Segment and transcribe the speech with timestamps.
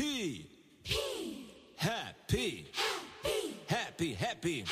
[0.00, 0.48] P.
[1.76, 2.72] Happy.
[3.68, 4.64] Happy, happy.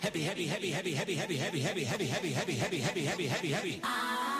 [0.00, 3.48] Happy, happy, happy, happy, happy, happy, happy, happy, happy, happy, happy, happy, happy, happy, happy,
[3.50, 3.80] happy.
[3.82, 4.39] Come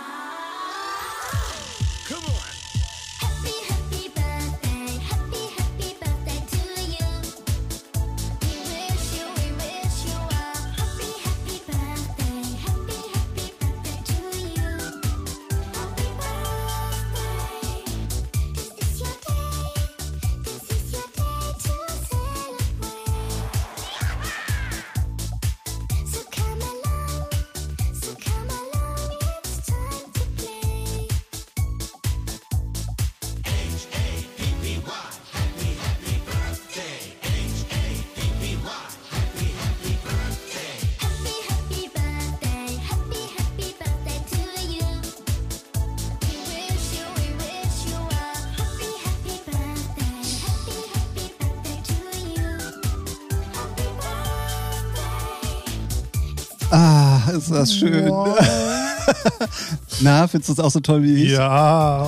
[57.50, 58.12] ist das schön.
[60.00, 61.32] Na, findest du es auch so toll wie ich?
[61.32, 62.02] Ja.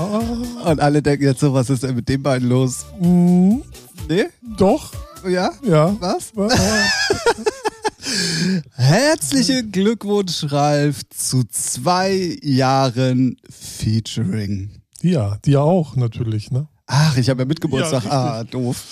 [0.64, 2.86] Und alle denken jetzt so, was ist denn mit den beiden los?
[3.00, 3.62] Mhm.
[4.08, 4.26] Nee?
[4.56, 4.92] Doch.
[5.28, 5.52] Ja?
[5.62, 5.96] Ja.
[6.00, 6.32] Was?
[8.74, 14.70] Herzlichen Glückwunsch, Ralf, zu zwei Jahren Featuring.
[15.02, 16.66] Ja, dir auch natürlich, ne?
[16.94, 18.04] Ach, ich habe ja Mitgeburtstag.
[18.04, 18.84] Ja, ah, doof.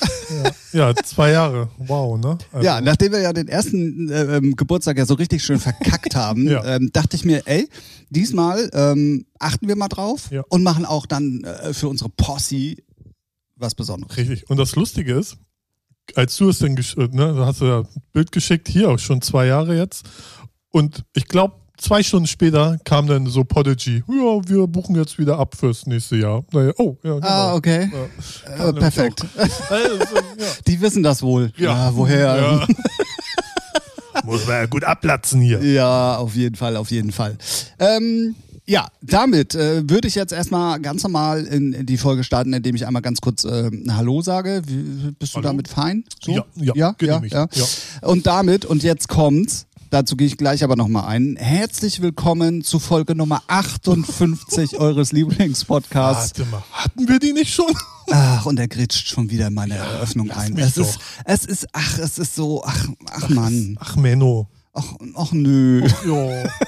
[0.73, 1.69] Ja, zwei Jahre.
[1.77, 2.39] Wow, ne?
[2.51, 6.47] Also, Ja, nachdem wir ja den ersten äh, Geburtstag ja so richtig schön verkackt haben,
[6.49, 6.65] Ja.
[6.65, 7.69] ähm, dachte ich mir, ey,
[8.09, 10.43] diesmal ähm, achten wir mal drauf Ja.
[10.49, 12.77] und machen auch dann äh, für unsere Posse
[13.57, 14.17] was Besonderes.
[14.17, 14.49] Richtig.
[14.49, 15.37] Und das Lustige ist,
[16.15, 19.21] als du es denn, äh, ne, hast du ja ein Bild geschickt, hier auch schon
[19.21, 20.07] zwei Jahre jetzt.
[20.71, 25.39] Und ich glaube, zwei Stunden später kam dann so Podigy, ja, wir buchen jetzt wieder
[25.39, 26.45] ab fürs nächste Jahr.
[26.53, 27.27] Naja, oh, ja, genau.
[27.27, 27.91] Ah, okay.
[28.47, 28.69] Ja.
[28.69, 29.25] Äh, perfekt.
[29.37, 30.47] Also, ja.
[30.67, 31.53] Die wissen das wohl.
[31.57, 31.95] Ja.
[31.95, 32.37] woher?
[32.37, 32.67] Ja.
[34.25, 35.63] Muss man ja gut abplatzen hier.
[35.63, 37.39] Ja, auf jeden Fall, auf jeden Fall.
[37.79, 38.35] Ähm,
[38.67, 42.77] ja, damit äh, würde ich jetzt erstmal ganz normal in, in die Folge starten, indem
[42.77, 44.63] ich einmal ganz kurz äh, Hallo sage.
[44.67, 45.49] Wie, bist du Hallo?
[45.49, 46.05] damit fein?
[46.23, 46.33] So?
[46.33, 47.49] Ja, ja, ja, genehmigt, ja.
[47.53, 47.65] ja.
[48.03, 51.37] Und damit, und jetzt kommt's, dazu gehe ich gleich aber nochmal ein.
[51.37, 56.39] Herzlich willkommen zu Folge Nummer 58 eures Lieblingspodcasts.
[56.39, 57.73] Warte mal, hatten wir die nicht schon?
[58.11, 60.57] Ach, und er gritscht schon wieder in meine Eröffnung ein.
[60.59, 64.49] Es ist, es ist, ach, es ist so, ach, ach Mann, Ach, Menno.
[64.73, 65.87] ach, ach nö.
[66.07, 66.51] Ja.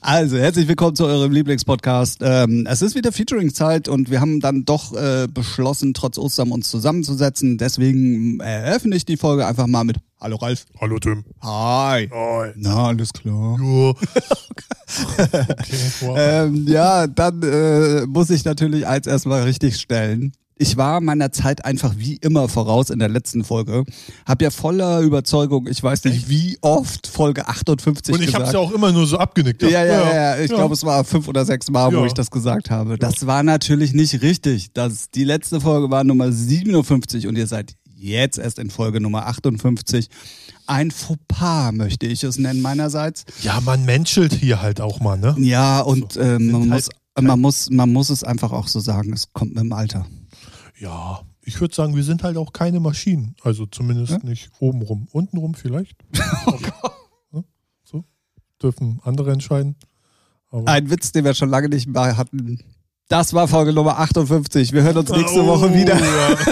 [0.00, 2.20] Also, herzlich willkommen zu eurem Lieblingspodcast.
[2.22, 6.70] Ähm, es ist wieder Featuring-Zeit und wir haben dann doch äh, beschlossen, trotz Ostern uns
[6.70, 7.58] zusammenzusetzen.
[7.58, 10.66] Deswegen eröffne ich die Folge einfach mal mit Hallo Ralf.
[10.80, 11.24] Hallo Tim.
[11.42, 12.08] Hi.
[12.12, 12.52] Hi.
[12.56, 13.58] Na, alles klar.
[13.60, 13.88] Ja.
[15.18, 16.16] okay, wow.
[16.18, 20.32] Ähm, ja, dann äh, muss ich natürlich eins erstmal richtig stellen.
[20.58, 23.84] Ich war meiner Zeit einfach wie immer voraus in der letzten Folge.
[24.26, 28.44] Hab ja voller Überzeugung, ich weiß nicht wie oft, Folge 58 Und ich gesagt.
[28.44, 29.62] hab's ja auch immer nur so abgenickt.
[29.62, 30.38] Ja, ja, ja, ja.
[30.42, 32.06] Ich glaube, es war fünf oder sechs Mal, wo Ja.
[32.06, 32.98] ich das gesagt habe.
[32.98, 34.72] Das war natürlich nicht richtig.
[34.72, 39.26] Das, die letzte Folge war Nummer 57 und ihr seid jetzt erst in Folge Nummer
[39.26, 40.08] 58.
[40.66, 43.24] Ein Fauxpas möchte ich es nennen meinerseits.
[43.42, 45.34] Ja, man menschelt hier halt auch mal, ne?
[45.38, 48.80] Ja, und So, ähm, man, muss, halt- man, muss, man muss es einfach auch so
[48.80, 50.06] sagen, es kommt mit dem Alter.
[50.80, 53.34] Ja, ich würde sagen, wir sind halt auch keine Maschinen.
[53.42, 55.08] Also zumindest nicht obenrum.
[55.12, 55.96] Untenrum vielleicht.
[57.32, 57.42] Ja,
[57.84, 58.04] so.
[58.62, 59.76] Dürfen andere entscheiden.
[60.50, 62.58] Aber Ein Witz, den wir schon lange nicht mehr hatten.
[63.08, 64.72] Das war Folge Nummer 58.
[64.72, 65.98] Wir hören uns nächste Woche Oh, wieder.
[65.98, 66.36] Ja.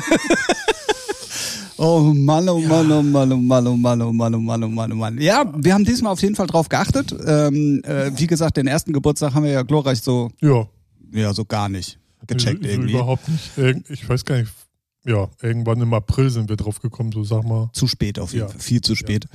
[1.79, 4.69] Oh Mann, oh Mann, oh Mann, oh Mann, oh Mann, oh Mann, oh Mann, oh
[4.69, 5.21] Mann, oh Mann.
[5.21, 7.15] Ja, wir haben diesmal auf jeden Fall drauf geachtet.
[7.27, 10.67] Ähm, äh, wie gesagt, den ersten Geburtstag haben wir ja glorreich so, ja.
[11.13, 12.93] ja, so gar nicht gecheckt so irgendwie.
[12.93, 13.51] Überhaupt nicht.
[13.91, 14.53] Ich weiß gar nicht.
[15.05, 17.71] Ja, irgendwann im April sind wir drauf gekommen, so sag mal.
[17.73, 18.53] Zu spät auf jeden Ja.
[18.53, 19.27] Fall, viel zu spät.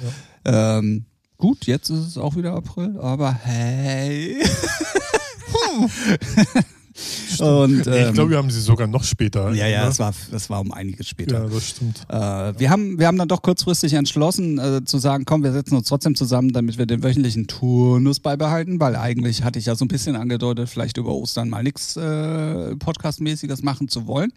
[0.45, 0.79] Ja.
[0.79, 1.05] Ähm,
[1.37, 4.43] gut, jetzt ist es auch wieder April, aber hey.
[7.39, 9.51] Und Nee, ich ähm, glaube, wir haben sie sogar noch später.
[9.53, 9.85] ja, ja, ne?
[9.87, 11.43] das war, das war um einiges später.
[11.43, 12.01] Ja, das stimmt.
[12.09, 12.15] Äh,
[12.59, 15.87] wir, haben, wir haben dann doch kurzfristig entschlossen äh, zu sagen, komm, wir setzen uns
[15.87, 19.87] trotzdem zusammen, damit wir den wöchentlichen Turnus beibehalten, weil eigentlich hatte ich ja so ein
[19.87, 24.31] bisschen angedeutet, vielleicht über Ostern mal nichts äh, Podcastmäßiges machen zu wollen.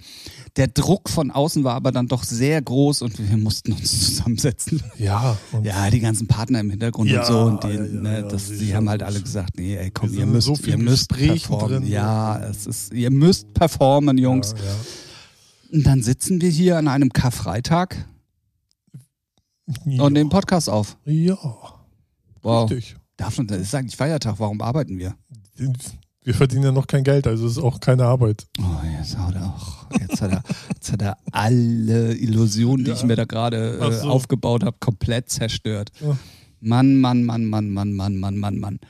[0.56, 4.82] Der Druck von außen war aber dann doch sehr groß und wir mussten uns zusammensetzen.
[4.98, 8.28] Ja, Ja, die ganzen Partner im Hintergrund Ja, und so und die, ja, ja, ne,
[8.28, 11.48] das, die haben halt alle gesagt, nee, ey, komm, ihr müsst, so ihr müsst Gesprächen
[11.48, 11.82] performen.
[11.82, 11.92] drin.
[11.92, 14.54] Ja, es ist, ihr müsst performen, Jungs.
[14.56, 14.74] Ja, ja.
[15.72, 17.96] Und dann sitzen wir hier an einem Karfreitag
[19.98, 20.96] und nehmen Podcast auf.
[21.04, 21.36] Ja,
[22.42, 22.70] Wow.
[22.70, 22.96] richtig.
[23.16, 25.14] Darf man, das ist eigentlich Feiertag, warum arbeiten wir?
[26.24, 28.46] Wir verdienen ja noch kein Geld, also es ist auch keine Arbeit.
[28.58, 30.42] Oh, ja, Jetzt hat er, auch, jetzt hat er,
[30.74, 32.96] jetzt hat er alle Illusionen, die Ja.
[32.96, 34.08] ich mir da gerade äh, so.
[34.10, 35.90] aufgebaut habe, komplett zerstört.
[36.00, 36.16] Ja.
[36.60, 38.80] Mann, Mann, Mann, Mann, Mann, Mann, Mann, Mann, Mann.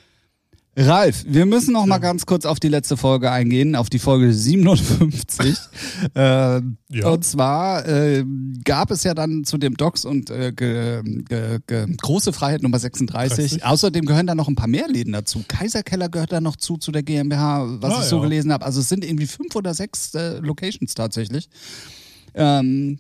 [0.77, 4.33] Ralf, wir müssen noch mal ganz kurz auf die letzte Folge eingehen, auf die Folge
[4.33, 5.57] 57.
[6.15, 7.09] ähm, Ja.
[7.09, 8.25] Und zwar äh,
[8.65, 12.79] gab es ja dann zu dem Docs und äh, ge, ge, ge, Große Freiheit Nummer
[12.79, 13.51] 36.
[13.51, 13.65] 30.
[13.65, 15.45] Außerdem gehören da noch ein paar mehr Läden dazu.
[15.47, 18.23] Kaiserkeller gehört da noch zu, zu der GmbH, was Ah, ich so ja.
[18.23, 18.65] gelesen habe.
[18.65, 21.49] Also es sind irgendwie fünf oder sechs äh, Locations tatsächlich.
[22.35, 22.99] Ähm,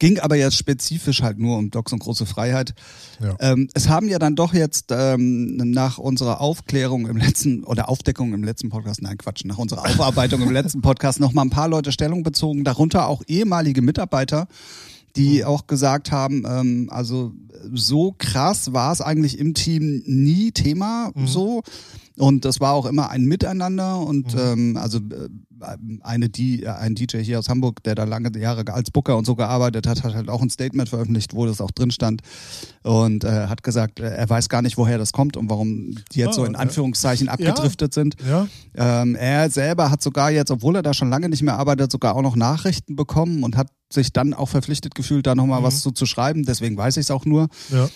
[0.00, 2.74] ging aber jetzt spezifisch halt nur um Docs und große Freiheit.
[3.20, 3.36] Ja.
[3.38, 8.34] Ähm, es haben ja dann doch jetzt ähm, nach unserer Aufklärung im letzten oder Aufdeckung
[8.34, 11.68] im letzten Podcast, nein Quatsch, nach unserer Aufarbeitung im letzten Podcast noch mal ein paar
[11.68, 14.48] Leute Stellung bezogen, darunter auch ehemalige Mitarbeiter,
[15.16, 17.32] die auch gesagt haben, ähm, also
[17.72, 21.62] so krass war es eigentlich im Team nie Thema so.
[22.20, 25.28] Und das war auch immer ein Miteinander und ähm, also äh,
[26.02, 29.34] eine die ein DJ hier aus Hamburg, der da lange Jahre als Booker und so
[29.34, 32.22] gearbeitet hat, hat halt auch ein Statement veröffentlicht, wo das auch drin stand
[32.82, 36.20] und äh, hat gesagt, äh, er weiß gar nicht, woher das kommt und warum die
[36.20, 36.58] jetzt Ah, so in ja.
[36.60, 38.16] Anführungszeichen abgedriftet sind.
[38.26, 41.90] Ja, Ähm, er selber hat sogar jetzt, obwohl er da schon lange nicht mehr arbeitet,
[41.92, 45.80] sogar auch noch Nachrichten bekommen und hat sich dann auch verpflichtet gefühlt, da nochmal was
[45.80, 46.44] zu, zu schreiben.
[46.44, 47.48] Deswegen weiß ich es auch nur.
[47.70, 47.88] ja.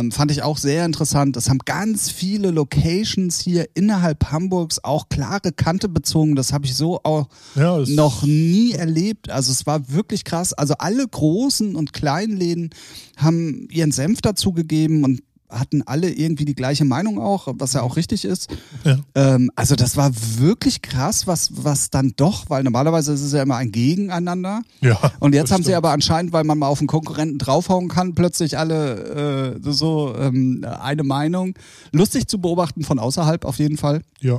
[0.00, 1.38] Ähm, fand ich auch sehr interessant.
[1.38, 6.34] Es haben ganz viele Locations hier innerhalb Hamburgs auch klare Kante bezogen.
[6.36, 9.30] Das habe ich so auch Ja, noch nie erlebt.
[9.30, 10.52] Also es war wirklich krass.
[10.52, 12.70] Also alle großen und kleinen Läden
[13.16, 17.96] haben ihren Senf dazugegeben und hatten alle irgendwie die gleiche Meinung auch, was ja auch
[17.96, 18.48] richtig ist.
[18.84, 18.98] Ja.
[19.14, 23.42] Ähm, also das war wirklich krass, was, was dann doch, weil normalerweise ist es ja
[23.42, 24.62] immer ein Gegeneinander.
[24.80, 25.76] Ja, Und jetzt haben sie stimmt.
[25.78, 30.64] aber anscheinend, weil man mal auf einen Konkurrenten draufhauen kann, plötzlich alle äh, so ähm,
[30.80, 31.54] eine Meinung.
[31.92, 34.02] Lustig zu beobachten von außerhalb auf jeden Fall.
[34.20, 34.38] Ja.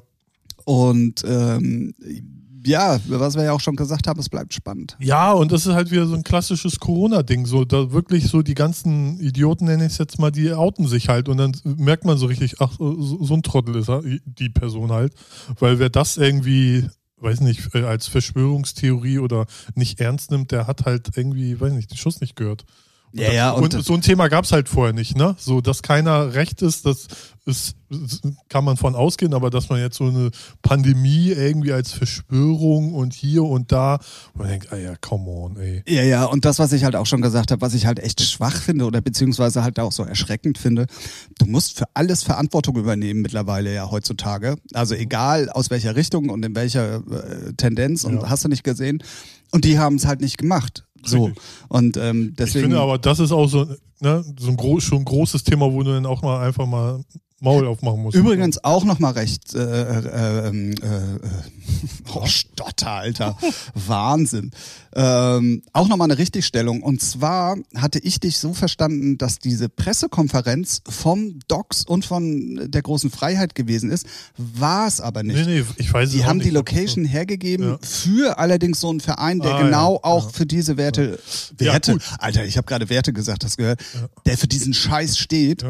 [0.65, 1.93] Und ähm,
[2.65, 4.97] ja, was wir ja auch schon gesagt haben, es bleibt spannend.
[4.99, 7.45] Ja, und das ist halt wieder so ein klassisches Corona-Ding.
[7.45, 11.09] So, da wirklich so die ganzen Idioten, nenne ich es jetzt mal, die outen sich
[11.09, 11.29] halt.
[11.29, 13.91] Und dann merkt man so richtig, ach, so, ein Trottel ist
[14.25, 15.13] die Person halt.
[15.59, 19.45] Weil wer das irgendwie, weiß nicht, äh, als Verschwörungstheorie oder
[19.75, 22.65] nicht ernst nimmt, der hat halt irgendwie, weiß nicht, den Schuss nicht gehört.
[23.13, 25.35] Ja, ja, und- und, so ein Thema gab es halt vorher nicht, ne?
[25.39, 27.07] So, dass keiner recht ist, das
[27.45, 27.75] ist,
[28.49, 30.29] kann man von ausgehen, aber dass man jetzt so eine
[30.61, 33.97] Pandemie irgendwie als Verschwörung und hier und da,
[34.35, 35.83] man denkt, ah ja, come on, ey.
[35.87, 38.21] Ja, ja, und das, was ich halt auch schon gesagt habe, was ich halt echt
[38.21, 40.85] schwach finde oder beziehungsweise halt auch so erschreckend finde,
[41.39, 44.57] du musst für alles Verantwortung übernehmen mittlerweile ja heutzutage.
[44.73, 48.29] Also egal aus welcher Richtung und in welcher äh, Tendenz und Ja.
[48.29, 49.01] hast du nicht gesehen.
[49.51, 50.85] Und die haben es halt nicht gemacht.
[51.03, 51.31] So.
[51.67, 52.63] Und ähm, Ich deswegen.
[52.65, 53.65] finde aber, das ist auch so,
[53.99, 57.03] ne, so ein gro schon ein großes Thema, wo du dann auch mal einfach mal
[57.41, 58.17] Maul aufmachen musst.
[58.17, 61.19] Übrigens auch nochmal recht, äh, äh, ähm, äh, äh,
[62.13, 63.37] oh Stotter, Alter,
[63.73, 64.51] Wahnsinn.
[64.93, 66.81] Ähm, auch nochmal eine Richtigstellung.
[66.81, 72.81] Und zwar hatte ich dich so verstanden, dass diese Pressekonferenz vom Docs und von der
[72.81, 74.05] großen Freiheit gewesen ist.
[74.37, 75.45] War es aber nicht.
[75.45, 76.47] Nee, nee, ich weiß es Die haben nicht.
[76.49, 77.77] die Location hergegeben Ja.
[77.81, 80.29] für allerdings so einen Verein, der Ah, genau ja, auch ja.
[80.33, 81.19] für diese Werte,
[81.57, 82.03] Werte, gut.
[82.17, 83.79] Alter, ich habe gerade Werte gesagt, das gehört,
[84.25, 85.63] der für diesen Scheiß steht.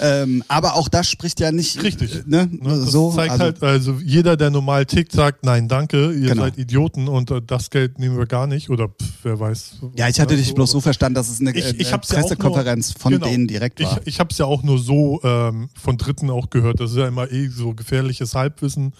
[0.00, 2.14] Ähm, aber auch das spricht ja nicht, Richtig.
[2.14, 5.68] äh, ne, Ne, das so, zeigt also, halt, also jeder, der normal tickt, sagt, nein,
[5.68, 6.42] danke, ihr Genau.
[6.42, 8.70] seid Idioten und äh, das Geld nehmen wir gar nicht.
[8.70, 9.76] Oder pff, wer weiß.
[9.96, 11.96] ja, ich hatte ne, dich bloß so verstanden, dass es eine, Ich, äh, ich ja
[11.96, 13.26] auch Pressekonferenz nur, von genau.
[13.26, 13.98] denen direkt war.
[14.02, 16.80] Ich, ich habe es ja auch nur so ähm, von Dritten auch gehört.
[16.80, 18.92] Das ist ja immer eh so gefährliches Halbwissen.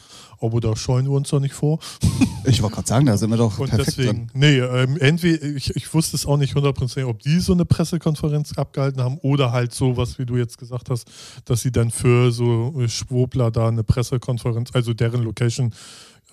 [0.44, 1.78] Aber da scheuen wir uns doch nicht vor.
[2.46, 4.30] Ich, wollte gerade sagen, da sind wir doch Und perfekt deswegen, drin.
[4.34, 8.52] nee, ähm, entweder, ich, ich wusste es auch nicht hundertprozentig, ob die so eine Pressekonferenz
[8.58, 11.08] abgehalten haben oder halt so, was wie du jetzt gesagt hast,
[11.46, 15.72] dass sie dann für so äh, Schwobler da eine Pressekonferenz, also deren Location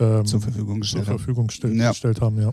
[0.02, 1.18] ähm, Zur Verfügung zur gestellt haben.
[1.18, 1.92] Verfügung stell, Ja.
[1.92, 2.52] gestellt haben, ja.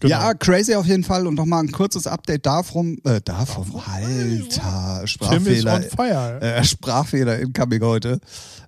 [0.00, 0.10] Genau.
[0.10, 1.28] Ja, crazy auf jeden Fall.
[1.28, 2.98] Und nochmal ein kurzes Update davon.
[3.04, 3.66] Äh, davon.
[3.86, 5.74] Alter, Tim ist Sprachfehler.
[5.76, 6.40] on fire.
[6.40, 8.18] Äh, Sprachfehler incoming heute.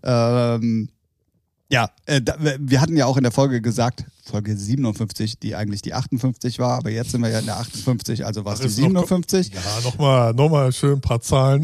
[0.04, 0.88] Ähm,
[1.72, 5.80] ja, äh, da, wir hatten ja auch in der Folge gesagt, Folge 57, die eigentlich
[5.82, 8.66] die 58 war, aber jetzt sind wir ja in der 58, also war es die
[8.66, 9.52] ist noch- 57.
[9.54, 11.62] Ja, nochmal noch mal schön ein paar Zahlen.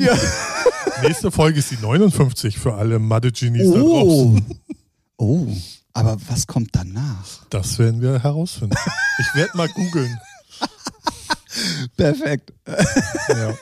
[1.02, 4.32] Nächste Folge ist die 59 für alle Mathe-Genies da Oh.
[4.32, 4.60] draußen.
[5.18, 5.46] oh,
[5.92, 7.44] aber was kommt danach?
[7.50, 8.76] Das werden wir herausfinden.
[9.20, 10.18] Ich werde mal googeln.
[11.96, 12.52] Perfekt.
[13.28, 13.54] Ja.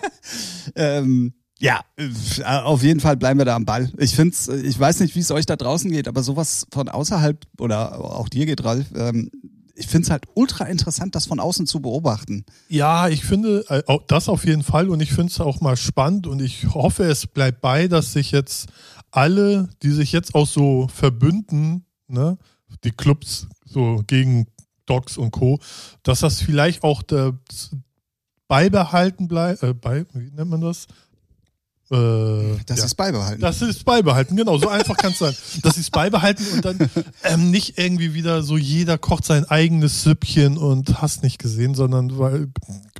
[0.74, 3.90] Ähm, ja, äh, auf jeden Fall bleiben wir da am Ball.
[3.98, 6.88] Ich find's, äh, ich weiß nicht, wie es euch da draußen geht, aber sowas von
[6.88, 9.30] außerhalb oder auch dir geht, Ralf, ähm,
[9.74, 12.44] ich find's halt ultra interessant, das von außen zu beobachten.
[12.68, 16.26] Ja, ich finde äh, das auf jeden Fall und ich finde es auch mal spannend
[16.26, 18.68] und ich hoffe, es bleibt bei, dass sich jetzt
[19.10, 22.38] alle, die sich jetzt auch so verbünden, ne,
[22.84, 24.46] die Clubs so gegen
[24.86, 25.58] Dogs und Co.,
[26.02, 27.34] dass das vielleicht auch der,
[28.48, 30.86] beibehalten bleibt, äh, bei, wie nennt man das?
[31.90, 32.84] Äh, Das ja.
[32.86, 33.40] ist beibehalten.
[33.40, 35.34] Das ist beibehalten, genau, so einfach kann es sein.
[35.62, 36.78] Dass sie es beibehalten und dann
[37.24, 42.18] ähm, nicht irgendwie wieder so jeder kocht sein eigenes Süppchen und hast nicht gesehen, sondern
[42.18, 42.48] weil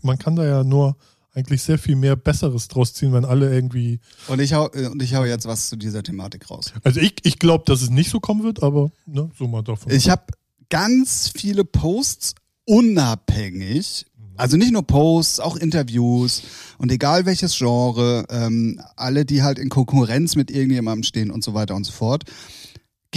[0.03, 0.97] man kann da ja nur
[1.37, 4.01] eigentlich sehr viel mehr Besseres draus ziehen, wenn alle irgendwie.
[4.29, 6.73] und, ich hau, äh, und ich hau jetzt was zu dieser Thematik raus.
[6.83, 9.93] Also ich, ich glaube, dass es nicht so kommen wird, aber ne, so mal davon.
[9.93, 10.25] Ich habe
[10.71, 16.43] ganz viele Posts unabhängig, also nicht nur Posts, auch Interviews
[16.79, 21.55] und egal welches Genre, ähm, alle, die halt in Konkurrenz mit irgendjemandem stehen und so
[21.55, 22.25] weiter und so fort,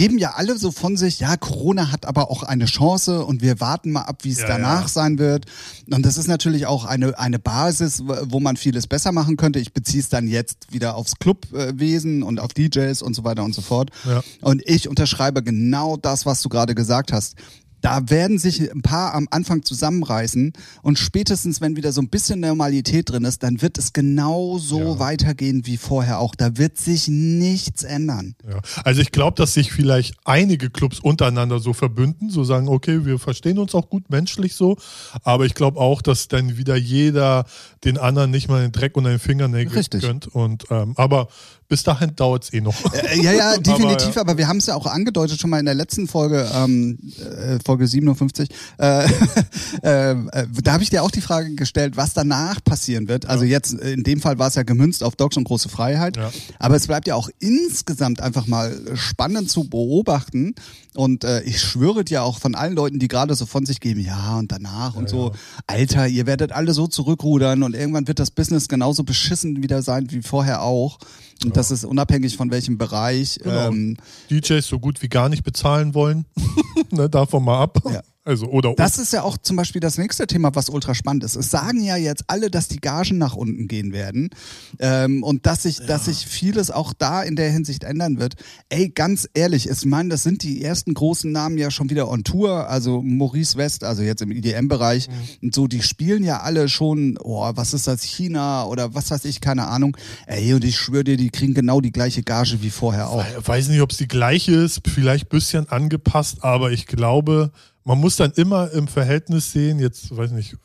[0.00, 3.60] geben ja alle so von sich, ja, Corona hat aber auch eine Chance und wir
[3.60, 4.88] warten mal ab, wie es Ja, danach ja.
[4.88, 5.44] sein wird.
[5.92, 9.58] Und das ist natürlich auch eine, eine Basis, wo man vieles besser machen könnte.
[9.58, 13.54] Ich beziehe es dann jetzt wieder aufs Clubwesen und auf DJs und so weiter und
[13.54, 13.90] so fort.
[14.06, 14.22] Ja.
[14.40, 17.34] Und ich unterschreibe genau das, was du gerade gesagt hast.
[17.80, 22.40] Da werden sich ein paar am Anfang zusammenreißen und spätestens, wenn wieder so ein bisschen
[22.40, 24.98] Normalität drin ist, dann wird es genau so Ja.
[24.98, 26.34] weitergehen wie vorher auch.
[26.34, 28.34] Da wird sich nichts ändern.
[28.48, 28.60] Ja.
[28.84, 33.18] Also ich glaube, dass sich vielleicht einige Clubs untereinander so verbünden, so sagen, okay, wir
[33.18, 34.76] verstehen uns auch gut menschlich so,
[35.22, 37.44] aber ich glaube auch, dass dann wieder jeder
[37.84, 40.02] den anderen nicht mal den Dreck unter den Fingernägeln Richtig.
[40.02, 40.26] gönnt.
[40.28, 41.28] Und ähm, aber
[41.70, 42.74] bis dahin dauert es eh noch.
[42.92, 44.20] Äh, ja, ja, definitiv, ja.
[44.20, 47.58] aber, wir haben es ja auch angedeutet schon mal in der letzten Folge, ähm, äh,
[47.64, 48.50] Folge 57.
[48.76, 49.04] Äh,
[49.82, 53.26] äh, äh, da habe ich dir auch die Frage gestellt, was danach passieren wird.
[53.26, 56.16] Also jetzt, äh, in dem Fall war es ja gemünzt auf Dogs und große Freiheit.
[56.16, 56.32] Ja.
[56.58, 60.56] Aber es bleibt ja auch insgesamt einfach mal spannend zu beobachten.
[60.96, 64.00] Und äh, ich schwöre dir auch von allen Leuten, die gerade so von sich geben,
[64.00, 65.32] ja und danach und so,
[65.68, 70.10] Alter, ihr werdet alle so zurückrudern und irgendwann wird das Business genauso beschissen wieder sein
[70.10, 70.98] wie vorher auch.
[71.44, 73.38] Und das ist unabhängig von welchem Bereich.
[73.42, 73.68] Genau.
[73.68, 73.96] Ähm,
[74.30, 76.26] DJs so gut wie gar nicht bezahlen wollen,
[76.90, 77.78] ne, davon mal ab.
[77.90, 78.02] Ja.
[78.30, 81.34] Also oder Das ist ja auch zum Beispiel das nächste Thema, was ultra spannend ist.
[81.34, 84.30] Es sagen ja jetzt alle, dass die Gagen nach unten gehen werden
[84.78, 88.34] ähm, und dass sich, dass sich vieles auch da in der Hinsicht ändern wird.
[88.68, 92.22] Ey, ganz ehrlich, ich meine, das sind die ersten großen Namen ja schon wieder on
[92.22, 92.68] Tour.
[92.68, 95.08] Also Maurice West, also jetzt im IDM-Bereich
[95.42, 99.24] und so, die spielen ja alle schon, oh, was ist das, China oder was weiß
[99.24, 99.96] ich, keine Ahnung.
[100.26, 103.24] Ey, und ich schwöre dir, die kriegen genau die gleiche Gage wie vorher auch.
[103.40, 107.50] Ich weiß nicht, ob es die gleiche ist, vielleicht ein bisschen angepasst, aber ich glaube,
[107.84, 110.56] man muss dann immer im Verhältnis sehen, jetzt weiß nicht,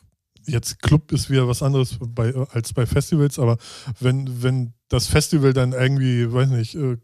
[0.46, 3.58] jetzt Club ist wieder was anderes bei, als bei Festivals, aber
[4.00, 6.96] wenn, wenn das Festival dann irgendwie, weiß nicht, äh,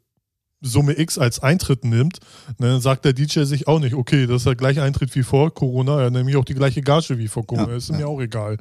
[0.63, 2.21] Summe X als Eintritt nimmt,
[2.59, 5.23] ne, dann sagt der DJ sich auch nicht, okay, das ist der gleiche Eintritt wie
[5.23, 7.97] vor Corona, ja, nämlich auch die gleiche Gage wie vor Corona, Ja, ist ja.
[7.97, 8.59] mir auch egal.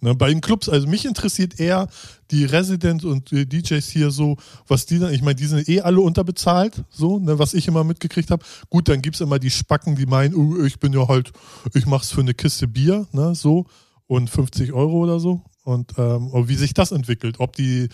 [0.00, 1.86] Ne, bei den Clubs, also mich interessiert eher
[2.30, 5.80] die Residents und die DJs hier so, was die dann, ich meine, die sind eh
[5.80, 8.44] alle unterbezahlt, so, ne, was ich immer mitgekriegt habe.
[8.68, 11.32] Gut, dann gibt's immer die Spacken, die meinen, uh, ich bin ja halt,
[11.72, 13.66] ich mach's für eine Kiste Bier, ne, so,
[14.06, 15.42] und 50 Euro oder so.
[15.64, 17.88] Und ähm, und wie sich das entwickelt, ob die,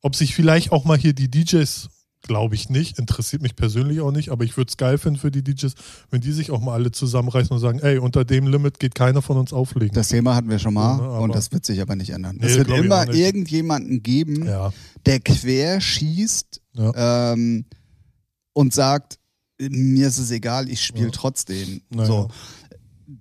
[0.00, 1.88] ob sich vielleicht auch mal hier die DJs
[2.22, 5.32] Glaube ich nicht, interessiert mich persönlich auch nicht, aber ich würde es geil finden für
[5.32, 5.74] die DJs,
[6.10, 9.22] wenn die sich auch mal alle zusammenreißen und sagen, ey, unter dem Limit geht keiner
[9.22, 9.92] von uns auflegen.
[9.94, 12.36] Das Thema hatten wir schon mal Ja, ne, und das wird sich aber nicht ändern.
[12.40, 14.72] Nee, es wird immer irgendjemanden geben, ja,
[15.04, 17.64] der quer schießt ja, ähm,
[18.52, 19.18] und sagt,
[19.58, 21.82] mir ist es egal, ich spiele trotzdem.
[21.90, 22.06] Naja.
[22.06, 22.28] So.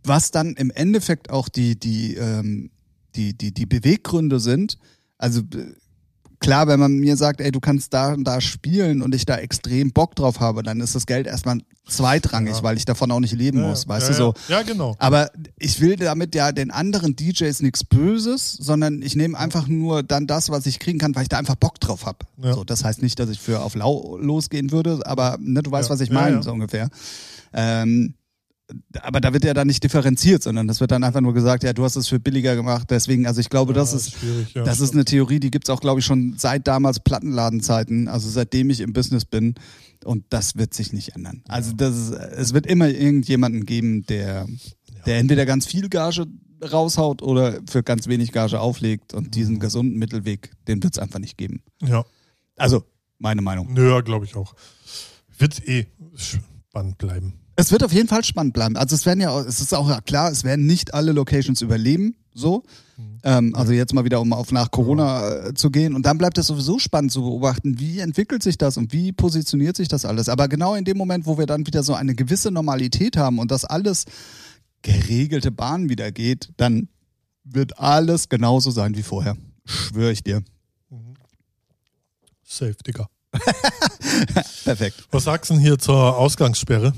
[0.03, 2.71] Was dann im Endeffekt auch die, die, ähm,
[3.15, 4.77] die, die, die Beweggründe sind,
[5.17, 5.73] also äh,
[6.41, 9.37] klar, wenn man mir sagt, ey, du kannst da und da spielen und ich da
[9.37, 12.63] extrem Bock drauf habe, dann ist das Geld erstmal zweitrangig, Ja.
[12.63, 14.33] weil ich davon auch nicht leben ja, muss, weißt ja, du so.
[14.49, 14.95] Ja, genau.
[14.99, 20.03] Aber ich will damit ja den anderen DJs nichts Böses, sondern ich nehme einfach nur
[20.03, 22.19] dann das, was ich kriegen kann, weil ich da einfach Bock drauf habe.
[22.41, 25.89] So, das heißt nicht, dass ich für auf lau losgehen würde, aber ne, du weißt,
[25.89, 26.89] was ich meine, so ungefähr.
[27.53, 28.15] Ähm,
[29.01, 31.73] aber da wird ja dann nicht differenziert, sondern das wird dann einfach nur gesagt, ja,
[31.73, 34.63] du hast es für billiger gemacht, deswegen, also ich glaube, das Ja, ist, schwierig, ja.
[34.63, 38.69] das ist eine Theorie, die gibt's auch, glaube ich, schon seit damals Plattenladenzeiten, also seitdem
[38.69, 39.55] ich im Business bin.
[40.03, 41.43] Und das wird sich nicht ändern.
[41.47, 44.47] Also das ist, es wird immer irgendjemanden geben, der,
[45.05, 46.25] der entweder ganz viel Gage
[46.71, 49.13] raushaut oder für ganz wenig Gage auflegt.
[49.13, 51.61] Und diesen gesunden Mittelweg, den wird's einfach nicht geben.
[51.83, 52.03] Ja,
[52.57, 52.83] Also,
[53.19, 53.71] meine Meinung.
[53.73, 54.55] nö, glaube ich auch.
[55.37, 55.85] Wird eh
[56.15, 57.33] spannend bleiben.
[57.55, 58.77] Es wird auf jeden Fall spannend bleiben.
[58.77, 62.63] Also es werden ja, es ist auch klar, es werden nicht alle Locations überleben, so.
[63.23, 65.95] Ähm, also jetzt mal wieder, um auf nach Corona äh, zu gehen.
[65.95, 69.75] Und dann bleibt es sowieso spannend zu beobachten, wie entwickelt sich das und wie positioniert
[69.75, 70.29] sich das alles.
[70.29, 73.51] Aber genau in dem Moment, wo wir dann wieder so eine gewisse Normalität haben und
[73.51, 74.05] das alles
[74.81, 76.89] geregelte Bahn wieder geht, dann
[77.43, 79.35] wird alles genauso sein wie vorher.
[79.65, 80.43] Schwöre ich dir.
[82.43, 83.07] Safe, Digga.
[84.63, 85.07] Perfekt.
[85.11, 86.93] Was sagst du denn hier zur Ausgangssperre?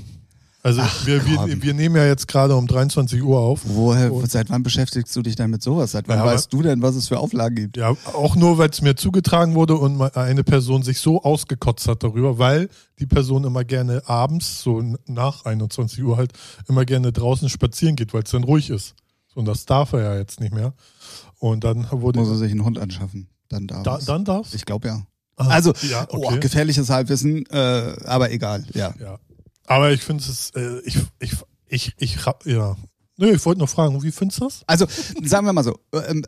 [0.64, 1.62] Also wir, wir, komm.
[1.62, 3.60] wir nehmen ja jetzt gerade um 23 Uhr auf.
[3.64, 5.92] Woher, seit wann beschäftigst du dich denn mit sowas?
[5.92, 7.76] Seit wann Ja, weißt du denn, was es für Auflagen gibt?
[7.76, 12.02] Ja, auch nur, weil es mir zugetragen wurde und eine Person sich so ausgekotzt hat
[12.02, 16.32] darüber, weil die Person immer gerne abends, so nach 21 Uhr halt,
[16.66, 18.94] immer gerne draußen spazieren geht, weil es dann ruhig ist.
[19.34, 20.72] Und das darf er ja jetzt nicht mehr.
[21.40, 22.20] Und dann wurde.
[22.20, 23.28] Muss er sich einen Hund anschaffen.
[23.50, 24.06] Dann darf da, es.
[24.06, 24.54] dann darf's?
[24.54, 25.02] Ich glaube ja.
[25.36, 26.40] Ah, Also, ja, oh, okay.
[26.40, 28.94] gefährliches Halbwissen, äh, aber egal, ja.
[28.98, 29.18] ja.
[29.66, 31.32] Aber ich finde es, äh, ich, ich,
[31.66, 32.76] ich, ich, ja.
[33.16, 34.62] Nö, ich wollte nur fragen, wie findest du das?
[34.66, 34.86] Also,
[35.22, 36.24] sagen wir mal so, ähm,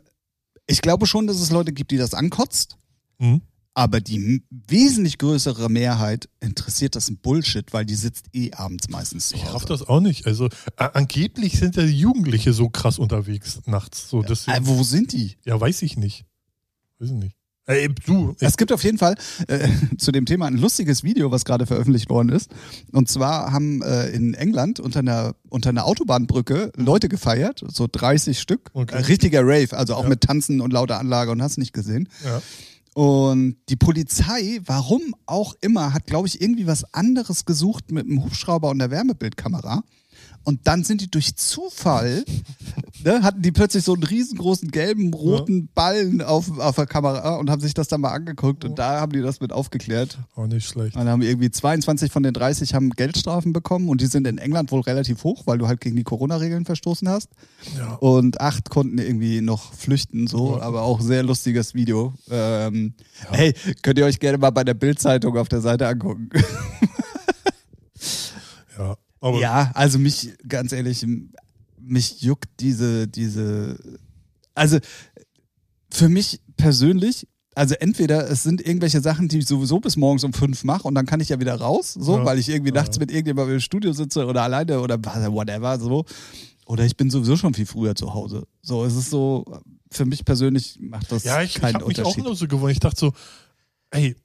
[0.65, 2.77] ich glaube schon, dass es Leute gibt, die das ankotzt,
[3.19, 3.41] Hm?
[3.73, 9.29] aber die wesentlich größere Mehrheit interessiert das ein Bullshit, weil die sitzt eh abends meistens
[9.29, 9.65] zu Ich raff Hause.
[9.67, 10.25] das auch nicht.
[10.25, 14.09] Also angeblich sind ja die Jugendliche so krass unterwegs nachts.
[14.09, 15.37] So, Äh, deswegen, wo sind die?
[15.45, 16.25] ja, weiß ich nicht.
[16.99, 17.36] Weiß ich nicht.
[17.69, 19.15] Ey, du, Es gibt auf jeden Fall
[19.49, 22.49] äh, zu dem Thema ein lustiges Video, was gerade veröffentlicht worden ist.
[22.93, 28.39] Und zwar haben äh, in England unter einer, unter einer Autobahnbrücke Leute gefeiert, so 30
[28.39, 28.71] Stück.
[28.73, 28.95] Okay.
[28.95, 30.09] Äh, richtiger Rave, also auch Ja.
[30.09, 32.07] mit Tanzen und lauter Anlage und hast nicht gesehen.
[32.23, 32.41] ja.
[32.93, 38.23] Und die Polizei, warum auch immer, hat, glaube ich, irgendwie was anderes gesucht mit einem
[38.23, 39.83] Hubschrauber und der Wärmebildkamera.
[40.47, 42.23] Und dann sind die durch Zufall,
[43.03, 47.49] ne, hatten die plötzlich so einen riesengroßen gelben, roten Ballen auf, auf der Kamera und
[47.49, 50.17] haben sich das dann mal angeguckt und da haben die das mit aufgeklärt.
[50.35, 50.95] Auch nicht schlecht.
[50.95, 54.37] Und dann haben irgendwie 22 von den 30 haben Geldstrafen bekommen und die sind in
[54.37, 57.27] England wohl relativ hoch, weil du halt gegen die Corona-Regeln verstoßen hast.
[57.77, 57.95] Ja.
[57.95, 60.61] Und acht konnten irgendwie noch flüchten, so, Ja.
[60.61, 62.13] aber auch sehr lustiges Video.
[62.31, 62.93] Ähm,
[63.31, 66.29] Hey, könnt ihr euch gerne mal bei der Bild-Zeitung auf der Seite angucken.
[69.27, 69.51] Ja.
[69.51, 71.05] Aber ja, also mich, ganz ehrlich,
[71.79, 73.77] mich juckt diese, diese,
[74.55, 74.79] also
[75.89, 80.33] für mich persönlich, also entweder es sind irgendwelche Sachen, die ich sowieso bis morgens um
[80.33, 82.25] fünf mache und dann kann ich ja wieder raus, so, Ja.
[82.25, 82.81] weil ich irgendwie Ja.
[82.81, 86.05] nachts mit irgendjemandem im Studio sitze oder alleine oder whatever, so.
[86.65, 88.45] Oder ich bin sowieso schon viel früher zu Hause.
[88.61, 89.45] So, es ist so,
[89.89, 92.23] für mich persönlich macht das ja, ich, ich keinen habe mich auch Unterschied.
[92.25, 92.73] nur so gewohnt.
[92.73, 93.13] Ich dachte so,
[93.91, 94.15] ey,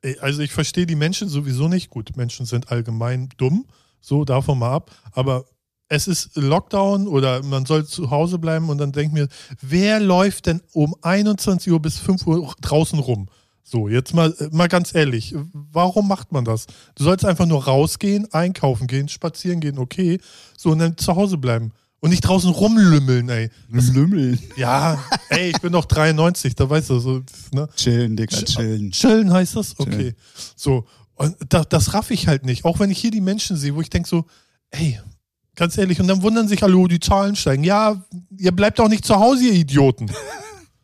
[0.00, 1.90] ey, also ich verstehe die Menschen sowieso nicht.
[1.90, 3.66] Gut, Menschen sind allgemein dumm,
[4.04, 4.90] so davon mal ab.
[5.12, 5.44] Aber
[5.88, 9.28] es ist Lockdown oder man soll zu Hause bleiben und dann denk mir,
[9.60, 13.28] wer läuft denn um 21 Uhr bis 5 Uhr draußen rum?
[13.62, 16.66] So, jetzt mal, mal ganz ehrlich, warum macht man das?
[16.96, 20.20] Du sollst einfach nur rausgehen, einkaufen gehen, spazieren gehen, okay,
[20.56, 21.72] so und dann zu Hause bleiben.
[22.00, 23.48] Und nicht draußen rumlümmeln, ey.
[23.70, 24.38] Lümmeln.
[24.56, 27.66] Ja, ey, ich bin noch 93, da weißt du, so, ne?
[27.76, 28.90] Chillen, Digga, chillen.
[28.90, 29.80] Chillen heißt das?
[29.80, 29.90] Okay.
[29.96, 30.14] Chillen.
[30.54, 30.84] So,
[31.16, 32.64] und das, das raff ich halt nicht.
[32.64, 34.24] Auch wenn ich hier die Menschen sehe, wo ich denke so,
[34.70, 35.00] ey,
[35.54, 37.64] ganz ehrlich, und dann wundern sich alle, oh, die Zahlen steigen.
[37.64, 38.04] Ja,
[38.36, 40.10] ihr bleibt auch nicht zu Hause, ihr Idioten.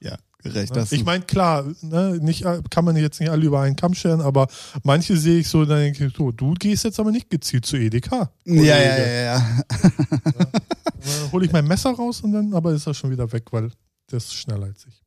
[0.02, 0.74] Ja, gerecht.
[0.74, 4.22] Das ich meine, klar, ne, nicht, kann man jetzt nicht alle über einen Kamm scheren,
[4.22, 4.46] aber
[4.82, 7.76] manche sehe ich so, dann denke ich so, du gehst jetzt aber nicht gezielt zu
[7.76, 8.32] Edeka.
[8.46, 9.62] ja, ja, ja, ja.
[9.68, 13.70] Dann hole ich mein Messer raus und dann, aber ist er schon wieder weg, weil
[14.10, 15.02] der ist schneller als ich.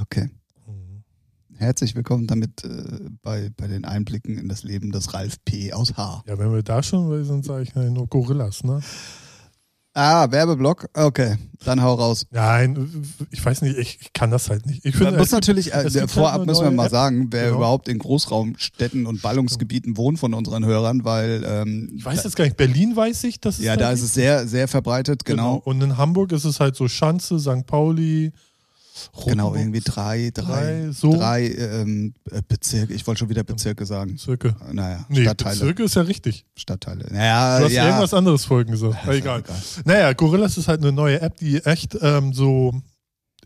[0.00, 0.28] Okay.
[1.58, 2.68] Herzlich willkommen damit äh,
[3.22, 5.72] bei, bei den Einblicken in das Leben des Ralf P.
[5.72, 6.22] aus H.
[6.26, 8.80] Ja, wenn wir da schon sind, sage ich ja, nur Gorillas, ne?
[9.94, 10.90] Ah, Werbeblock?
[10.92, 12.26] Okay, dann hau raus.
[12.30, 14.84] Nein, ich weiß nicht, ich, ich kann das halt nicht.
[14.84, 16.90] Ich Man finde, muss gibt- natürlich, äh, vorab halt eine müssen wir mal App.
[16.90, 17.56] sagen, wer Genau.
[17.56, 22.44] überhaupt in Großraumstädten und Ballungsgebieten wohnt von unseren Hörern, weil ähm, Ich weiß jetzt gar
[22.44, 25.54] nicht, Berlin weiß ich, dass es ja, da ist es sehr, sehr verbreitet, genau.
[25.64, 27.64] Und in Hamburg ist es halt so Schanze, St.
[27.66, 28.32] Pauli,
[29.26, 30.44] Genau, Rotenburg, irgendwie drei, drei,
[30.86, 31.12] Drei, so.
[31.14, 34.12] drei ähm, äh, Bezirke, ich wollte schon wieder Bezirke sagen.
[34.12, 34.56] Bezirke.
[34.72, 35.56] Naja, Nee, Stadtteile.
[35.58, 36.44] Bezirke ist ja richtig.
[36.56, 37.06] Stadtteile.
[37.10, 37.86] Naja, Du hast ja.
[37.86, 39.06] irgendwas anderes vorhin gesagt.
[39.08, 39.40] Egal.
[39.40, 39.56] egal.
[39.84, 42.74] Naja, Gorillas ist halt eine neue App, die echt ähm, so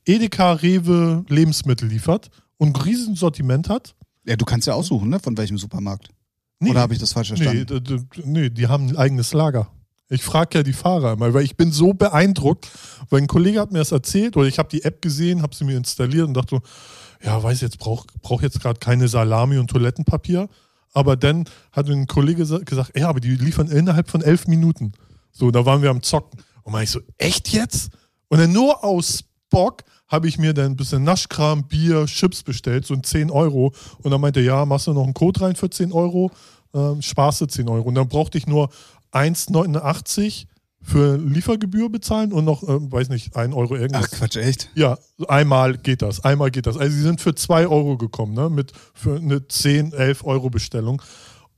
[0.06, 3.94] Edeka, Rewe Lebensmittel liefert und ein riesen Sortiment hat.
[4.26, 6.08] Ja, du kannst ja aussuchen, ne, von welchem Supermarkt.
[6.60, 7.84] Nee, Oder habe ich das falsch nee, verstanden?
[7.84, 9.68] d- nee, die haben ein eigenes Lager.
[10.11, 12.68] Ich frage ja die Fahrer immer, weil ich bin so beeindruckt,
[13.11, 15.64] weil ein Kollege hat mir das erzählt oder ich habe die App gesehen, habe sie
[15.64, 16.61] mir installiert und dachte
[17.23, 20.49] ja, weiß jetzt, brauch, brauch jetzt gerade keine Salami und Toilettenpapier.
[20.92, 24.92] Aber dann hat ein Kollege sa- gesagt, ja, aber die liefern innerhalb von elf Minuten.
[25.31, 26.40] So, da waren wir am Zocken.
[26.62, 27.90] Und meine ich so, echt jetzt?
[28.29, 32.87] Und dann nur aus Bock habe ich mir dann ein bisschen Naschkram, Bier, Chips bestellt,
[32.87, 33.73] so ein 10 Euro.
[34.03, 36.31] Und dann meinte er, ja, machst du noch einen Code rein für 10 Euro,
[36.75, 37.87] ähm, sparst du 10 Euro.
[37.88, 38.70] Und dann brauchte ich nur
[39.12, 40.46] 1,89
[40.83, 44.09] für Liefergebühr bezahlen und noch, ähm, weiß nicht, 1 Euro irgendwas.
[44.12, 44.70] Ach Quatsch, echt?
[44.75, 46.79] Ja, einmal geht das, einmal geht das.
[46.79, 48.49] Also sie sind für 2 Euro gekommen, ne?
[48.49, 51.03] Mit für eine 10, 11 Euro Bestellung.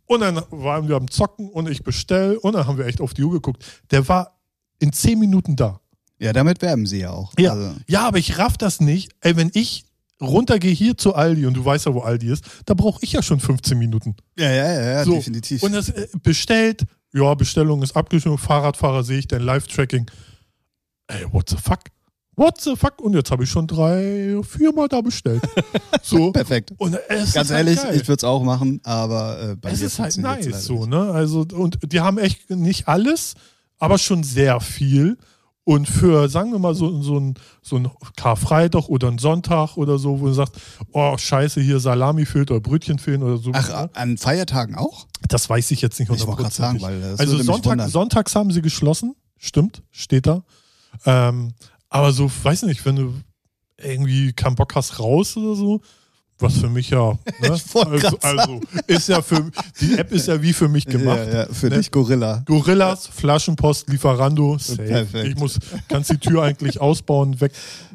[0.06, 3.14] Und dann waren wir am Zocken und ich bestell und dann haben wir echt auf
[3.14, 3.64] die Uhr geguckt.
[3.92, 4.40] Der war
[4.80, 5.80] in 10 Minuten da.
[6.18, 7.32] Ja, damit werben sie ja auch.
[7.38, 9.12] Ja, Also, ja aber ich raff das nicht.
[9.20, 9.84] Ey, wenn ich
[10.20, 13.22] runtergehe hier zu Aldi und du weißt ja, wo Aldi ist, da brauche ich ja
[13.22, 14.16] schon 15 Minuten.
[14.38, 15.14] Ja, ja, ja, ja So.
[15.14, 15.62] definitiv.
[15.62, 20.10] Und das äh, bestellt, ja, Bestellung ist abgeschlossen, Fahrradfahrer sehe ich, dein Live-Tracking.
[21.08, 21.80] Ey, what the fuck?
[22.34, 23.00] What the fuck?
[23.02, 25.42] Und jetzt habe ich schon drei, viermal da bestellt.
[26.04, 26.32] So.
[26.32, 26.72] Perfekt.
[26.78, 27.94] Und es Ganz ist halt ehrlich, geil.
[27.94, 31.12] ich würde es auch machen, aber äh, bei es ist halt nice so, ne?
[31.12, 33.34] Also, und die haben echt nicht alles,
[33.78, 35.16] aber schon sehr viel.
[35.64, 39.96] Und für, sagen wir mal, so, so ein, so ein Karfreitag oder ein Sonntag oder
[39.96, 40.56] so, wo du sagst,
[40.90, 43.52] oh, scheiße, hier Salami fehlt oder Brötchen fehlen oder so.
[43.54, 45.06] Ach, an Feiertagen auch?
[45.28, 46.82] Das weiß ich jetzt nicht Ich wollte gerade sagen, hundertprozentig.
[46.82, 50.42] weil das Also Sonntag, sonntags haben sie geschlossen, stimmt, steht da.
[51.06, 51.52] Ähm,
[51.88, 53.14] aber so, weiß nicht, wenn du
[53.78, 55.80] irgendwie keinen Bock hast raus oder so,
[56.42, 57.18] was für mich ja, ne?
[57.74, 59.50] Also, also ist ja für
[59.80, 61.26] die App ist ja wie für mich gemacht.
[61.26, 61.78] Ja, ja, für ne?
[61.78, 62.42] dich Gorilla.
[62.46, 64.82] Gorillas, Flaschenpost, Lieferando, safe.
[64.82, 65.28] Perfekt.
[65.28, 67.52] Ich muss, kannst die Tür eigentlich ausbauen, weg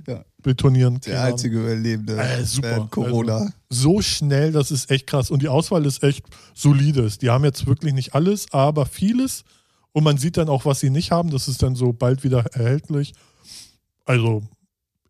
[0.08, 0.24] Ja.
[0.42, 1.00] betonieren.
[1.06, 2.70] Der einzige Überlebende Äh, super.
[2.70, 3.38] während Corona.
[3.38, 5.30] Also, so schnell, das ist echt krass.
[5.30, 7.18] Und die Auswahl ist echt solides.
[7.18, 9.44] Die haben jetzt wirklich nicht alles, aber vieles.
[9.92, 11.30] Und man sieht dann auch, was sie nicht haben.
[11.32, 13.14] Das ist dann so bald wieder erhältlich.
[14.06, 14.44] Also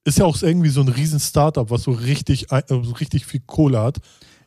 [0.08, 3.42] ist ja auch irgendwie so ein riesen Startup, was so richtig, äh, so richtig viel
[3.46, 3.98] Kohle hat.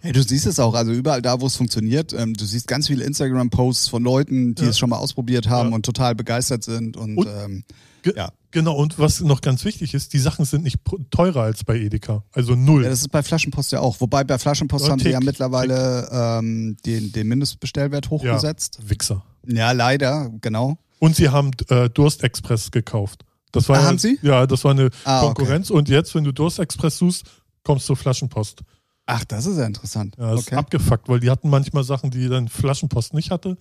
[0.02, 2.86] Hey, du siehst es auch, also überall da, wo es funktioniert, ähm, du siehst ganz
[2.86, 4.70] viele Instagram-Posts von Leuten, die Ja.
[4.70, 5.74] es schon mal ausprobiert haben Ja.
[5.74, 6.96] und total begeistert sind.
[6.96, 7.64] Und, Und- ähm,
[8.02, 8.32] Ge Ja.
[8.52, 10.78] Genau, und was noch ganz wichtig ist, die Sachen sind nicht
[11.10, 12.24] teurer als bei Edeka.
[12.32, 12.82] Also null.
[12.82, 14.00] ja, das ist bei Flaschenpost ja auch.
[14.00, 18.78] Wobei bei Flaschenpost Ja, haben sie ja mittlerweile ähm, den, den Mindestbestellwert hochgesetzt.
[18.88, 19.22] Wichser.
[19.46, 19.70] Ja.
[19.72, 20.78] leider, genau.
[20.98, 23.24] Und sie haben äh, Durstexpress gekauft.
[23.52, 24.18] Das war Ah, ja, haben sie?
[24.22, 25.26] Ja, das war eine Ah, okay.
[25.34, 25.70] Konkurrenz.
[25.70, 27.24] Und jetzt, wenn du Durstexpress suchst,
[27.64, 28.62] kommst du Flaschenpost.
[29.06, 30.14] Ach, das ist ja interessant.
[30.18, 30.54] Ja, das okay.
[30.54, 33.56] ist abgefuckt, weil die hatten manchmal Sachen, die dann Flaschenpost nicht hatte.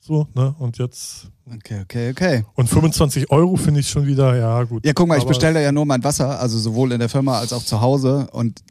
[0.00, 0.54] So, ne?
[0.58, 1.28] Und jetzt.
[1.46, 2.44] okay, okay, okay.
[2.54, 4.86] Und 25 Euro finde ich schon wieder, ja, gut.
[4.86, 7.52] Ja, guck mal, ich bestelle ja nur mein Wasser, also sowohl in der Firma als
[7.52, 8.62] auch zu Hause und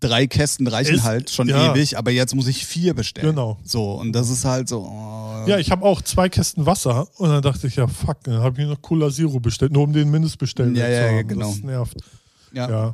[0.00, 1.72] drei Kästen reichen Ist- halt schon ja.
[1.74, 3.28] ewig, aber jetzt muss ich vier bestellen.
[3.30, 3.58] Genau.
[3.62, 4.80] So, und das ist halt so.
[4.80, 8.40] Oh, Ja, ich habe auch zwei Kästen Wasser und dann dachte ich, ja, fuck, dann
[8.42, 11.28] habe ich noch Cola Zero bestellt, nur um den Mindestbestellwert Ja, ja, zu ja, haben.
[11.28, 11.48] genau.
[11.50, 11.96] Das nervt.
[12.52, 12.68] ja.
[12.70, 12.92] Ja.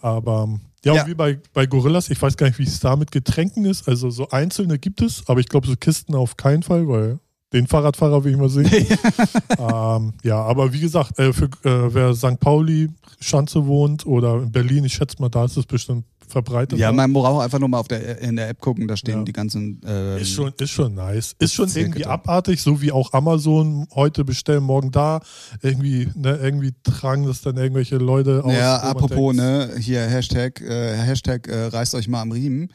[0.00, 0.48] Aber
[0.84, 1.02] ja, Ja.
[1.02, 3.88] und wie bei, bei Gorillas, ich weiß gar nicht, wie es da mit Getränken ist.
[3.88, 7.18] Also so einzelne gibt es, aber ich glaube so Kisten auf keinen Fall, weil
[7.52, 8.70] den Fahrradfahrer will ich mal sehen.
[9.58, 12.38] ähm, ja, aber wie gesagt, äh, für äh, wer St.
[12.38, 12.90] Pauli,
[13.20, 16.78] Schanze wohnt oder in Berlin, ich schätze mal, da ist es bestimmt verbreitet.
[16.78, 19.24] Ja, man braucht einfach nur mal auf der, in der App gucken, da stehen Ja.
[19.24, 19.80] die ganzen.
[19.86, 21.34] Ähm, Ist schon, ist schon nice.
[21.38, 22.10] Ist schon irgendwie da.
[22.10, 25.20] abartig, so wie auch Amazon heute bestellen, morgen da.
[25.62, 28.52] Irgendwie, ne, irgendwie tragen das dann irgendwelche Leute aus.
[28.52, 32.70] ja, apropos, denkt, ne, hier Hashtag, äh, Hashtag äh, reißt euch mal am Riemen.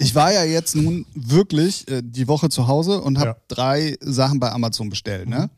[0.00, 3.36] Ich war ja jetzt nun wirklich äh, die Woche zu Hause und habe Ja.
[3.48, 5.48] drei Sachen bei Amazon bestellt, ne?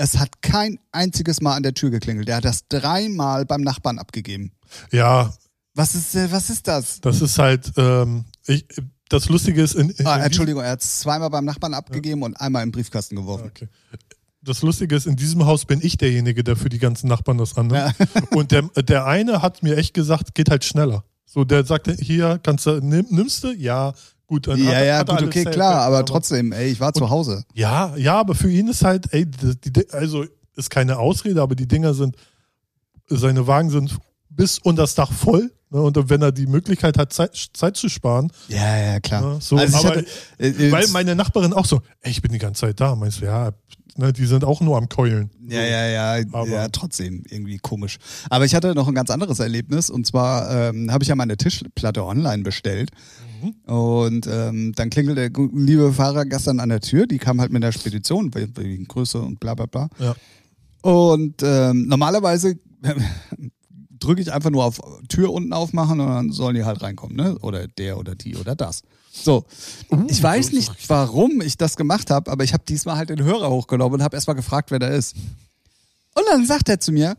[0.00, 2.28] Es hat kein einziges Mal an der Tür geklingelt.
[2.28, 4.52] Der hat das dreimal beim Nachbarn abgegeben.
[4.92, 5.32] Ja,
[5.78, 7.00] Was ist, äh, was ist das?
[7.00, 8.66] das ist halt, ähm, ich,
[9.08, 12.34] das Lustige ist, in, in Ah, Entschuldigung, er hat es zweimal beim Nachbarn abgegeben und
[12.40, 13.46] einmal im Briefkasten geworfen.
[13.46, 13.68] Okay.
[14.42, 17.56] Das Lustige ist, in diesem Haus bin ich derjenige, der für die ganzen Nachbarn das
[17.56, 17.94] annimmt.
[18.30, 21.04] Und der, der eine hat mir echt gesagt, geht halt schneller.
[21.26, 23.52] So, der sagte, hier, kannst du, nimm, nimmst du?
[23.52, 23.92] Ja,
[24.26, 24.48] gut.
[24.48, 26.92] Dann Ja, hat, ja, hat gut, okay, safe, klar, aber aber- trotzdem, ey, ich war
[26.92, 27.44] zu Hause.
[27.54, 30.24] Ja, ja, aber für ihn ist halt, ey, die, die, also
[30.56, 32.16] ist keine Ausrede, aber die Dinger sind,
[33.06, 33.96] seine Wagen sind
[34.38, 35.50] bis unter das Dach voll.
[35.70, 39.34] Ne, und wenn er die Möglichkeit hat, Zeit, Zeit zu sparen, Ja, ja, klar.
[39.34, 40.06] Ja, so, also aber- hatte,
[40.38, 42.94] äh, äh, weil meine Nachbarin auch so, ey, ich bin die ganze Zeit da.
[42.94, 43.50] Meinst du, ja,
[43.96, 45.28] ne, die sind auch nur am Keulen.
[45.46, 47.98] Ja, ja, ja, Aber- ja, trotzdem irgendwie komisch.
[48.30, 51.36] Aber ich hatte noch ein ganz anderes Erlebnis und zwar ähm, habe ich ja meine
[51.36, 52.90] Tischplatte online bestellt
[53.42, 53.70] Mhm.
[53.72, 57.62] und ähm, dann klingelte der liebe Fahrer gestern an der Tür, die kam halt mit
[57.62, 59.90] der Spedition we- wegen Größe und bla bla bla.
[59.98, 60.14] Ja.
[60.80, 62.54] Und ähm, normalerweise
[63.98, 67.38] drücke ich einfach nur auf Tür unten aufmachen und dann sollen die halt reinkommen, ne?
[67.40, 68.82] Oder der oder die oder das.
[69.12, 69.44] So,
[70.08, 73.50] ich weiß nicht, warum ich das gemacht habe, aber ich habe diesmal halt den Hörer
[73.50, 75.16] hochgenommen und habe erstmal gefragt, wer da ist.
[76.14, 77.16] Und dann sagt er zu mir,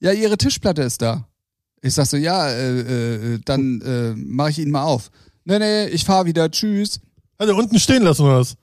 [0.00, 1.28] ja, ihre Tischplatte ist da.
[1.80, 5.10] Ich sag so, ja, äh, äh, dann äh, mache ich ihn mal auf.
[5.44, 7.00] Nee, nee, ich fahre wieder, tschüss.
[7.38, 8.56] Hat er unten stehen lassen oder was?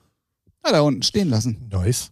[0.64, 1.68] Hat er unten stehen lassen.
[1.70, 2.12] Nice.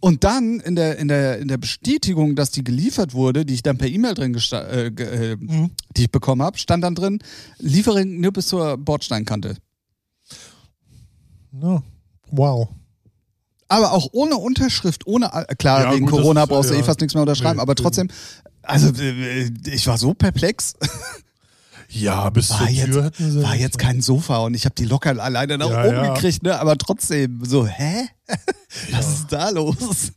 [0.00, 3.62] Und dann in der, in der, in der Bestätigung, dass die geliefert wurde, die ich
[3.62, 5.70] dann per E-Mail drin äh, äh, Mhm.
[5.96, 7.18] die ich bekommen habe, stand dann drin,
[7.58, 9.56] Lieferung nur bis zur Bordsteinkante.
[11.60, 11.82] Ja.
[12.30, 12.68] Wow.
[13.68, 16.80] Aber auch ohne Unterschrift, ohne, all- klar, Ja, wegen gut, Corona ist, brauchst du ja.
[16.80, 18.08] eh fast nichts mehr unterschreiben, Nee, aber trotzdem,
[18.62, 20.74] also äh, ich war so perplex.
[21.88, 23.42] Ja, bis War zur jetzt, Tür hätten sie.
[23.42, 26.14] war jetzt kein Sofa und ich habe die locker alleine nach Ja, oben ja.
[26.14, 26.58] gekriegt, ne?
[26.58, 28.08] aber trotzdem so, hä?
[28.92, 30.12] Was ist da los?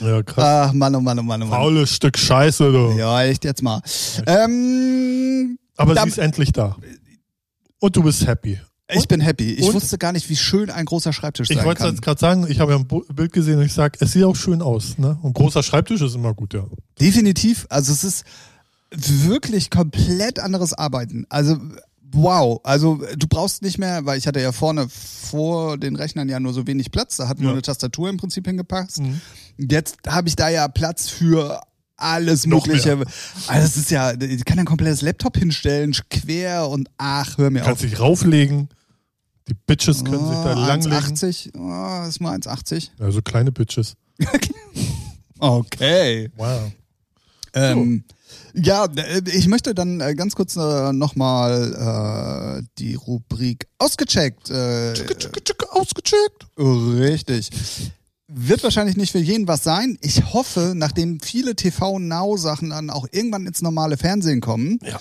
[0.00, 0.68] Ja, krass.
[0.70, 1.58] Ach, Mann, oh Mann, oh Mann, oh Mann.
[1.58, 2.92] Faules Stück Scheiße, du.
[2.98, 3.80] Ja, echt jetzt mal.
[4.26, 6.76] Ähm, Aber sie ist endlich da.
[7.80, 8.58] Und du bist happy.
[8.92, 9.52] ich bin happy.
[9.52, 9.74] Ich Und?
[9.74, 11.90] wusste gar nicht, wie schön ein großer Schreibtisch Ich sein wollte kann.
[11.90, 14.36] jetzt gerade sagen, ich habe ja ein Bild gesehen und ich sage, es sieht auch
[14.36, 14.98] schön aus.
[14.98, 15.18] Ne?
[15.22, 16.64] Und großer Schreibtisch ist immer gut, ja.
[17.00, 17.66] Definitiv.
[17.68, 18.24] Also es ist
[18.96, 21.26] wirklich komplett anderes Arbeiten.
[21.28, 21.56] Also
[22.12, 22.60] wow.
[22.64, 26.52] Also du brauchst nicht mehr, weil ich hatte ja vorne vor den Rechnern ja nur
[26.52, 27.16] so wenig Platz.
[27.16, 27.52] Da hat nur Ja.
[27.54, 29.00] eine Tastatur im Prinzip hingepasst.
[29.00, 29.20] Mhm.
[29.58, 31.60] Jetzt habe ich da ja Platz für
[31.96, 32.96] alles Noch Mögliche.
[32.96, 33.06] mehr.
[33.46, 37.62] Also es ist ja, ich kann ein komplettes Laptop hinstellen, quer und ach, hör mir
[37.62, 37.66] auf.
[37.68, 38.68] Kannst dich rauflegen.
[39.48, 40.96] Die Bitches können sich da Oh, langlegen.
[40.96, 41.50] 1,80.
[41.56, 42.90] Oh, ist mal 1,80.
[42.98, 43.94] Also kleine Bitches.
[45.38, 46.30] Okay.
[46.36, 46.72] Wow.
[47.52, 48.04] Ähm,
[48.54, 54.50] ja, äh, ich möchte dann äh, ganz kurz äh, nochmal äh, die Rubrik ausgecheckt.
[54.50, 56.46] Äh, Tschicke, tschicke, tschicke, ausgecheckt.
[56.58, 57.50] richtig.
[58.26, 59.98] Wird wahrscheinlich nicht für jeden was sein.
[60.00, 64.98] Ich hoffe, nachdem viele TV-Now-Sachen dann auch irgendwann ins normale Fernsehen kommen, Ja.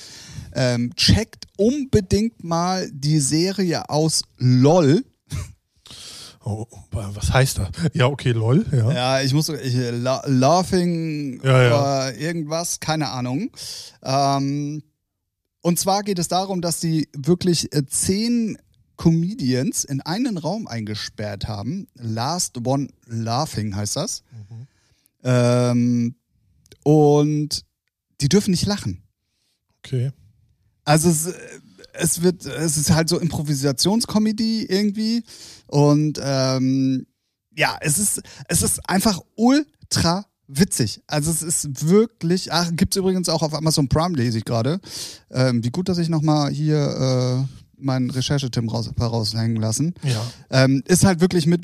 [0.53, 5.03] ähm, checkt unbedingt mal die Serie aus LOL.
[6.45, 7.69] Oh, was heißt das?
[7.93, 8.65] Ja, okay, lol.
[8.71, 8.91] Ja.
[8.91, 11.67] Ja, ich muss ich, la Laughing Ja, ja.
[11.79, 13.49] oder irgendwas, keine Ahnung.
[14.03, 14.83] Ähm,
[15.61, 18.57] und zwar geht es darum, dass sie wirklich äh, zehn
[18.97, 21.87] Comedians in einen Raum eingesperrt haben.
[21.95, 24.23] Last One Laughing heißt das.
[24.31, 24.67] Mhm.
[25.23, 26.15] Ähm,
[26.83, 27.65] und
[28.19, 29.01] die dürfen nicht lachen.
[29.79, 30.11] Okay.
[30.83, 31.33] Also es, äh,
[31.93, 35.23] es wird, es ist halt so Improvisationskomödie irgendwie
[35.67, 37.05] und ähm,
[37.55, 41.01] ja, es ist, es ist einfach ultra witzig.
[41.07, 44.79] Also es ist wirklich, ach, gibt's übrigens auch auf Amazon Prime, lese ich gerade.
[45.31, 49.93] Ähm, wie gut, dass ich nochmal hier äh, meinen Recherchetim raus, raushängen lassen.
[50.03, 50.25] Ja.
[50.49, 51.61] Ähm, ist halt wirklich mit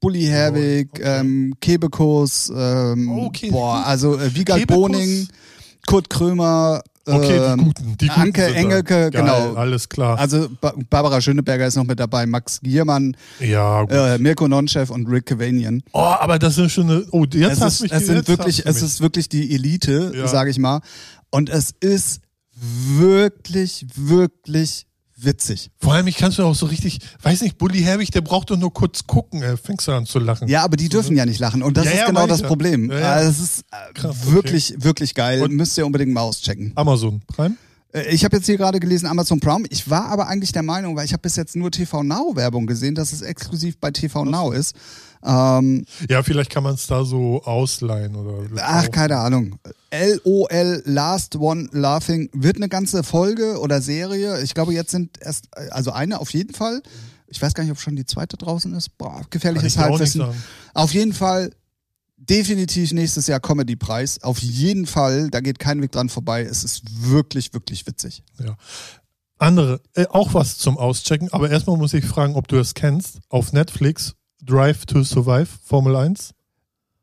[0.00, 1.20] Bully Herwig, okay.
[1.20, 3.50] ähm, Kebekus, ähm, Okay.
[3.50, 4.80] boah, also äh, Wiegald Kebekus.
[4.80, 5.28] Boning,
[5.86, 7.96] Kurt Krömer, Okay, ähm, die guten.
[7.98, 8.60] Die guten Anke sind da.
[8.60, 9.54] Engelke, Geil, genau.
[9.54, 10.18] Alles klar.
[10.18, 15.06] Also ba Barbara Schöneberger ist noch mit dabei, Max Giermann, ja, äh, Mirko Nonchef und
[15.08, 15.82] Rick Cavanian.
[15.92, 17.04] Oh, aber das ist schon eine.
[17.10, 18.84] Oh, jetzt Es, hast ist, du mich es sind wirklich, es mich.
[18.84, 20.28] ist wirklich die Elite, Ja.
[20.28, 20.80] sage ich mal.
[21.30, 22.20] Und es ist
[22.98, 24.86] wirklich, wirklich
[25.24, 25.70] witzig.
[25.78, 28.56] Vor allem, ich kannst du auch so richtig, weiß nicht, Bully Herbig, der braucht doch
[28.56, 30.48] nur kurz gucken, äh, fängst du an zu lachen.
[30.48, 31.62] Ja, aber die dürfen ja nicht lachen.
[31.62, 32.46] Und das Ja, ist ja, genau das ja.
[32.46, 32.90] Problem.
[32.90, 34.32] Also es ist äh, Krass, okay.
[34.34, 35.42] wirklich, wirklich geil.
[35.42, 36.72] Und- Müsst ihr unbedingt mal auschecken.
[36.74, 37.56] Amazon Prime?
[37.92, 39.64] Äh, Ich habe jetzt hier gerade gelesen Amazon Prime.
[39.70, 42.66] Ich war aber eigentlich der Meinung, weil ich habe bis jetzt nur TV Now Werbung
[42.66, 44.74] gesehen, dass es exklusiv bei TV Now ist.
[45.24, 48.48] Ähm, Ja, vielleicht kann man es da so ausleihen oder.
[48.60, 49.56] ach, keine Ahnung.
[49.92, 54.42] LOL Last One Laughing wird eine ganze Folge oder Serie.
[54.42, 56.82] Ich glaube, jetzt sind erst, also eine auf jeden Fall.
[57.26, 58.96] Ich weiß gar nicht, ob schon die zweite draußen ist.
[58.96, 60.24] Boah, gefährliches Halbwissen.
[60.74, 61.50] Auf jeden Fall
[62.16, 64.22] definitiv nächstes Jahr Comedy-Preis.
[64.22, 66.42] Auf jeden Fall, da geht kein Weg dran vorbei.
[66.42, 68.22] Es ist wirklich, wirklich witzig.
[68.42, 68.56] Ja.
[69.38, 73.18] Andere, äh, auch was zum Auschecken, aber erstmal muss ich fragen, ob du das kennst.
[73.28, 76.32] Auf Netflix, Drive to Survive, Formel 1.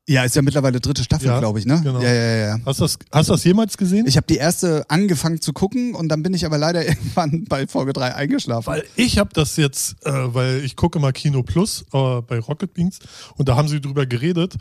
[0.09, 1.81] Ja, ist ja mittlerweile dritte Staffel, Ja, glaube ich, ne?
[1.83, 2.01] genau.
[2.01, 2.59] Ja, ja, ja.
[2.65, 4.07] Hast du das, hast das jemals gesehen?
[4.07, 7.67] Ich habe die erste angefangen zu gucken und dann bin ich aber leider irgendwann bei
[7.67, 8.65] Folge 3 eingeschlafen.
[8.65, 12.73] Weil ich habe das jetzt, äh, weil ich gucke mal Kino Plus äh, bei Rocket
[12.73, 12.97] Beans
[13.35, 14.55] und da haben sie drüber geredet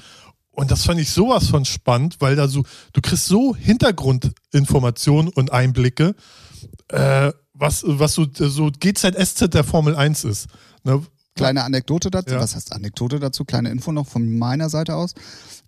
[0.50, 5.50] und das fand ich sowas von spannend, weil da so, du kriegst so Hintergrundinformationen und
[5.50, 6.14] Einblicke,
[6.88, 10.48] äh, was, was so, so GZSZ der Formel 1 ist.
[10.84, 11.00] Ne?
[11.38, 12.40] Kleine Anekdote dazu, Ja.
[12.40, 13.44] was heißt Anekdote dazu?
[13.44, 15.14] Kleine Info noch von meiner Seite aus.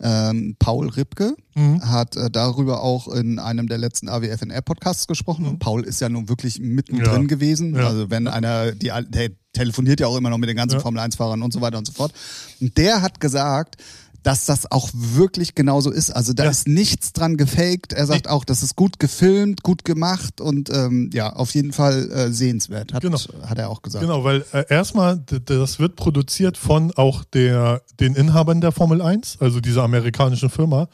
[0.02, 1.82] Ähm, Paul Ripke Mhm.
[1.90, 5.46] hat äh, darüber auch in einem der letzten AWFNR-Podcasts gesprochen.
[5.46, 7.26] Und Paul ist ja nun wirklich mittendrin Ja.
[7.28, 7.74] gewesen.
[7.74, 7.86] Ja.
[7.88, 10.80] Also wenn einer, die, der telefoniert ja auch immer noch mit den ganzen Ja.
[10.80, 12.12] Formel-1-Fahrern und so weiter und so fort.
[12.60, 13.76] Und der hat gesagt,
[14.22, 16.10] dass das auch wirklich genauso ist.
[16.10, 16.50] Also da Ja.
[16.50, 17.92] ist nichts dran gefaked.
[17.92, 22.10] Er sagt auch, das ist gut gefilmt, gut gemacht und ähm, ja, auf jeden Fall
[22.10, 23.18] äh, sehenswert, hat, Genau.
[23.46, 24.02] hat er auch gesagt.
[24.04, 29.38] Genau, weil äh, erstmal, das wird produziert von auch der, den Inhabern der Formel 1,
[29.40, 30.88] also dieser amerikanischen Firma.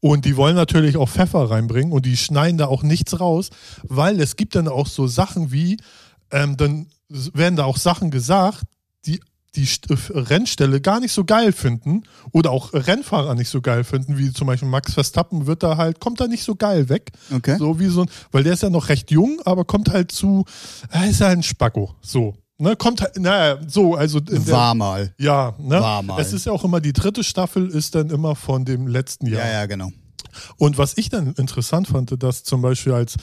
[0.00, 3.50] Und die wollen natürlich auch Pfeffer reinbringen und die schneiden da auch nichts raus,
[3.82, 5.78] weil es gibt dann auch so Sachen wie,
[6.30, 8.62] ähm, dann werden da auch Sachen gesagt,
[9.06, 9.20] die
[9.56, 14.18] die äh, Rennstelle gar nicht so geil finden oder auch Rennfahrer nicht so geil finden,
[14.18, 17.12] wie zum Beispiel Max Verstappen wird da halt, kommt da nicht so geil weg.
[17.34, 17.56] Okay.
[17.58, 20.44] So wie so ein, weil der ist ja noch recht jung, aber kommt halt zu,
[20.90, 21.94] er ist ja ein Spacko.
[22.00, 22.34] So.
[22.60, 24.20] Ne, kommt halt, naja, so, also.
[24.26, 25.14] War mal.
[25.16, 25.80] ja, ne?
[25.80, 26.20] War mal.
[26.20, 29.46] Es ist ja auch immer, die dritte Staffel ist dann immer von dem letzten Jahr.
[29.46, 29.92] Ja, ja, genau.
[30.56, 33.16] Und was ich dann interessant fand, dass zum Beispiel als,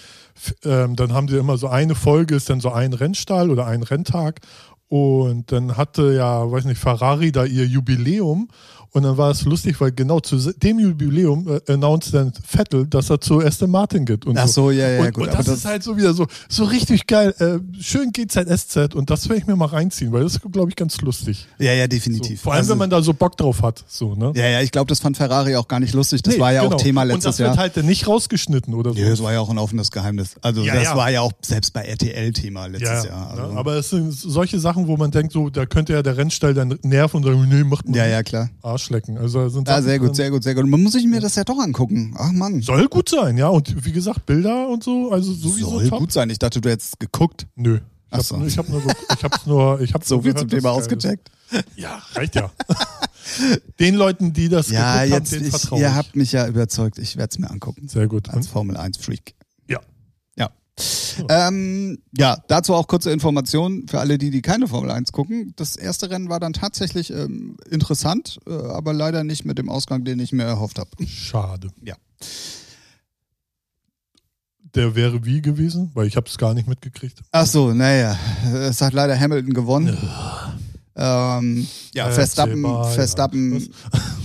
[0.64, 3.84] ähm, dann haben sie immer so eine Folge, ist dann so ein Rennstall oder ein
[3.84, 4.40] Renntag.
[4.88, 8.50] Und dann hatte ja, weiß nicht, Ferrari da ihr Jubiläum.
[8.96, 13.10] Und dann war es lustig, weil genau zu dem Jubiläum äh, announced dann Vettel, dass
[13.10, 14.26] er zu Aston Martin geht.
[14.26, 16.26] Und Ach so, ja, ja, und, gut, Und das, das- ist halt so wieder so,
[16.48, 17.36] so richtig geil.
[17.40, 20.78] Äh, schön GZSZ und das werde ich mir mal reinziehen, weil das ist, glaube ich,
[20.78, 21.46] ganz lustig.
[21.60, 22.42] Ja, ja, So, definitiv.
[22.42, 23.84] vor allem, Also- wenn man da so Bock drauf hat.
[23.88, 24.32] So, ne?
[24.36, 26.22] Ja, ja, ich glaube, das fand Ferrari auch gar nicht lustig.
[26.24, 26.76] Das Nee, war ja genau.
[26.76, 27.58] auch Thema Und letztes das wird Jahr.
[27.58, 29.00] halt dann nicht rausgeschnitten oder so.
[29.00, 30.36] Ja, das war ja auch ein offenes Geheimnis.
[30.42, 30.96] Also Ja, das ja.
[30.96, 33.36] war ja auch selbst bei RTL Thema letztes ja, Jahr.
[33.36, 33.42] ne?
[33.44, 33.58] Also.
[33.58, 36.80] aber es sind solche Sachen, wo man denkt, so, da könnte ja der Rennstall dann
[36.84, 38.50] nerven und sagen, nee, macht mal ja, ja, klar.
[38.86, 39.18] Arschlecken.
[39.18, 40.64] Also sind Ja, sehr gut, sehr gut, sehr gut.
[40.64, 42.14] Und man muss sich mir das ja doch angucken.
[42.18, 42.62] Ach Mann.
[42.62, 43.48] Soll gut sein, ja.
[43.50, 46.00] Und wie gesagt, Bilder und so, also sowieso Soll top.
[46.00, 46.30] gut sein.
[46.30, 47.48] Ich dachte, du hättest geguckt.
[47.56, 47.80] Nö.
[48.18, 48.42] Ich so.
[48.46, 50.80] ich hab nur, ich hab's nur, ich hab's So nur viel gehört, zum Thema geil
[50.80, 50.84] ist.
[50.86, 51.32] ausgecheckt.
[51.76, 52.52] Ja, reicht ja.
[53.80, 55.94] Den Leuten, die das Ja, geguckt jetzt, haben, denen ich, vertraue ihr ich.
[55.94, 56.98] habt mich ja überzeugt.
[57.00, 57.88] Ich werde es mir angucken.
[57.88, 58.30] Sehr gut.
[58.30, 59.34] Als Formel 1 Freak.
[60.78, 61.26] Ja.
[61.30, 61.48] Ja.
[61.48, 65.54] Ähm, ja, dazu auch kurze Informationen für alle, die, die keine Formel 1 gucken.
[65.56, 70.04] Das erste Rennen war dann tatsächlich ähm, interessant, äh, aber leider nicht mit dem Ausgang,
[70.04, 70.90] den ich mir erhofft habe.
[71.08, 71.72] Schade.
[71.84, 71.96] Ja.
[74.74, 75.92] Der wäre wie gewesen?
[75.94, 77.22] Weil ich habe es gar nicht mitgekriegt.
[77.32, 78.18] Ach so, naja,
[78.54, 79.98] es hat leider Hamilton gewonnen.
[80.98, 82.92] Ähm, ja, Verstappen, erzählbar, ja.
[82.92, 83.70] Verstappen,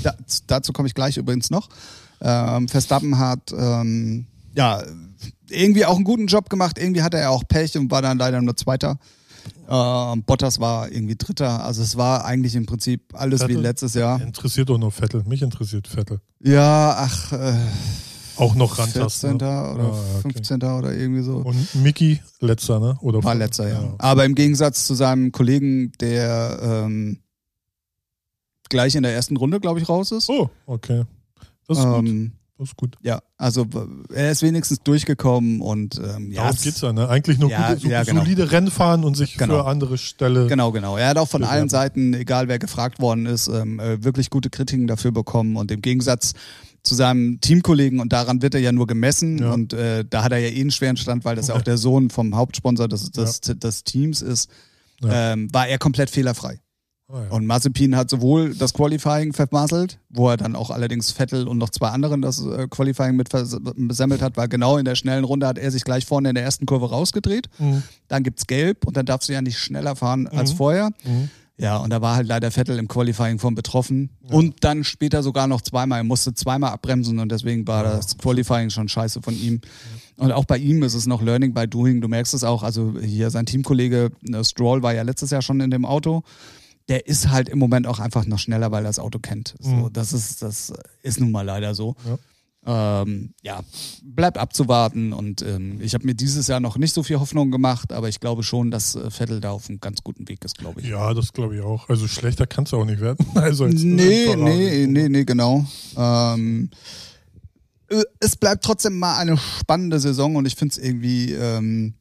[0.02, 0.14] da,
[0.48, 1.68] dazu komme ich gleich übrigens noch.
[2.20, 4.82] Ähm, Verstappen hat ähm, ja
[5.50, 6.78] irgendwie auch einen guten Job gemacht.
[6.78, 8.98] Irgendwie hatte er auch Pech und war dann leider nur Zweiter.
[9.68, 11.64] Ähm, Bottas war irgendwie Dritter.
[11.64, 13.62] Also es war eigentlich im Prinzip alles wie Vettel?
[13.62, 14.20] letztes Jahr.
[14.20, 15.22] Interessiert doch nur Vettel.
[15.24, 16.20] Mich interessiert Vettel.
[16.42, 17.54] Ja, ach, äh,
[18.36, 19.38] Auch noch rantasten.
[19.38, 19.48] 14.
[19.48, 19.72] Ne?
[19.72, 20.32] oder Ah, okay.
[20.32, 20.62] 15.
[20.62, 21.36] oder irgendwie so.
[21.38, 22.98] Und Mickey, letzter, ne?
[23.00, 23.94] Oder War letzter, ja.
[23.98, 27.18] Aber im Gegensatz zu seinem Kollegen, der ähm,
[28.68, 30.28] gleich in der ersten Runde, glaube ich, raus ist.
[30.30, 31.04] Oh, okay.
[31.68, 32.30] Das ist gut.
[32.60, 32.96] Das ist gut.
[33.02, 33.66] ja, also
[34.12, 37.08] er ist wenigstens durchgekommen und ähm, ja, Darum es- geht's ja, ne?
[37.08, 38.20] Eigentlich nur Ja, gute, so, ja, genau.
[38.22, 39.62] solide Rennen fahren und sich Genau.
[39.62, 40.46] für andere Stelle.
[40.46, 40.98] Genau, genau.
[40.98, 44.50] Er hat auch von allen Seiten, egal wer gefragt worden ist, ähm, äh, wirklich gute
[44.50, 45.56] Kritiken dafür bekommen.
[45.56, 46.34] Und im Gegensatz
[46.82, 49.52] zu seinem Teamkollegen, und daran wird er ja nur gemessen, Ja.
[49.52, 51.78] und äh, da hat er ja eh einen schweren Stand, weil das ja auch der
[51.78, 54.50] Sohn vom Hauptsponsor des, des, des Teams ist,
[55.02, 56.60] ähm, war er komplett fehlerfrei.
[57.12, 57.30] Ah, ja.
[57.30, 61.70] Und Mazepin hat sowohl das Qualifying vermasselt, wo er dann auch allerdings Vettel und noch
[61.70, 63.28] zwei anderen das äh, Qualifying mit
[63.76, 66.44] besammelt hat, weil genau in der schnellen Runde hat er sich gleich vorne in der
[66.44, 67.48] ersten Kurve rausgedreht.
[67.58, 67.82] Mhm.
[68.08, 70.90] Dann gibt's Gelb und dann darfst du ja nicht schneller fahren als vorher.
[71.04, 71.30] Mhm.
[71.60, 74.08] Ja, und da war halt leider Vettel im Qualifying von betroffen.
[74.30, 76.00] Und dann später sogar noch zweimal.
[76.00, 79.60] Er musste zweimal abbremsen und deswegen war das Qualifying schon scheiße von ihm.
[80.16, 82.00] Und auch bei ihm ist es noch Learning by Doing.
[82.00, 82.62] Du merkst es auch.
[82.62, 86.22] Also hier sein Teamkollege äh, Stroll war ja letztes Jahr schon in dem Auto.
[86.88, 89.54] Der ist halt im Moment auch einfach noch schneller, weil er das Auto kennt.
[89.60, 89.92] So, Mhm.
[89.92, 91.94] das ist, das ist nun mal leider so.
[92.06, 92.18] Ja.
[93.02, 93.60] Ähm, ja,
[94.02, 97.90] bleibt abzuwarten und ähm, ich habe mir dieses Jahr noch nicht so viel Hoffnung gemacht,
[97.90, 100.82] aber ich glaube schon, dass äh, Vettel da auf einem ganz guten Weg ist, glaube
[100.82, 100.88] ich.
[100.88, 101.88] Ja, das glaube ich auch.
[101.88, 103.24] Also schlechter kannst du auch nicht werden.
[103.34, 105.64] Also als Nee, nee, nee, nee, genau.
[105.96, 106.68] Ähm,
[107.88, 111.94] äh, es bleibt trotzdem mal eine spannende Saison und ich finde es irgendwie ähm,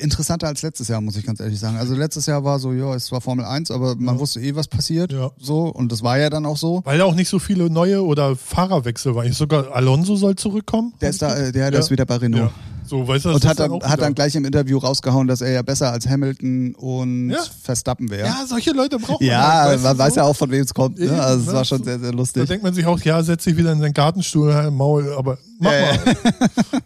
[0.00, 1.76] interessanter als letztes Jahr, muss ich ganz ehrlich sagen.
[1.76, 4.20] Also letztes Jahr war so, ja, es war Formel 1, aber man Ja.
[4.20, 5.12] wusste eh, was passiert.
[5.12, 5.30] Ja.
[5.38, 6.82] So, und das war ja dann auch so.
[6.84, 9.26] Weil da auch nicht so viele neue oder Fahrerwechsel waren.
[9.26, 10.94] Ich sogar Alonso soll zurückkommen.
[11.00, 11.78] Der ist da, äh, der, der Ja.
[11.80, 12.52] ist wieder bei Renault.
[12.84, 15.62] So, weißt du, Und hat dann, hat dann gleich im Interview rausgehauen, dass er ja
[15.62, 17.38] besser als Hamilton und Ja.
[17.62, 18.26] Verstappen wäre.
[18.26, 19.28] Ja, solche Leute braucht man.
[19.30, 20.20] Ja, halt, man weiß so?
[20.20, 20.98] ja auch, von wem es kommt.
[20.98, 21.06] Ne?
[21.06, 21.52] Eben, Also es ne?
[21.52, 22.46] war schon sehr, sehr Da lustig.
[22.46, 25.72] denkt man sich auch, ja, setz dich wieder in deinen Gartenstuhl, halt, Maul, aber mach
[25.72, 26.16] Ja, mal.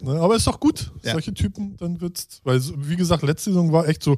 [0.15, 0.93] ne, aber ist doch gut.
[1.03, 1.13] Ja.
[1.13, 4.17] Solche Typen, dann wird's, weil, wie gesagt, letzte Saison war echt so,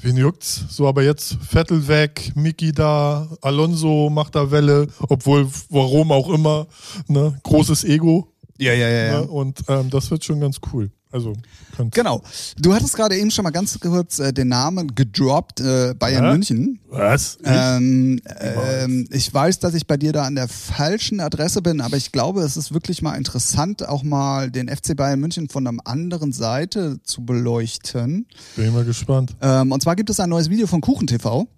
[0.00, 0.64] wen juckt's?
[0.70, 6.66] So, aber jetzt Vettel weg, Mickey da, Alonso macht da Welle, obwohl, warum auch immer,
[7.08, 8.32] ne, großes Ego.
[8.58, 9.04] Ja, ja, ja.
[9.06, 9.20] ja.
[9.20, 10.90] Ne, und ähm, das wird schon ganz cool.
[11.12, 11.32] Also,
[11.76, 12.22] könnt's- Genau.
[12.58, 16.32] Du hattest gerade eben schon mal ganz kurz äh, den Namen gedroppt, äh, Bayern Ja?
[16.32, 16.78] München.
[16.88, 17.38] Was?
[17.44, 21.96] Ähm, ähm, ich weiß, dass ich bei dir da an der falschen Adresse bin, aber
[21.96, 25.78] ich glaube, es ist wirklich mal interessant, auch mal den FC Bayern München von einer
[25.84, 28.26] anderen Seite zu beleuchten.
[28.56, 29.34] Bin ich mal gespannt.
[29.40, 31.48] Ähm, und zwar gibt es ein neues Video von Kuchen TV.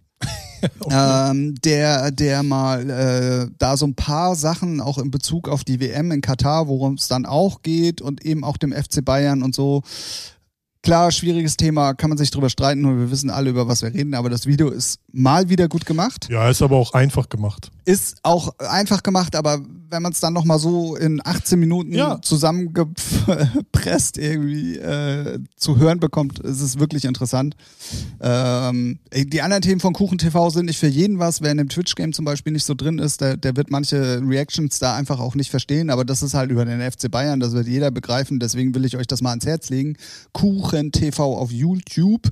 [0.90, 5.80] ähm, der, der mal äh, da so ein paar Sachen auch in Bezug auf die
[5.80, 9.54] WM in Katar, worum es dann auch geht und eben auch dem FC Bayern und
[9.54, 9.82] so.
[10.82, 13.94] Klar, schwieriges Thema, kann man sich drüber streiten und wir wissen alle, über was wir
[13.94, 16.26] reden, aber das Video ist mal wieder gut gemacht.
[16.28, 17.70] Ja, ist aber auch einfach gemacht.
[17.84, 19.60] Ist auch einfach gemacht, aber
[19.90, 22.20] wenn man es dann nochmal so in 18 Minuten Ja.
[22.20, 27.54] zusammengepresst irgendwie äh, zu hören bekommt, ist es wirklich interessant.
[28.20, 31.42] Ähm, die anderen Themen von Kuchen TV sind nicht für jeden was.
[31.42, 34.80] Wer in dem Twitch-Game zum Beispiel nicht so drin ist, der, der wird manche Reactions
[34.80, 37.68] da einfach auch nicht verstehen, aber das ist halt über den FC Bayern, das wird
[37.68, 39.96] jeder begreifen, deswegen will ich euch das mal ans Herz legen.
[40.32, 42.28] Kuchen TV auf YouTube.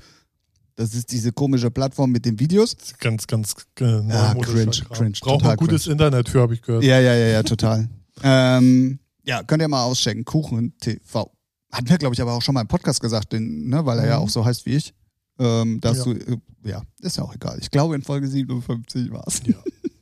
[0.76, 2.74] Das ist diese komische Plattform mit den Videos.
[3.00, 4.00] Ganz, ganz äh, Ja,
[4.34, 4.96] neumodischer cringe, Kram.
[4.96, 6.82] cringe, Braucht man gutes Internet für, habe ich gehört.
[6.84, 7.88] Ja, ja, ja, ja, total.
[8.22, 10.24] ähm, ja, könnt ihr mal auschecken.
[10.24, 11.30] Kuchen TV.
[11.70, 14.06] Hatten wir, glaube ich, aber auch schon mal im Podcast gesagt, den, ne, weil er
[14.08, 14.24] ja Mhm.
[14.24, 14.94] auch so heißt wie ich.
[15.38, 16.04] Ähm, dass Ja.
[16.04, 17.58] du, äh, ja, ist ja auch egal.
[17.60, 19.42] Ich glaube, in Folge 57 war es.
[19.46, 19.54] Ja.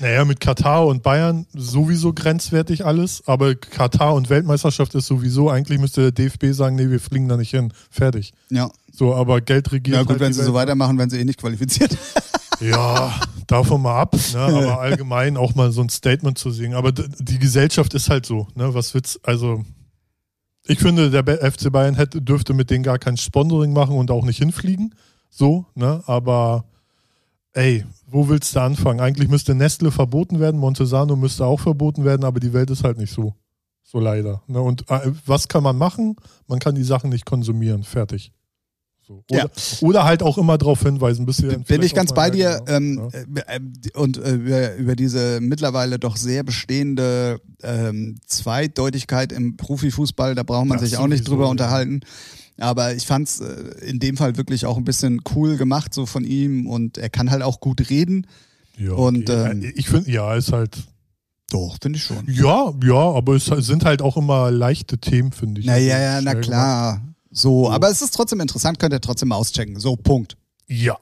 [0.00, 5.78] Naja, mit Katar und Bayern sowieso grenzwertig alles, aber Katar und Weltmeisterschaft ist sowieso, eigentlich
[5.78, 7.72] müsste der DFB sagen, nee, wir fliegen da nicht hin.
[7.90, 8.32] Fertig.
[8.50, 8.70] Ja.
[8.92, 9.96] So, aber Geld regiert.
[9.96, 10.68] Ja, gut, halt wenn sie so Welt.
[10.68, 11.96] weitermachen, werden sie eh nicht qualifiziert.
[12.60, 13.14] Ja,
[13.46, 14.38] davon mal ab, ne?
[14.40, 16.74] aber allgemein auch mal so ein Statement zu singen.
[16.74, 18.74] Aber die Gesellschaft ist halt so, ne?
[18.74, 19.64] Was wird's, also
[20.66, 24.24] ich finde, der FC Bayern hätte, dürfte mit denen gar kein Sponsoring machen und auch
[24.24, 24.94] nicht hinfliegen.
[25.30, 26.02] So, ne?
[26.06, 26.64] Aber
[27.52, 29.00] ey, wo willst du anfangen?
[29.00, 32.98] Eigentlich müsste Nestle verboten werden, Montesano müsste auch verboten werden, aber die Welt ist halt
[32.98, 33.34] nicht so.
[33.82, 34.42] So leider.
[34.46, 34.60] Ne?
[34.60, 36.16] Und äh, was kann man machen?
[36.46, 37.84] Man kann die Sachen nicht konsumieren.
[37.84, 38.32] Fertig.
[39.08, 39.24] So.
[39.30, 39.48] Oder, Ja.
[39.80, 42.62] oder halt auch immer darauf hinweisen, bis Bin ich ganz bei dir.
[42.66, 43.54] Ähm, ja.
[43.54, 43.60] äh, äh,
[43.94, 50.66] und äh, über, über diese mittlerweile doch sehr bestehende ähm, Zweideutigkeit im Profifußball, da braucht
[50.66, 51.50] man Das sich auch nicht drüber ja.
[51.50, 52.00] unterhalten.
[52.58, 56.24] Aber ich fand's äh, in dem Fall wirklich auch ein bisschen cool gemacht, so von
[56.24, 56.66] ihm.
[56.66, 58.26] Und er kann halt auch gut reden.
[58.76, 59.50] Ja, Und, okay.
[59.52, 60.76] ähm, ich finde, ja, ist halt,
[61.50, 62.24] Doch, finde ich schon.
[62.28, 65.66] ja, ja, aber es sind halt auch immer leichte Themen, finde ich.
[65.66, 67.02] Naja, Also ja, na klar.
[67.30, 69.78] So, aber es ist trotzdem interessant, könnt ihr trotzdem auschecken.
[69.78, 70.36] So, Punkt.
[70.66, 70.96] Ja.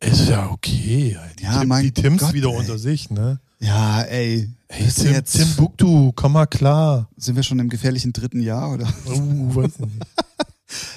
[0.00, 1.16] Ist ja okay.
[1.38, 2.56] Die, Ja, Tim, mein die Tims Gott, wieder ey.
[2.58, 3.40] unter sich, ne?
[3.58, 4.50] Ja, ey.
[4.68, 7.08] Ey, Bist du Tim, jetzt, Timbuktu, komm mal klar.
[7.16, 8.86] sind wir schon im gefährlichen dritten Jahr oder?
[9.06, 9.92] Uh, weiß nicht.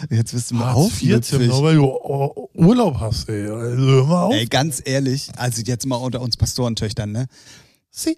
[0.10, 1.48] Jetzt bist du mal Hartz IV, Tim, aufmüpfig.
[1.48, 3.48] nur weil du Urlaub hast, ey.
[3.50, 4.34] Also, hör mal auf.
[4.34, 7.28] Ey, ganz ehrlich, also jetzt mal unter uns Pastorentöchtern, ne?
[7.92, 8.18] Sie.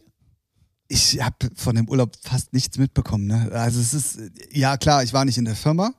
[0.87, 3.49] Ich habe von dem Urlaub fast nichts mitbekommen, ne?
[3.53, 4.19] Also es ist,
[4.51, 5.93] ja klar, ich war nicht in der Firma,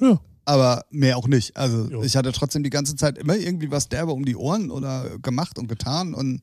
[0.00, 0.20] Ja.
[0.44, 1.56] aber mehr auch nicht.
[1.56, 2.02] Also Jo.
[2.02, 5.58] ich hatte trotzdem die ganze Zeit immer irgendwie was derbe um die Ohren oder gemacht
[5.58, 6.42] und getan und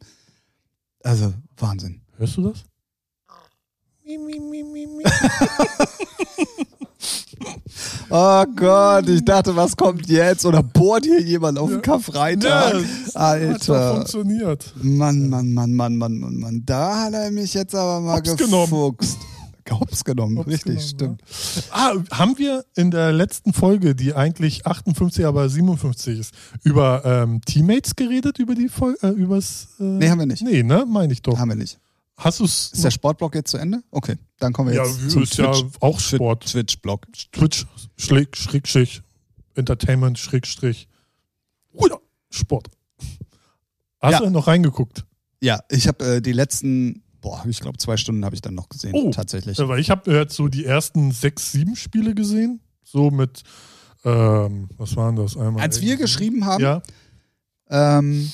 [1.03, 2.01] also Wahnsinn.
[2.17, 2.63] Hörst du das?
[4.03, 5.03] Mi, mi, mi, mi, mi.
[8.09, 10.45] Oh Gott, ich dachte, was kommt jetzt?
[10.45, 12.73] Oder bohrt hier jemand auf den Ja, Karfreitag?
[12.73, 13.95] das Hat Alter.
[13.95, 14.73] funktioniert.
[14.81, 16.63] Mann, Mann, Mann, Mann, Mann, Mann, Mann.
[16.65, 18.63] Da hat er mich jetzt aber mal Hops genommen.
[18.69, 19.17] gefuchst.
[19.69, 21.71] Hops genommen, Hops richtig, genommen, stimmt.
[21.71, 26.33] Ah, haben wir in der letzten Folge, die eigentlich 58, aber 57 ist,
[26.63, 29.69] über ähm, Teammates geredet, über die Folge, äh, übers.
[29.79, 30.41] Äh, Nee, haben wir nicht.
[30.43, 30.85] Nee, ne?
[30.85, 31.37] Meine ich doch.
[31.39, 31.79] Haben wir nicht.
[32.23, 32.71] Hast du es?
[32.71, 33.81] Ist der Sportblock jetzt zu Ende?
[33.91, 35.75] Okay, dann kommen wir Ja, jetzt zum ist ja Twitch.
[35.79, 36.45] auch Sport.
[36.45, 37.07] Twitch-Block.
[37.31, 37.65] Twitch,
[37.97, 39.01] Schräg, Schrägstrich,
[39.55, 40.87] Entertainment, Schrägstrich,
[42.29, 42.67] Sport.
[43.99, 44.19] Hast Ja.
[44.19, 45.05] du noch reingeguckt?
[45.41, 48.69] Ja, ich habe äh, die letzten, boah, ich glaube zwei Stunden habe ich dann noch
[48.69, 49.11] gesehen, Oh.
[49.11, 49.57] tatsächlich.
[49.57, 52.61] Ja, weil ich habe jetzt so die ersten sechs, sieben Spiele gesehen.
[52.83, 53.43] So mit,
[54.05, 55.35] ähm, was waren das?
[55.37, 56.81] Einmal Als wir geschrieben haben, Ja,
[57.69, 58.31] ähm,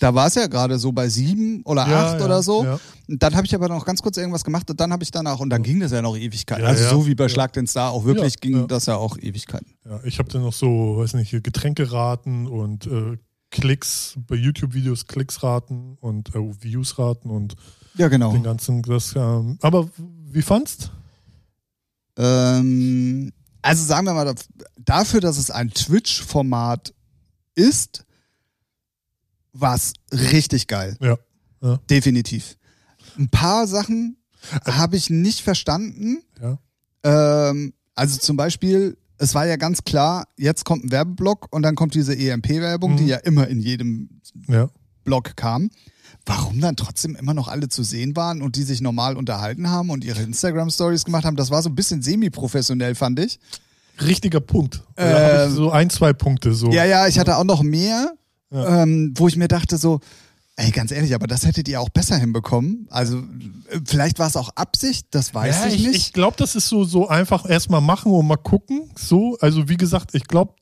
[0.00, 2.64] da war es ja gerade so bei sieben oder ja, acht ja, oder so.
[2.64, 2.80] Ja.
[3.08, 5.40] Und dann habe ich aber noch ganz kurz irgendwas gemacht und dann habe ich danach,
[5.40, 6.64] und dann ging das ja noch Ewigkeiten.
[6.64, 7.28] Also so wie bei.
[7.28, 9.74] Schlag den Star auch wirklich ging das ja auch Ewigkeiten.
[9.84, 13.18] Ja, ich habe dann noch so, weiß nicht, Getränkeraten und äh,
[13.50, 17.54] Klicks, bei YouTube-Videos Klicksraten und äh, Viewsraten und
[17.96, 18.32] Ja, genau.
[18.32, 19.88] den ganzen, das, ähm, aber
[20.30, 20.90] wie fandst?
[22.16, 23.32] Ähm,
[23.62, 24.34] also sagen wir mal,
[24.78, 26.94] dafür, dass es ein Twitch-Format
[27.54, 28.04] ist,
[29.60, 30.96] war es richtig geil.
[31.00, 31.16] Ja.
[31.62, 31.78] ja.
[31.90, 32.56] Definitiv.
[33.18, 34.16] Ein paar Sachen
[34.64, 36.22] habe ich nicht verstanden.
[36.40, 36.58] Ja.
[37.04, 41.74] Ähm, also zum Beispiel, es war ja ganz klar, jetzt kommt ein Werbeblock und dann
[41.74, 42.96] kommt diese EMP-Werbung, Mhm.
[42.98, 44.68] die ja immer in jedem Ja.
[45.04, 45.70] Blog kam.
[46.26, 49.88] Warum dann trotzdem immer noch alle zu sehen waren und die sich normal unterhalten haben
[49.90, 53.40] und ihre Instagram-Stories gemacht haben, das war so ein bisschen semi-professionell, fand ich.
[54.00, 54.84] Richtiger Punkt.
[54.96, 56.70] Ähm, so ein, zwei Punkte so.
[56.70, 58.12] Ja, ja, ich hatte auch noch mehr,
[58.52, 60.00] Ähm, wo ich mir dachte so,
[60.58, 62.88] ey, ganz ehrlich, aber das hättet ihr auch besser hinbekommen.
[62.90, 63.22] Also
[63.84, 65.96] vielleicht war es auch Absicht, das weiß ja, ich ich, nicht.
[65.96, 68.90] ich glaube, das ist so, so einfach erstmal machen und mal gucken.
[68.96, 70.54] So, also wie gesagt, ich glaube,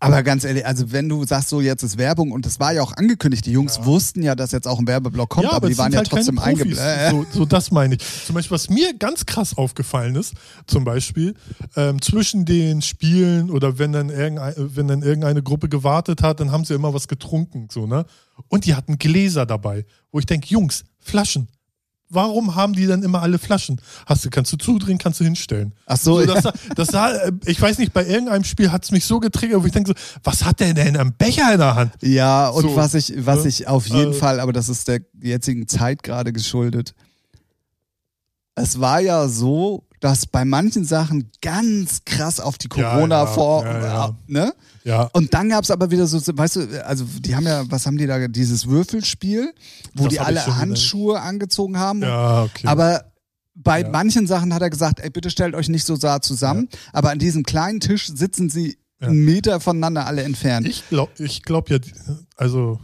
[0.00, 2.82] aber ganz ehrlich, also wenn du sagst so, jetzt ist Werbung und das war ja
[2.82, 5.78] auch angekündigt, die Jungs wussten ja, dass jetzt auch ein Werbeblock kommt, aber, die es
[5.78, 6.82] waren ja halt keine trotzdem eingeblendet.
[7.12, 8.00] So, so das meine ich.
[8.26, 10.34] Zum Beispiel, was mir ganz krass aufgefallen ist,
[10.66, 11.34] zum Beispiel,
[11.76, 16.52] ähm, zwischen den Spielen oder wenn dann, irgendein, wenn dann irgendeine Gruppe gewartet hat, dann
[16.52, 18.06] haben sie immer was getrunken, so, ne?
[18.48, 21.48] Und die hatten Gläser dabei, wo ich denke, Jungs, Flaschen.
[22.14, 23.80] Warum haben die dann immer alle Flaschen?
[24.04, 25.72] Hast du, kannst du zudrehen, kannst du hinstellen.
[25.86, 26.40] Ach so, So, ja.
[26.42, 26.52] das,
[26.92, 29.72] das äh, ich weiß nicht, bei irgendeinem Spiel hat es mich so getriggert, wo ich
[29.72, 31.92] denke so, was hat der denn am Becher in der Hand?
[32.02, 33.48] Ja, und So, was ich, was ne?
[33.48, 36.94] ich auf jeden Äh, Fall, aber das ist der jetzigen Zeit gerade geschuldet.
[38.54, 43.64] Es war ja so, dass bei manchen Sachen ganz krass auf die Corona ja, vor,
[43.64, 44.16] ja, ja.
[44.26, 44.54] ne?
[44.84, 45.04] Ja.
[45.12, 47.96] Und dann gab es aber wieder so, weißt du, also die haben ja, was haben
[47.98, 49.52] die da, dieses Würfelspiel,
[49.94, 52.02] wo Das die alle Handschuhe angezogen haben.
[52.02, 52.66] Ja, okay.
[52.66, 53.04] Aber
[53.54, 53.88] bei Ja.
[53.90, 56.68] manchen Sachen hat er gesagt, ey, bitte stellt euch nicht so nah zusammen.
[56.92, 59.08] Aber an diesem kleinen Tisch sitzen sie Ja.
[59.08, 60.66] einen Meter voneinander alle entfernt.
[60.66, 61.78] Ich glaube ich glaub ja,
[62.36, 62.80] also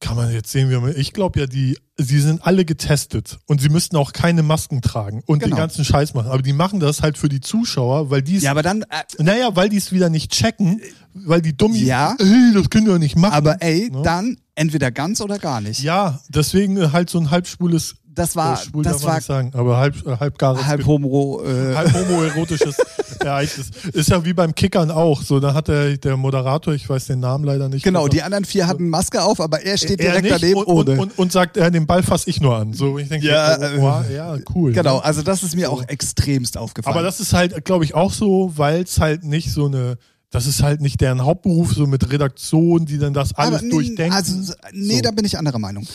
[0.00, 0.94] kann man jetzt sehen, wie man.
[0.96, 5.22] Ich glaube ja, die, sie sind alle getestet und sie müssten auch keine Masken tragen
[5.26, 5.56] und Genau.
[5.56, 6.30] den ganzen Scheiß machen.
[6.30, 8.86] Aber die machen das halt für die Zuschauer, weil die es, ja, aber dann, äh,
[9.22, 10.80] naja, weil die es wieder nicht checken,
[11.14, 12.14] weil die Dummies, Ja.
[12.18, 13.32] ey, das können wir nicht machen.
[13.34, 14.02] aber ey, Ne?
[14.02, 15.82] dann entweder ganz oder gar nicht.
[15.82, 19.76] ja, deswegen halt so ein halbschwules, Das war, äh, schwul das war nicht sagen, aber
[19.76, 22.76] halb, äh, halbgares halb homo, äh, halb homoerotisches
[23.20, 23.70] Ereignis.
[23.92, 25.22] Ist ja wie beim Kickern auch.
[25.22, 27.84] So, da hat der, der Moderator, ich weiß den Namen leider nicht.
[27.84, 30.90] genau, die anderen vier hatten Maske auf, aber er steht er direkt daneben und, ohne.
[30.92, 32.72] Und, und, und sagt, äh, den Ball fasse ich nur an.
[32.72, 34.72] So, ich denke, Ja, oh, wow, ja, cool.
[34.72, 35.04] genau, Ne?
[35.04, 36.96] also das ist mir auch extremst aufgefallen.
[36.96, 39.98] Aber das ist halt, glaube ich, auch so, weil es halt nicht so eine,
[40.30, 43.70] das ist halt nicht deren Hauptberuf, so mit Redaktion, die dann das alles Aber, nee,
[43.70, 44.14] durchdenken.
[44.16, 45.02] Also, nee, So.
[45.02, 45.86] da bin ich anderer Meinung.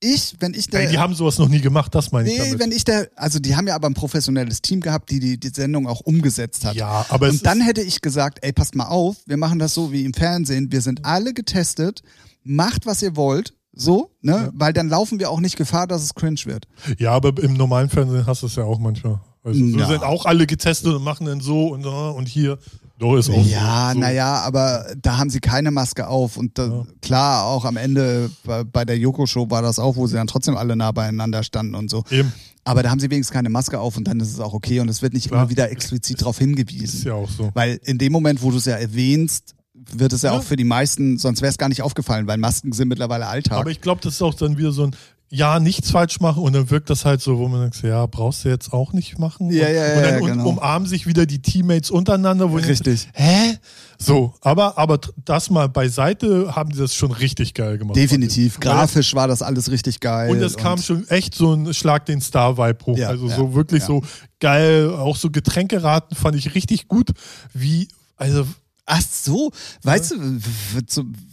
[0.00, 2.44] Ich, wenn ich der, Ey, die haben sowas noch nie gemacht, das meine ich nee,
[2.44, 2.60] damit.
[2.60, 5.48] wenn ich der, also die haben ja aber ein professionelles Team gehabt, die die, die
[5.48, 6.76] Sendung auch umgesetzt hat.
[6.76, 9.90] ja, aber Und dann hätte ich gesagt, ey, passt mal auf, wir machen das so
[9.90, 12.02] wie im Fernsehen, wir sind alle getestet,
[12.44, 16.14] macht was ihr wollt, so, ne, weil dann laufen wir auch nicht Gefahr, dass es
[16.14, 16.66] cringe wird.
[16.98, 19.20] ja, aber im normalen Fernsehen hast du es ja auch manchmal.
[19.42, 19.88] Also, so Ja.
[19.88, 22.58] sind auch alle getestet und machen dann so und, so und hier.
[22.98, 24.00] Doch, ist auch Ja, so.
[24.00, 28.64] naja, aber da haben sie keine Maske auf und da, klar, auch am Ende bei,
[28.64, 31.88] bei der Joko-Show war das auch, wo sie dann trotzdem alle nah beieinander standen und
[31.90, 32.02] so.
[32.10, 32.32] Eben,
[32.64, 34.88] Aber da haben sie wenigstens keine Maske auf und dann ist es auch okay und
[34.88, 35.42] es wird nicht Klar.
[35.42, 37.06] immer wieder explizit darauf ist hingewiesen.
[37.06, 37.50] ja auch so.
[37.54, 39.54] Weil in dem Moment, wo du es ja erwähnst,
[39.92, 40.38] wird es ja, Ja.
[40.38, 43.58] auch für die meisten, sonst wäre es gar nicht aufgefallen, weil Masken sind mittlerweile Alltag.
[43.58, 44.96] Aber ich glaube, das ist auch dann wieder so ein
[45.30, 48.44] ja, nichts falsch machen und dann wirkt das halt so, wo man sagt, ja, brauchst
[48.44, 49.50] du jetzt auch nicht machen.
[49.50, 50.48] Ja, und, ja, und dann ja, genau.
[50.48, 52.50] umarmen sich wieder die Teammates untereinander.
[52.50, 53.04] Wo ich Richtig.
[53.12, 53.58] denke, Hä?
[53.98, 57.96] So, aber, aber das mal beiseite haben die das schon richtig geil gemacht.
[57.96, 58.58] Definitiv.
[58.60, 60.30] Grafisch war das alles richtig geil.
[60.30, 62.96] Und es kam schon echt so ein Schlag den Star-Vibe hoch.
[62.96, 63.86] Ja, also ja, so wirklich ja.
[63.86, 64.02] so
[64.40, 64.90] geil.
[64.90, 67.10] Auch so Getränkeraten fand ich richtig gut.
[67.52, 68.46] Wie, also,
[68.90, 69.52] Ach so,
[69.82, 70.40] weißt du,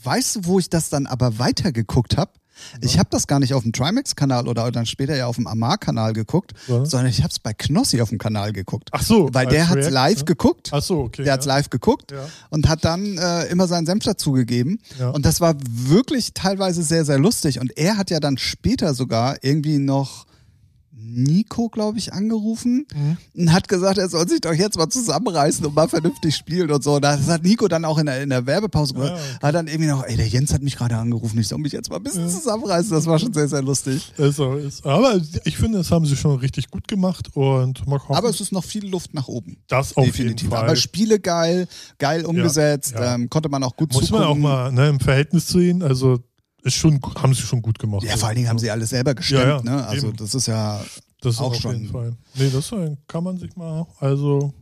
[0.04, 2.32] weißt du, wo ich das dann aber weitergeguckt habe?
[2.82, 6.14] Ich habe das gar nicht auf dem Trimax-Kanal oder dann später ja auf dem Amar-Kanal
[6.14, 6.86] geguckt, Ja.
[6.86, 8.90] sondern ich habe es bei Knossi auf dem Kanal geguckt.
[8.92, 9.30] ach so.
[9.34, 10.26] Weil der hat's React, live ne?
[10.26, 10.70] geguckt.
[10.72, 11.24] Ach so, okay.
[11.24, 12.28] Der hat's live geguckt Ja.
[12.50, 14.80] und hat dann äh, immer seinen Senf dazugegeben.
[15.00, 15.10] Ja.
[15.10, 17.60] Und das war wirklich teilweise sehr, sehr lustig.
[17.60, 20.26] Und er hat ja dann später sogar irgendwie noch
[20.98, 23.18] Nico, glaube ich, angerufen Mhm.
[23.36, 26.84] und hat gesagt, er soll sich doch jetzt mal zusammenreißen und mal vernünftig spielen und
[26.84, 27.00] so.
[27.00, 29.10] Das hat Nico dann auch in der, in der Werbepause gemacht.
[29.10, 29.24] Ja, okay.
[29.44, 31.90] Hat dann irgendwie noch, ey, der Jens hat mich gerade angerufen, ich soll mich jetzt
[31.90, 32.92] mal ein bisschen zusammenreißen.
[32.92, 34.14] Das war schon sehr, sehr lustig.
[34.18, 38.16] Ist, ist, aber ich finde, das haben sie schon richtig gut gemacht und mal hoffen,
[38.16, 39.58] Aber es ist noch viel Luft nach oben.
[39.68, 40.44] das auf Definitiv.
[40.44, 40.64] jeden Fall.
[40.66, 41.68] Aber Spiele geil,
[42.00, 43.16] geil umgesetzt, ja.
[43.16, 44.42] Ähm, konnte man auch gut Muss man auch zugucken.
[44.44, 45.84] mal ne, im Verhältnis sehen.
[45.84, 46.20] Also
[46.66, 48.04] ist schon, haben sie schon gut gemacht.
[48.04, 49.88] Ja, vor allen Dingen haben sie alles selber gestemmt, Ja, ja, ne?
[49.88, 50.18] Also eben.
[50.18, 50.82] das ist ja
[51.22, 52.14] das ist auch auf schon- jeden Fall.
[52.36, 52.72] Nee, das
[53.08, 53.86] kann man sich mal.
[54.00, 54.54] Also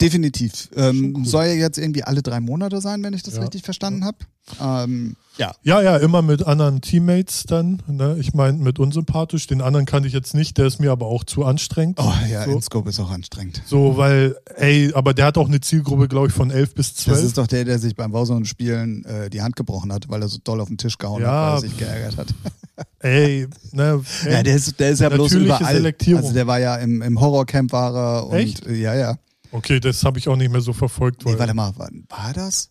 [0.00, 0.68] definitiv.
[0.76, 1.24] Ähm, cool.
[1.26, 3.40] soll ja jetzt irgendwie alle drei Monate sein, wenn ich das Ja.
[3.42, 4.18] richtig verstanden habe.
[4.60, 5.52] Ähm, ja.
[5.62, 7.82] ja, ja, immer mit anderen Teammates dann.
[7.86, 8.16] Ne?
[8.18, 9.46] Ich meine, mit unsympathisch.
[9.46, 10.56] Den anderen kannte ich jetzt nicht.
[10.56, 11.98] Der ist mir aber auch zu anstrengend.
[12.00, 12.52] Oh ja, So.
[12.52, 13.62] InScope ist auch anstrengend.
[13.66, 17.04] So, weil, ey, aber der hat auch eine Zielgruppe, glaube ich, von 11 bis Das
[17.04, 17.22] 12.
[17.24, 20.38] ist doch der, der sich beim Warzone-Spielen äh, die Hand gebrochen hat, weil er so
[20.42, 21.28] doll auf den Tisch gehauen Ja.
[21.28, 22.28] hat, weil er sich geärgert hat.
[23.00, 25.74] ey, ne, ey, Ja, der ist, der ist ja bloß überall.
[25.74, 26.22] Selektierung.
[26.22, 28.66] Also der war ja im, im Horrorcamp war er und Echt?
[28.66, 29.18] ja, ja.
[29.52, 31.24] Okay, das habe ich auch nicht mehr so verfolgt.
[31.24, 32.70] Weil, Nee, warte mal, war, war das?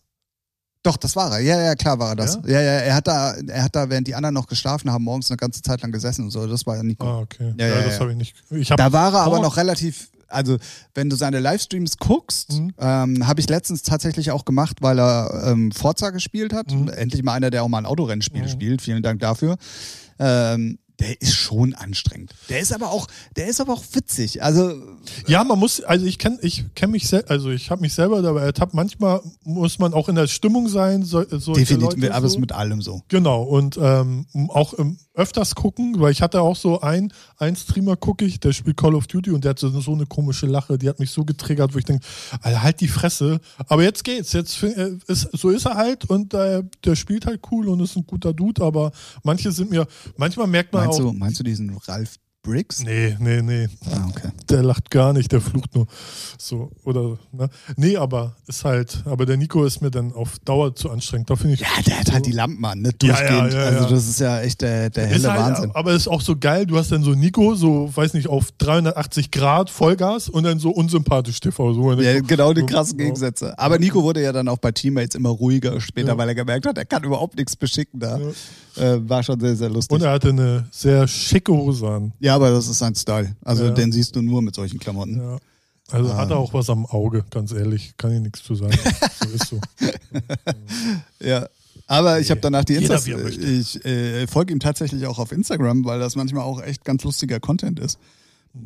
[0.84, 1.40] Doch, das war er.
[1.40, 2.38] Ja, ja, klar war er das.
[2.46, 5.28] Ja, ja, er hat da, er hat da, während die anderen noch geschlafen haben, morgens
[5.30, 6.46] eine ganze Zeit lang gesessen und so.
[6.46, 7.04] Das war ja Nico.
[7.04, 7.52] ah, okay.
[7.58, 8.00] Ja, Ja, ja, das ja.
[8.00, 8.36] habe ich nicht.
[8.50, 10.56] Ich hab, Da war er aber noch relativ, also
[10.94, 12.74] wenn du seine Livestreams guckst, Mhm.
[12.78, 16.70] ähm, habe ich letztens tatsächlich auch gemacht, weil er ähm, Forza gespielt hat.
[16.70, 16.88] Mhm.
[16.90, 18.48] Endlich mal einer, der auch mal ein Autorennspiel Mhm.
[18.48, 18.80] spielt.
[18.82, 19.56] Vielen Dank dafür.
[20.20, 22.34] Ähm, der ist schon anstrengend.
[22.48, 24.42] Der ist aber auch, der ist aber auch witzig.
[24.42, 24.82] Also
[25.26, 28.42] Ja, man muss, also ich kenne ich kenn mich also ich habe mich selber dabei
[28.42, 28.74] ertappt.
[28.74, 31.04] Manchmal muss man auch in der Stimmung sein.
[31.04, 32.40] So, definitiv, aber es so.
[32.40, 33.02] mit allem so.
[33.08, 37.96] Genau, und ähm, auch ähm, öfters gucken, weil ich hatte auch so ein, ein Streamer
[37.96, 40.78] gucke ich, der spielt Call of Duty und der hat so, so eine komische Lache,
[40.78, 42.06] die hat mich so getriggert, wo ich denke,
[42.40, 43.40] Alter, halt die Fresse.
[43.66, 47.42] Aber jetzt geht's, jetzt äh, ist, so ist er halt und äh, der spielt halt
[47.50, 48.92] cool und ist ein guter Dude, aber
[49.24, 52.16] manche sind mir, manchmal merkt man Meinst auch, du, meinst du diesen Ralf
[52.48, 52.82] Briggs?
[52.82, 53.68] Nee, nee, nee.
[53.92, 54.28] Ah, okay.
[54.48, 55.86] Der lacht gar nicht, der flucht nur.
[56.38, 57.48] So, oder, ne?
[57.76, 61.28] Nee, aber ist halt, aber der Nico ist mir dann auf Dauer zu anstrengend.
[61.30, 61.60] Da finde ich.
[61.60, 62.92] Ja, der hat halt die Lampen an, ne?
[62.92, 63.52] Durchgehend.
[63.52, 63.90] ja, ja, also ja.
[63.90, 65.70] das ist ja echt der, der helle halt, Wahnsinn.
[65.74, 69.30] aber ist auch so geil, du hast dann so Nico, so, weiß nicht, auf 380
[69.30, 71.74] Grad Vollgas und dann so unsympathisch TV.
[71.74, 73.58] So, Ja, genau die krassen so- Gegensätze.
[73.58, 76.78] Aber Nico wurde ja dann auch bei Teammates immer ruhiger später, weil er gemerkt hat,
[76.78, 78.18] er kann überhaupt nichts beschicken da.
[78.78, 79.94] Äh, war schon sehr, sehr lustig.
[79.94, 82.12] Und er hatte eine sehr schicke Hose an.
[82.20, 83.34] ja, aber das ist sein Style.
[83.44, 83.70] Also Ja.
[83.70, 85.16] den siehst du nur mit solchen Klamotten.
[85.18, 85.38] Ja.
[85.90, 87.94] Also hat er auch was am Auge, ganz ehrlich.
[87.96, 88.76] Kann ich nichts zu sagen.
[89.22, 89.60] so ist so.
[91.20, 91.48] Ja.
[91.86, 93.46] Aber ich habe danach die möchte.
[93.46, 97.40] ich äh, folge ihm tatsächlich auch auf Instagram, weil das manchmal auch echt ganz lustiger
[97.40, 97.98] Content ist.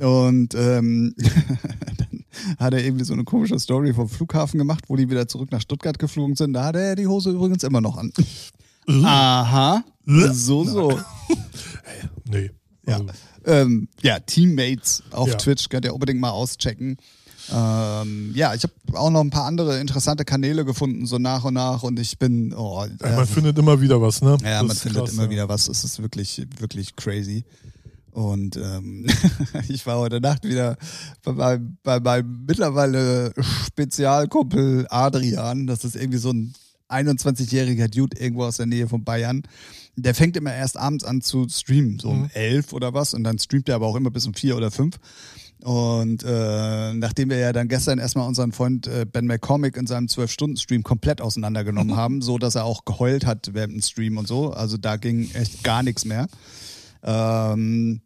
[0.00, 1.14] Und ähm,
[1.98, 2.24] dann
[2.58, 5.60] hat er irgendwie so eine komische Story vom Flughafen gemacht, wo die wieder zurück nach
[5.60, 6.52] Stuttgart geflogen sind.
[6.54, 8.12] Da hat er die Hose übrigens immer noch an.
[8.88, 9.84] Aha.
[10.32, 11.00] So, so.
[12.24, 12.50] Nee.
[12.86, 12.94] Ja.
[12.96, 13.08] Also,
[13.44, 15.34] Ähm, ja, Teammates auf Ja.
[15.36, 16.96] Twitch könnt ihr unbedingt mal auschecken.
[17.52, 21.54] Ähm, ja, ich habe auch noch ein paar andere interessante Kanäle gefunden, so nach und
[21.54, 21.82] nach.
[21.82, 24.36] Und ich bin, oh, ja, äh, man findet immer wieder was, ne?
[24.42, 25.30] ja, Das man findet krass, immer ja.
[25.30, 25.68] wieder was.
[25.68, 27.44] Es ist wirklich, wirklich crazy.
[28.12, 29.06] Und ähm,
[29.68, 30.76] ich war heute Nacht wieder
[31.24, 33.32] bei meinem, bei meinem mittlerweile
[33.66, 35.66] Spezialkumpel Adrian.
[35.66, 36.54] Das ist irgendwie so ein
[36.92, 39.42] 21-jähriger Dude irgendwo aus der Nähe von Bayern.
[39.96, 43.14] Der fängt immer erst abends an zu streamen, so um elf oder was.
[43.14, 44.98] Und dann streamt er aber auch immer bis um vier oder fünf.
[45.62, 50.06] Und äh, nachdem wir ja dann gestern erstmal unseren Freund äh, Ben McCormick in seinem
[50.06, 54.52] 12-Stunden-Stream komplett auseinandergenommen haben, so dass er auch geheult hat während dem Stream und so.
[54.52, 56.26] Also da ging echt gar nichts mehr.
[57.04, 58.00] Ähm,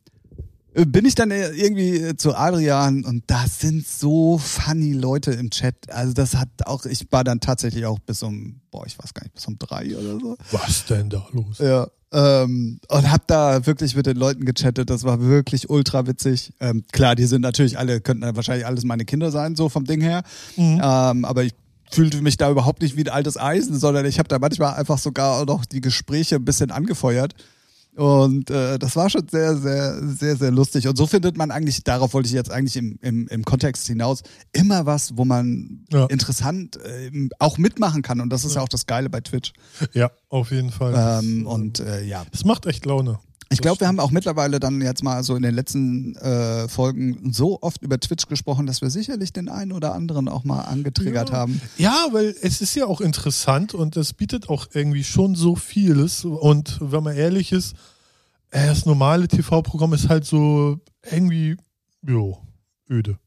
[0.85, 5.75] bin ich dann irgendwie äh, zu Adrian und da sind so funny Leute im Chat.
[5.91, 9.23] Also das hat auch, ich war dann tatsächlich auch bis um, boah, ich weiß gar
[9.23, 10.37] nicht, bis um drei oder so.
[10.53, 11.59] Was denn da los?
[11.59, 11.89] Ja.
[12.13, 14.91] Ähm, und hab da wirklich mit den Leuten gechattet.
[14.91, 16.53] Das war wirklich ultra witzig.
[16.61, 20.01] Ähm, klar, die sind natürlich alle, könnten wahrscheinlich alles meine Kinder sein, so vom Ding
[20.01, 20.23] her.
[20.57, 21.55] Ähm, aber ich
[21.91, 24.99] fühlte mich da überhaupt nicht wie ein altes Eisen, sondern ich habe da manchmal einfach
[24.99, 27.35] sogar auch noch die Gespräche ein bisschen angefeuert.
[27.97, 30.87] Und äh, das war schon sehr, sehr, sehr, sehr lustig.
[30.87, 34.23] Und so findet man eigentlich, darauf wollte ich jetzt eigentlich im, im, im Kontext hinaus,
[34.53, 36.05] immer was, wo man Ja.
[36.07, 38.21] interessant äh, auch mitmachen kann.
[38.21, 39.53] Und das ist ja auch das Geile bei Twitch.
[39.95, 41.23] Ja, auf jeden Fall.
[41.25, 43.19] Ähm, und äh, ja, es macht echt Laune.
[43.49, 47.33] Ich glaube, wir haben auch mittlerweile dann jetzt mal so in den letzten äh, Folgen
[47.33, 51.31] so oft über Twitch gesprochen, dass wir sicherlich den einen oder anderen auch mal angetriggert
[51.33, 51.61] haben.
[51.79, 56.25] Ja, weil es ist ja auch interessant und es bietet auch irgendwie schon so vieles.
[56.25, 57.75] Und wenn man ehrlich ist,
[58.51, 60.81] äh, das normale TV-Programm ist halt so
[61.11, 61.57] irgendwie,
[62.03, 62.39] jo,
[62.91, 63.19] öde.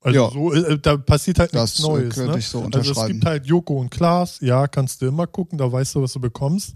[0.00, 0.30] Also Ja.
[0.32, 2.14] so, äh, da passiert halt Das, nichts äh, Neues.
[2.14, 2.38] könnte Ne?
[2.40, 5.70] ich so also es gibt halt Joko und Klaas, ja, kannst du immer gucken, da
[5.70, 6.74] weißt du, was du bekommst.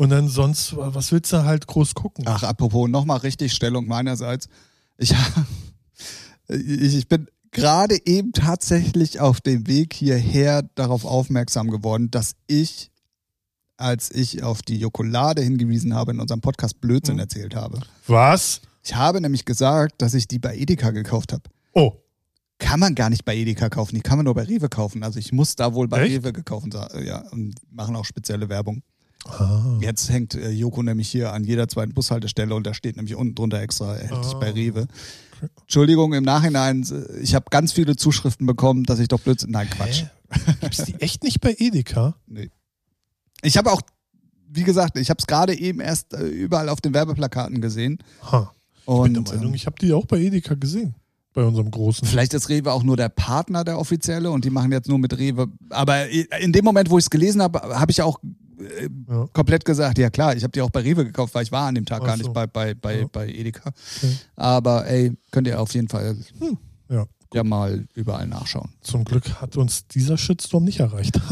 [0.00, 2.24] Und dann sonst, was willst du halt groß gucken?
[2.26, 4.48] Ach, apropos, nochmal richtig Stellung meinerseits.
[4.96, 5.12] Ich,
[6.48, 12.90] ich, bin gerade eben tatsächlich auf dem Weg hierher darauf aufmerksam geworden, dass ich,
[13.76, 17.20] als ich auf die Jokolade hingewiesen habe, in unserem Podcast Blödsinn Mhm.
[17.20, 17.80] erzählt habe.
[18.06, 18.62] Was?
[18.82, 21.42] Ich habe nämlich gesagt, dass ich die bei Edeka gekauft habe.
[21.74, 21.92] Oh,
[22.58, 25.02] Kann man gar nicht bei Edeka kaufen, die kann man nur bei Rewe kaufen.
[25.02, 26.14] Also ich muss da wohl bei Echt?
[26.16, 28.82] Rewe gekauft sa- ja, und machen auch spezielle Werbung.
[29.26, 29.78] Ah.
[29.80, 33.34] Jetzt hängt äh, Joko nämlich hier an jeder zweiten Bushaltestelle und da steht nämlich unten
[33.34, 34.54] drunter extra, er hält sich bei Ah.
[34.54, 34.86] Rewe.
[35.62, 39.50] Entschuldigung, im Nachhinein, äh, ich habe ganz viele Zuschriften bekommen, dass ich doch Blödsinn.
[39.50, 40.04] Nein, Quatsch.
[40.60, 42.14] Gibt's die echt nicht bei Edeka?
[42.26, 42.50] Nee.
[43.42, 43.80] Ich habe auch,
[44.48, 47.98] wie gesagt, ich habe es gerade eben erst äh, überall auf den Werbeplakaten gesehen.
[48.30, 48.52] Ha.
[48.80, 50.94] Ich bin der Und Meinung, ähm, ich habe die auch bei Edeka gesehen.
[51.32, 52.08] Bei unserem großen.
[52.08, 55.16] vielleicht ist Rewe auch nur der Partner, der offizielle, und die machen jetzt nur mit
[55.16, 55.46] Rewe.
[55.68, 58.18] Aber in dem Moment, wo ich es gelesen habe, habe ich auch
[58.60, 59.26] äh, Ja.
[59.32, 61.74] komplett gesagt, ja klar, ich habe die auch bei Rewe gekauft, weil ich war an
[61.74, 62.22] dem Tag Ach gar so.
[62.24, 63.06] nicht bei, bei, bei, Ja.
[63.10, 63.70] bei Edeka.
[63.96, 64.16] Okay.
[64.36, 66.16] Aber ey, könnt ihr auf jeden Fall
[66.88, 67.04] Ja.
[67.34, 68.70] ja mal überall nachschauen.
[68.82, 71.20] Zum Glück hat uns dieser Shitstorm nicht erreicht.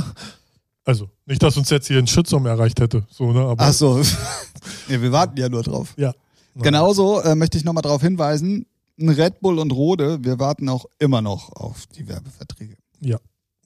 [0.85, 3.07] Also, nicht, dass uns jetzt hier ein Shitstorm erreicht hätte.
[3.11, 3.41] So, ne?
[3.41, 3.99] Aber, Ach so.
[4.89, 5.93] ja, wir warten ja nur drauf.
[5.99, 6.15] Ja.
[6.55, 8.65] Genauso äh, möchte ich nochmal darauf hinweisen,
[8.99, 12.77] Red Bull und Rode, wir warten auch immer noch auf die Werbeverträge.
[13.01, 13.19] Ja,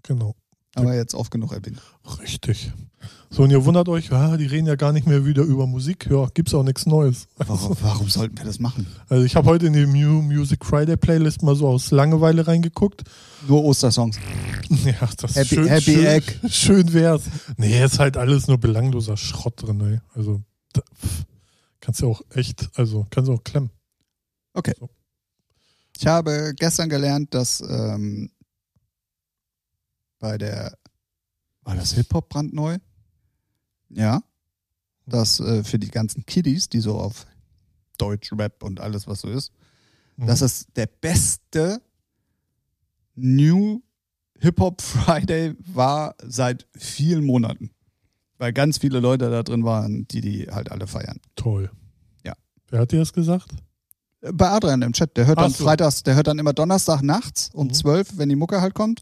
[0.03, 0.35] genau.
[0.75, 1.81] Aber jetzt oft genug erwähnt.
[2.21, 2.73] Richtig.
[3.31, 6.07] So, und ihr wundert euch, ah, die reden ja gar nicht mehr wieder über Musik.
[6.11, 7.29] Ja, gibt's auch nichts Neues.
[7.37, 8.87] Warum, warum sollten wir das machen?
[9.09, 13.03] Also, ich habe heute in die New Music Friday Playlist mal so aus Langeweile reingeguckt.
[13.49, 14.19] Nur Ostersongs.
[14.85, 16.33] Ja, das Happy- schön, Happy schön, Egg.
[16.49, 17.23] Schön wär's.
[17.59, 20.01] Nee, ist halt alles nur belangloser Schrott drin, ey.
[20.15, 20.41] Also,
[20.73, 20.81] da,
[21.81, 23.69] kannst du auch echt, also, kannst du auch klemmen.
[24.55, 24.73] Okay.
[24.79, 24.89] So.
[25.99, 28.31] Ich habe gestern gelernt, dass ähm,
[30.23, 30.79] bei der,
[31.65, 32.79] war das Hip-Hop brandneu?
[33.91, 34.23] Ja.
[35.05, 37.27] Dass äh, für die ganzen Kiddies, die so auf
[37.99, 39.53] Deutschrap und alles, was so ist,
[40.17, 40.27] Mhm.
[40.27, 41.81] dass es der beste
[43.15, 43.81] New
[44.41, 47.71] Hip-Hop Friday war seit vielen Monaten.
[48.39, 51.19] Weil ganz viele Leute da drin waren, die die halt alle feiern.
[51.37, 51.71] Toll.
[52.25, 52.35] Ja.
[52.69, 53.51] Wer hat dir das gesagt?
[54.21, 55.65] Bei Adrian im Chat, der hört Ach dann so.
[55.65, 57.75] freitags, der hört dann immer Donnerstag nachts um Mhm.
[57.75, 59.01] 12, wenn die Mucke halt kommt,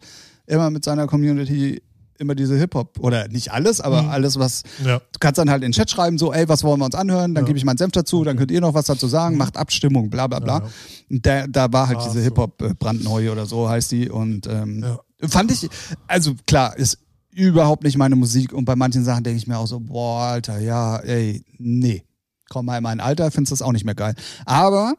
[0.51, 1.83] immer mit seiner Community
[2.19, 2.99] immer diese Hip-Hop.
[3.01, 4.09] Oder nicht alles, aber Mhm.
[4.11, 4.63] alles, was.
[4.85, 4.99] Ja.
[4.99, 7.35] Du kannst dann halt in den Chat schreiben, so, ey, was wollen wir uns anhören?
[7.35, 7.47] Dann Ja.
[7.47, 10.27] gebe ich meinen Senf dazu, dann könnt ihr noch was dazu sagen, macht Abstimmung, bla
[10.27, 10.59] bla bla.
[10.59, 10.69] Ja.
[11.11, 12.25] Und da, da war halt Ach diese so.
[12.25, 14.11] Hip-Hop äh, brandneu oder so heißt die.
[14.11, 14.85] Und ähm,
[15.27, 15.67] fand ich,
[16.09, 16.99] also klar, ist
[17.33, 18.53] überhaupt nicht meine Musik.
[18.53, 22.03] Und bei manchen Sachen denke ich mir auch so, boah, Alter, ja, ey, nee.
[22.51, 24.15] Komm mal in mein Alter, findest das auch nicht mehr geil.
[24.45, 24.93] Aber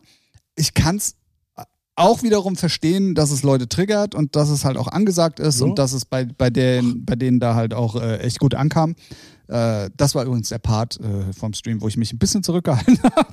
[0.55, 1.13] ich kann's
[1.95, 5.65] auch wiederum verstehen, dass es Leute triggert und dass es halt auch angesagt ist Ja.
[5.65, 8.95] und dass es bei, bei, denen, bei denen da halt auch äh, echt gut ankam.
[9.47, 12.99] Äh, das war übrigens der Part äh, vom Stream, wo ich mich ein bisschen zurückgehalten
[13.15, 13.27] habe.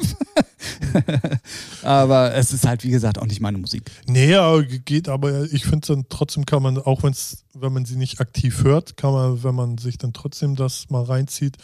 [1.82, 3.82] aber es ist halt, wie gesagt, auch nicht meine Musik.
[4.06, 7.96] Nee, aber geht, aber ich finde dann trotzdem kann man, auch wenn's, wenn man sie
[7.96, 11.56] nicht aktiv hört, kann man, wenn man sich dann trotzdem das mal reinzieht,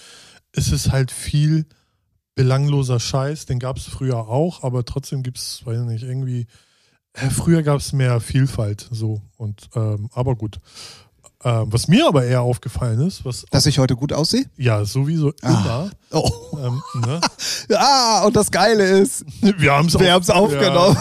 [0.53, 1.66] ist es halt viel
[2.36, 6.47] belangloser Scheiß, den gab es früher auch, aber trotzdem gibt es, weiß ich nicht, irgendwie,
[7.15, 10.59] früher gab es mehr Vielfalt, so und, ähm, aber gut.
[11.45, 14.47] Ähm, was mir aber eher aufgefallen ist, was, Dass ich heute gut aussehe?
[14.57, 15.91] ja, sowieso Ah.
[16.11, 16.31] Oh.
[16.53, 17.21] immer, ähm, ne?
[17.77, 20.97] Ah, und das Geile ist, wir haben es wir haben es aufgenommen.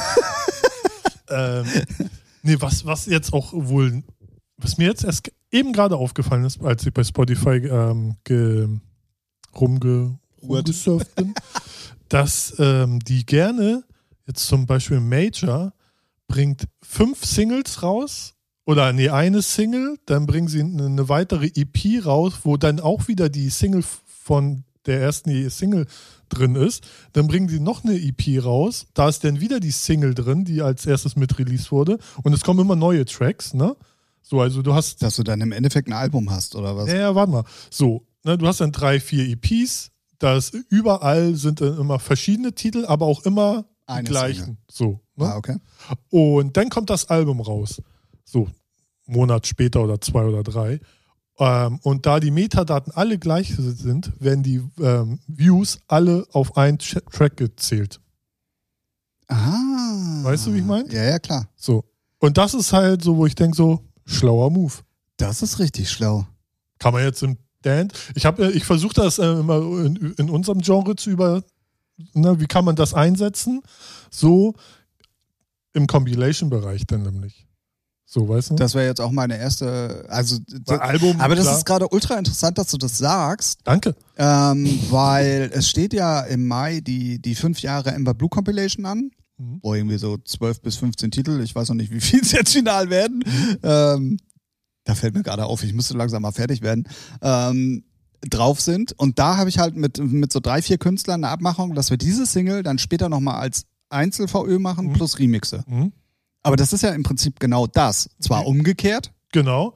[1.29, 1.65] ähm,
[2.41, 4.03] nee, was, was jetzt auch wohl,
[4.57, 8.67] was mir jetzt erst eben gerade aufgefallen ist, als ich bei Spotify ähm, ge,
[9.55, 11.33] rumge, rumgesurft bin,
[12.09, 13.83] dass ähm, die gerne
[14.27, 15.73] jetzt zum Beispiel Major
[16.33, 18.33] bringt fünf Singles raus
[18.65, 23.29] oder nee, eine Single, dann bringen sie eine, weitere EP raus, wo dann auch wieder
[23.29, 25.85] die Single von der ersten Single
[26.29, 26.87] drin ist.
[27.11, 30.63] Dann bringen sie noch eine EP raus, da ist dann wieder die Single drin, die
[30.63, 33.75] als erstes mit released wurde und es kommen immer neue Tracks, ne?
[34.23, 36.89] So, also du hast Dass du dann im Endeffekt ein Album hast, oder was?
[36.89, 37.43] ja, ja, warte mal.
[37.69, 39.91] So, ne, du hast dann drei, vier EPs.
[40.17, 44.57] Das überall sind dann immer verschiedene Titel, aber auch immer die gleichen.
[44.71, 45.02] So.
[45.15, 45.25] Ne?
[45.25, 45.57] Ah, okay.
[46.09, 47.81] Und dann kommt das Album raus.
[48.23, 48.47] So,
[49.05, 50.79] Monat später oder zwei oder drei.
[51.39, 56.77] Ähm, und da die Metadaten alle gleich sind, werden die ähm, Views alle auf einen
[56.79, 57.99] Track gezählt.
[59.27, 60.23] Ah.
[60.23, 60.87] Weißt du, wie ich mein?
[60.89, 61.49] Ja, ja, klar.
[61.55, 61.85] So.
[62.19, 64.73] Und das ist halt so, wo ich denke, so, schlauer Move.
[65.17, 66.25] Das ist richtig schlau.
[66.79, 67.95] Kann man jetzt im Dance.
[68.15, 71.43] Ich habe, ich versuche das äh, immer in, in unserem Genre zu über,
[72.13, 73.61] ne, wie kann man das einsetzen?
[74.11, 74.53] So
[75.73, 77.47] im Compilation-Bereich dann nämlich.
[78.05, 78.55] So, weißt du?
[78.55, 81.57] Das wäre jetzt auch meine erste, also Bei Album, aber das klar.
[81.57, 83.95] ist gerade ultra interessant, dass du das sagst, Danke.
[84.17, 89.09] ähm, weil es steht ja im Mai die, die fünf Jahre Ember Blue Compilation an,
[89.39, 89.59] Mhm.
[89.63, 92.53] wo irgendwie so 12 bis 15 Titel, ich weiß noch nicht, wie viel es jetzt
[92.53, 93.23] final werden.
[93.63, 94.17] Ähm,
[94.83, 96.87] da fällt mir gerade auf, ich müsste langsam mal fertig werden.
[97.21, 97.83] Ähm,
[98.29, 101.73] drauf sind und da habe ich halt mit, mit so drei, vier Künstlern eine Abmachung,
[101.73, 103.63] dass wir diese Single dann später nochmal als
[103.93, 104.93] Einzel-VÖ machen Mhm.
[104.93, 105.63] plus Remixe.
[105.67, 105.91] Mhm.
[106.41, 108.09] Aber das ist ja im Prinzip genau das.
[108.19, 108.47] Zwar Mhm.
[108.47, 109.73] umgekehrt, Genau,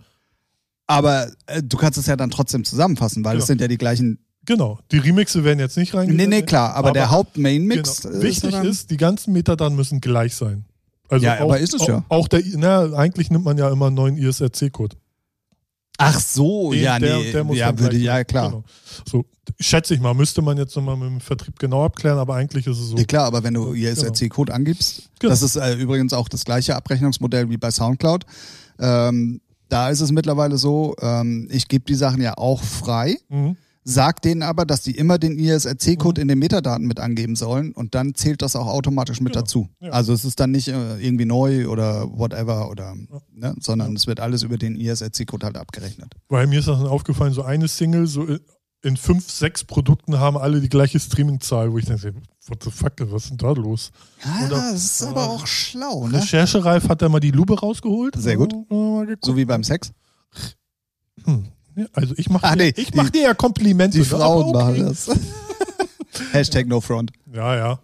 [0.87, 3.41] aber äh, du kannst es ja dann trotzdem zusammenfassen, weil Genau.
[3.41, 4.19] es sind ja die gleichen.
[4.45, 4.79] genau.
[4.91, 6.29] Die Remixe werden jetzt nicht reingegangen.
[6.29, 8.03] Nee, nee, klar, aber, der Haupt-Main-Mix.
[8.03, 8.21] Genau.
[8.21, 10.63] Wichtig dann- ist, die ganzen Metadaten müssen gleich sein.
[11.09, 12.03] Also Ja, auch, aber ist es auch, ja.
[12.09, 14.95] Auch der, na, eigentlich nimmt man ja immer einen neuen ISRC-Code.
[15.97, 18.49] Ach so, Den- ja, der- nee, der muss ja, würde, ja, klar.
[18.51, 18.63] Genau.
[19.09, 19.25] So,
[19.59, 22.77] schätze ich mal, müsste man jetzt nochmal mit dem Vertrieb genau abklären, aber eigentlich ist
[22.77, 22.97] es so.
[22.97, 25.31] Ja, klar, aber wenn du ISRC-Code angibst, Genau.
[25.31, 28.25] das ist äh, übrigens auch das gleiche Abrechnungsmodell wie bei Soundcloud.
[28.79, 33.57] Ähm, da ist es mittlerweile so, ähm, ich gebe die Sachen ja auch frei, Mhm.
[33.89, 37.95] Sag denen aber, dass die immer den ISRC-Code in den Metadaten mit angeben sollen und
[37.95, 39.69] dann zählt das auch automatisch mit Genau, dazu.
[39.79, 39.91] ja.
[39.91, 42.95] Also es ist dann nicht äh, irgendwie neu oder whatever oder,
[43.31, 46.13] ne, sondern es wird alles über den ISRC-Code halt abgerechnet.
[46.27, 48.27] Weil mir ist das dann aufgefallen, so eine Single, so
[48.83, 52.13] in fünf, sechs Produkten haben alle die gleiche Streaming-Zahl, wo ich denke,
[52.47, 53.91] what the fuck, was ist denn da los?
[54.23, 55.27] Ja, Oder- das ist aber Ja.
[55.27, 56.17] auch schlau, ne?
[56.17, 58.15] Recherchereif hat da mal die Lube rausgeholt.
[58.17, 58.53] Sehr gut.
[58.69, 59.05] Ja.
[59.23, 59.91] So wie beim Sex.
[61.23, 61.45] Hm.
[61.93, 63.97] Also ich mache Ah, dir, nee, ich mach die- dir ja Komplimente.
[63.97, 64.03] Die?
[64.03, 65.09] Frauen Aber machen das.
[66.31, 67.11] Hashtag no front.
[67.31, 67.79] Ja, ja.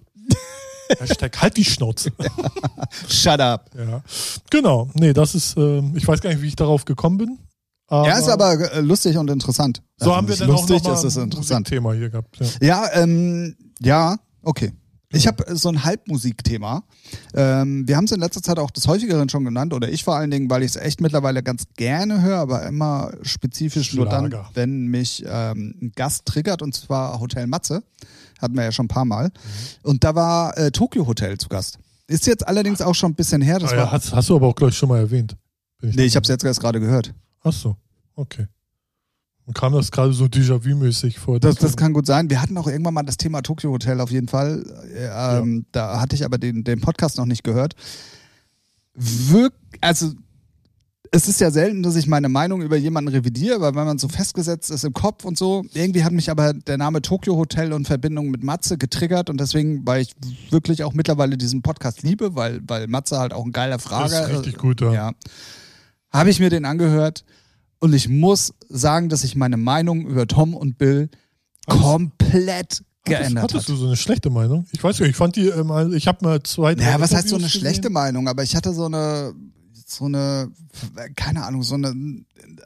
[1.00, 2.12] Hashtag halt die Schnauze.
[3.08, 3.70] Shut up.
[3.78, 4.02] Ja.
[4.50, 4.90] Genau.
[4.94, 7.40] Nee, das ist, ähm, ich weiß gar nicht, wie ich darauf gekommen bin.
[7.88, 9.82] Aber ja, ist aber äh, lustig und interessant.
[9.98, 11.68] so Also haben wir dann auch lustig, noch mal es ist ein interessant.
[11.68, 12.38] Thema hier gehabt.
[12.40, 12.48] Ja.
[12.62, 14.72] Ja, ähm, ja, okay.
[15.14, 16.84] Ich habe so ein Halbmusikthema.
[17.36, 20.16] Ähm, wir haben es in letzter Zeit auch des häufigeren schon genannt, oder ich vor
[20.16, 24.28] allen Dingen, weil ich es echt mittlerweile ganz gerne höre, aber immer spezifisch nur dann,
[24.28, 24.50] Schlager.
[24.56, 27.84] wenn mich ähm, ein Gast triggert, und zwar Hotel Matze.
[28.42, 29.28] Hatten wir ja schon ein paar Mal.
[29.28, 29.32] Mhm.
[29.84, 31.78] Und da war äh, Tokyo Hotel zu Gast.
[32.08, 33.60] Ist jetzt allerdings auch schon ein bisschen her.
[33.60, 35.38] Das Ah, ja, war, hast, hast du aber auch, glaube ich, schon mal erwähnt.
[35.80, 37.14] Bin nee, ich habe es jetzt erst gerade gehört.
[37.44, 37.78] Ach so,
[38.16, 38.48] okay.
[39.46, 41.40] Und kam das gerade so Déjà-vu-mäßig vor?
[41.40, 42.30] Das, das kann gut sein.
[42.30, 44.64] Wir hatten auch irgendwann mal das Thema Tokyo Hotel auf jeden Fall.
[44.96, 47.76] Äh, Ähm, Da hatte ich aber den, den Podcast noch nicht gehört.
[48.96, 50.14] Wirk also
[51.16, 54.08] es ist ja selten, dass ich meine Meinung über jemanden revidiere, weil wenn man so
[54.08, 57.86] festgesetzt ist im Kopf und so, irgendwie hat mich aber der Name Tokyo Hotel und
[57.86, 60.16] Verbindung mit Matze getriggert und deswegen, weil ich
[60.50, 64.38] wirklich auch mittlerweile diesen Podcast liebe, weil, weil Matze halt auch ein geiler Frager ist
[64.38, 64.92] richtig gut, ja.
[64.92, 65.12] ja.
[66.12, 67.24] Habe ich mir den angehört
[67.84, 71.10] und ich muss sagen, dass sich meine Meinung über Tom und Bill
[71.68, 73.70] komplett geändert hattest hat.
[73.70, 74.66] du so eine schlechte Meinung?
[74.72, 77.28] Ich weiß nicht, ich fand die, ähm, also ich habe mal zwei, Naja, was heißt
[77.28, 77.94] so eine Interviews schlechte gesehen.
[77.94, 78.28] Meinung?
[78.30, 79.34] Aber ich hatte so eine,
[79.86, 80.50] so eine,
[81.18, 81.94] keine Ahnung, so eine,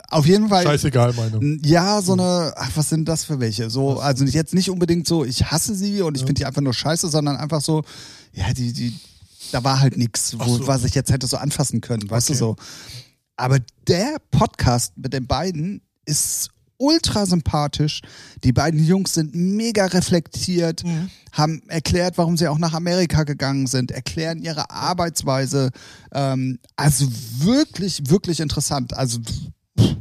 [0.08, 0.62] auf jeden Fall.
[0.62, 1.58] Scheißegal Meinung.
[1.64, 3.70] Ja, so eine, ach, was sind das für welche?
[3.70, 6.74] So, also jetzt nicht unbedingt so, ich hasse sie und ich finde die einfach nur
[6.74, 7.82] scheiße, sondern einfach so,
[8.32, 8.94] ja, die, die,
[9.50, 10.66] da war halt nichts, so.
[10.68, 12.38] was ich jetzt hätte so anfassen können, weißt Okay.
[12.38, 12.56] du so.
[13.38, 18.02] Aber der Podcast mit den beiden ist ultra sympathisch.
[18.44, 21.10] Die beiden Jungs sind mega reflektiert, Mhm.
[21.32, 25.70] haben erklärt, warum sie auch nach Amerika gegangen sind, erklären ihre Arbeitsweise.
[26.12, 27.06] Ähm, also
[27.38, 28.94] wirklich, wirklich interessant.
[28.94, 29.96] Also pff,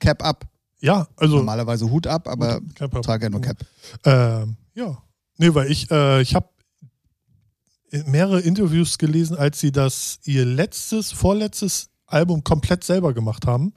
[0.00, 0.46] Cap up.
[0.80, 3.58] Ja, also Normalerweise Hut ab, aber Hut- trage ja nur Cap.
[4.04, 4.98] Ähm, ja.
[5.38, 6.48] Nee, weil ich, äh, ich habe
[8.06, 13.74] mehrere Interviews gelesen, als sie das ihr letztes, vorletztes Album komplett selber gemacht haben.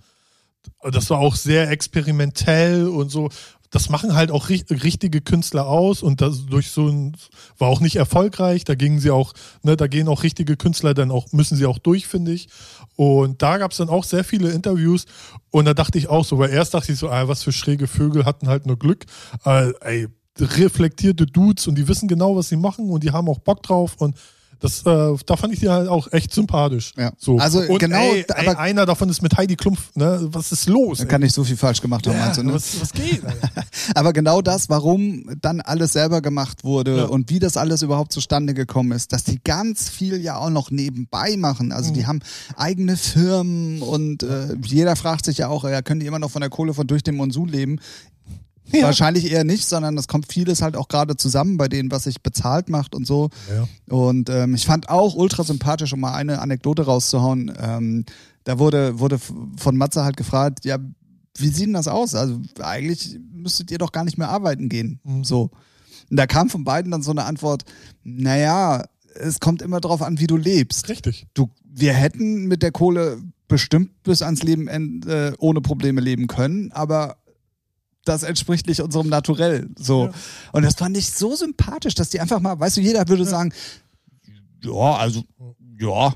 [0.91, 3.29] Das war auch sehr experimentell und so.
[3.71, 7.15] Das machen halt auch ri- richtige Künstler aus und das durch so ein
[7.59, 8.63] war auch nicht erfolgreich.
[8.63, 11.77] Da gingen sie auch, ne, da gehen auch richtige Künstler dann auch, müssen sie auch
[11.77, 12.49] durch, finde ich.
[12.95, 15.05] Und da gab es dann auch sehr viele Interviews
[15.51, 17.87] und da dachte ich auch so, weil erst dachte ich so, ah, was für schräge
[17.87, 19.05] Vögel hatten halt nur Glück.
[19.45, 20.07] Äh, ey,
[20.39, 23.95] reflektierte Dudes und die wissen genau, was sie machen und die haben auch Bock drauf
[23.97, 24.15] und
[24.59, 26.93] das, äh, da fand ich die halt auch echt sympathisch.
[26.97, 27.11] Ja.
[27.17, 27.37] So.
[27.37, 30.27] Also und genau, ey, ey, einer davon ist mit Heidi Klumpf, ne?
[30.31, 30.97] Was ist los?
[30.99, 32.53] Da kann nicht so viel falsch gemacht haben, ja, meinst du, ne?
[32.53, 33.21] was, was geht?
[33.95, 37.05] Aber genau das, warum dann alles selber gemacht wurde Ja.
[37.05, 40.71] und wie das alles überhaupt zustande gekommen ist, dass die ganz viel ja auch noch
[40.71, 41.71] nebenbei machen.
[41.71, 41.93] Also Mhm.
[41.93, 42.19] die haben
[42.57, 46.41] eigene Firmen und äh, jeder fragt sich ja auch, ja, können die immer noch von
[46.41, 47.79] der Kohle von durch den Monsun leben?
[48.71, 48.83] Ja.
[48.83, 52.21] Wahrscheinlich eher nicht, sondern es kommt vieles halt auch gerade zusammen bei denen, was sich
[52.21, 53.29] bezahlt macht und so.
[53.49, 53.67] Ja.
[53.95, 57.51] Und ähm, ich fand auch ultra sympathisch, um mal eine Anekdote rauszuhauen.
[57.59, 58.05] Ähm,
[58.43, 59.19] da wurde, wurde
[59.57, 60.77] von Matze halt gefragt, ja,
[61.37, 62.15] wie sieht denn das aus?
[62.15, 64.99] Also eigentlich müsstet ihr doch gar nicht mehr arbeiten gehen.
[65.03, 65.23] Mhm.
[65.23, 65.51] So.
[66.09, 67.63] Und da kam von beiden dann so eine Antwort,
[68.03, 68.83] naja,
[69.15, 70.89] es kommt immer drauf an, wie du lebst.
[70.89, 71.27] Richtig.
[71.33, 74.67] Du, wir hätten mit der Kohle bestimmt bis ans Leben
[75.07, 77.17] äh, ohne Probleme leben können, aber
[78.09, 79.69] das entspricht nicht unserem Naturell.
[79.77, 80.05] So.
[80.07, 80.11] Ja.
[80.51, 83.53] Und das fand ich so sympathisch, dass die einfach mal, weißt du, jeder würde sagen,
[84.63, 85.23] ja, also,
[85.79, 86.13] ja,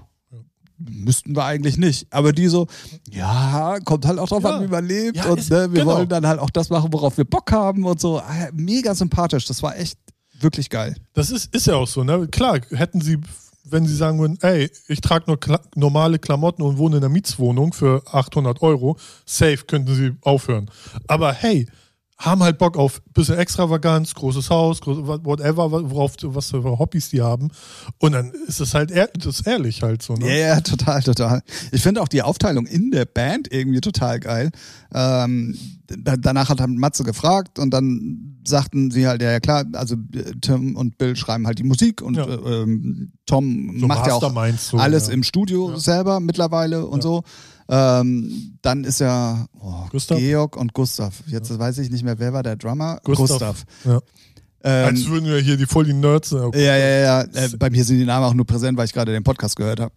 [0.78, 2.08] müssten wir eigentlich nicht.
[2.12, 2.68] Aber die so,
[3.10, 4.58] ja, kommt halt auch drauf Ja.
[4.58, 5.18] an, wie man lebt.
[5.18, 5.96] Ja, und ist- ne, wir genau.
[5.96, 8.20] wollen dann halt auch das machen, worauf wir Bock haben und so.
[8.20, 9.46] Ah, Mega sympathisch.
[9.46, 9.98] Das war echt
[10.40, 10.96] wirklich geil.
[11.14, 12.28] Das ist, ist ja auch so, ne?
[12.28, 13.18] Klar, hätten sie,
[13.64, 17.14] wenn sie sagen würden, ey, ich trage nur Kla normale Klamotten und wohne in einer
[17.14, 20.70] Mietswohnung für 800 Euro, safe könnten sie aufhören.
[21.08, 21.66] Aber hey,
[22.26, 27.22] haben halt Bock auf bisschen Extravaganz, großes Haus, groß, whatever, worauf, was für Hobbys die
[27.22, 27.50] haben.
[28.00, 30.40] Und dann ist es halt ehr, das ehrlich halt so, Ja, ne?
[30.40, 31.42] ja, total, total.
[31.72, 34.52] Ich finde auch die Aufteilung in der Band irgendwie total geil.
[34.94, 35.58] Ähm,
[35.88, 40.34] da, danach hat Matze gefragt und dann sagten sie halt, ja, ja klar, also äh,
[40.42, 42.26] Tim und Bill schreiben halt die Musik und Ja.
[42.26, 45.14] äh, ähm, Tom So macht ja auch Masterminds so, alles ja.
[45.14, 47.24] im Studio selber mittlerweile und so.
[47.70, 50.18] Ähm, dann ist ja oh, Gustav?
[50.18, 51.24] Georg und Gustav.
[51.28, 53.00] Jetzt weiß ich nicht mehr, wer war der Drummer?
[53.04, 53.64] Gustav.
[53.86, 54.00] Ja.
[54.66, 56.56] Ähm, Als würden wir hier die voll die Nerds sind.
[56.56, 57.22] ja, ja, ja.
[57.22, 59.80] Äh, bei mir sind die Namen auch nur präsent, weil ich gerade den Podcast gehört
[59.80, 59.94] habe.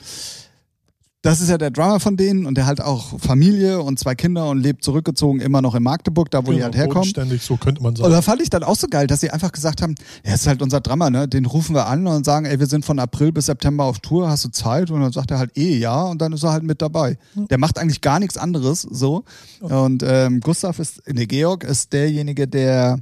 [1.22, 4.48] Das ist ja der Drummer von denen und der hat auch Familie und zwei Kinder
[4.48, 6.98] und lebt zurückgezogen immer noch in Magdeburg, da wo die Genau, halt herkommen.
[6.98, 8.12] bodenständig, so könnte man Und sagen.
[8.12, 10.62] da fand ich dann auch so geil, dass sie einfach gesagt haben, ja, ist halt
[10.62, 11.26] unser Drummer, ne?
[11.26, 14.28] Den rufen wir an und sagen, ey, wir sind von April bis September auf Tour,
[14.28, 14.90] hast du Zeit?
[14.92, 17.18] Und dann sagt er halt eh ja und dann ist er halt mit dabei.
[17.34, 19.24] Der macht eigentlich gar nichts anderes so.
[19.60, 23.00] Und ähm, Gustav ist, nee, Georg ist derjenige, der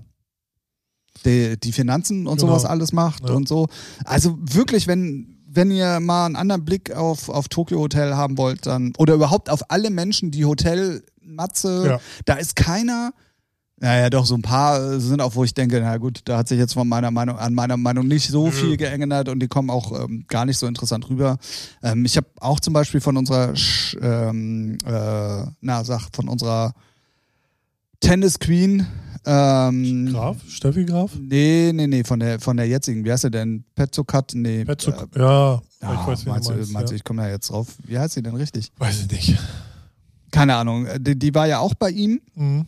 [1.27, 2.53] die, die Finanzen und Genau.
[2.53, 3.35] sowas alles macht Ja.
[3.35, 3.67] und so.
[4.05, 8.67] Also wirklich, wenn, wenn ihr mal einen anderen Blick auf, auf Tokyo Hotel haben wollt,
[8.67, 12.01] dann, oder überhaupt auf alle Menschen, die Hotel, Matze, Ja.
[12.27, 13.13] da ist keiner,
[13.81, 16.59] Naja, doch, so ein paar sind auch, wo ich denke, na gut, da hat sich
[16.59, 20.05] jetzt von meiner Meinung, an meiner Meinung nicht so viel geändert und die kommen auch
[20.05, 21.39] ähm, gar nicht so interessant rüber.
[21.83, 26.73] Ähm, ich habe auch zum Beispiel von unserer, Sch ähm, äh, na, sag, von unserer
[28.01, 28.87] Tennis Queen,
[29.27, 30.37] ähm, Graf?
[30.49, 31.13] Steffi Graf?
[31.21, 33.65] Nee, nee, nee, von der, von der jetzigen, wie heißt sie denn?
[33.75, 34.33] Petzokat?
[34.35, 34.65] Nee.
[34.65, 36.73] Petzo, äh, ja, ja, ich weiß, wie meinst du meinst.
[36.73, 36.97] meinst ja.
[36.97, 37.69] ich komme da jetzt drauf.
[37.87, 38.73] Wie heißt sie denn richtig?
[38.79, 39.39] Weiß ich nicht.
[40.31, 40.87] Keine Ahnung.
[40.87, 42.21] Äh, Die, die war ja auch bei ihm.
[42.35, 42.67] Mhm.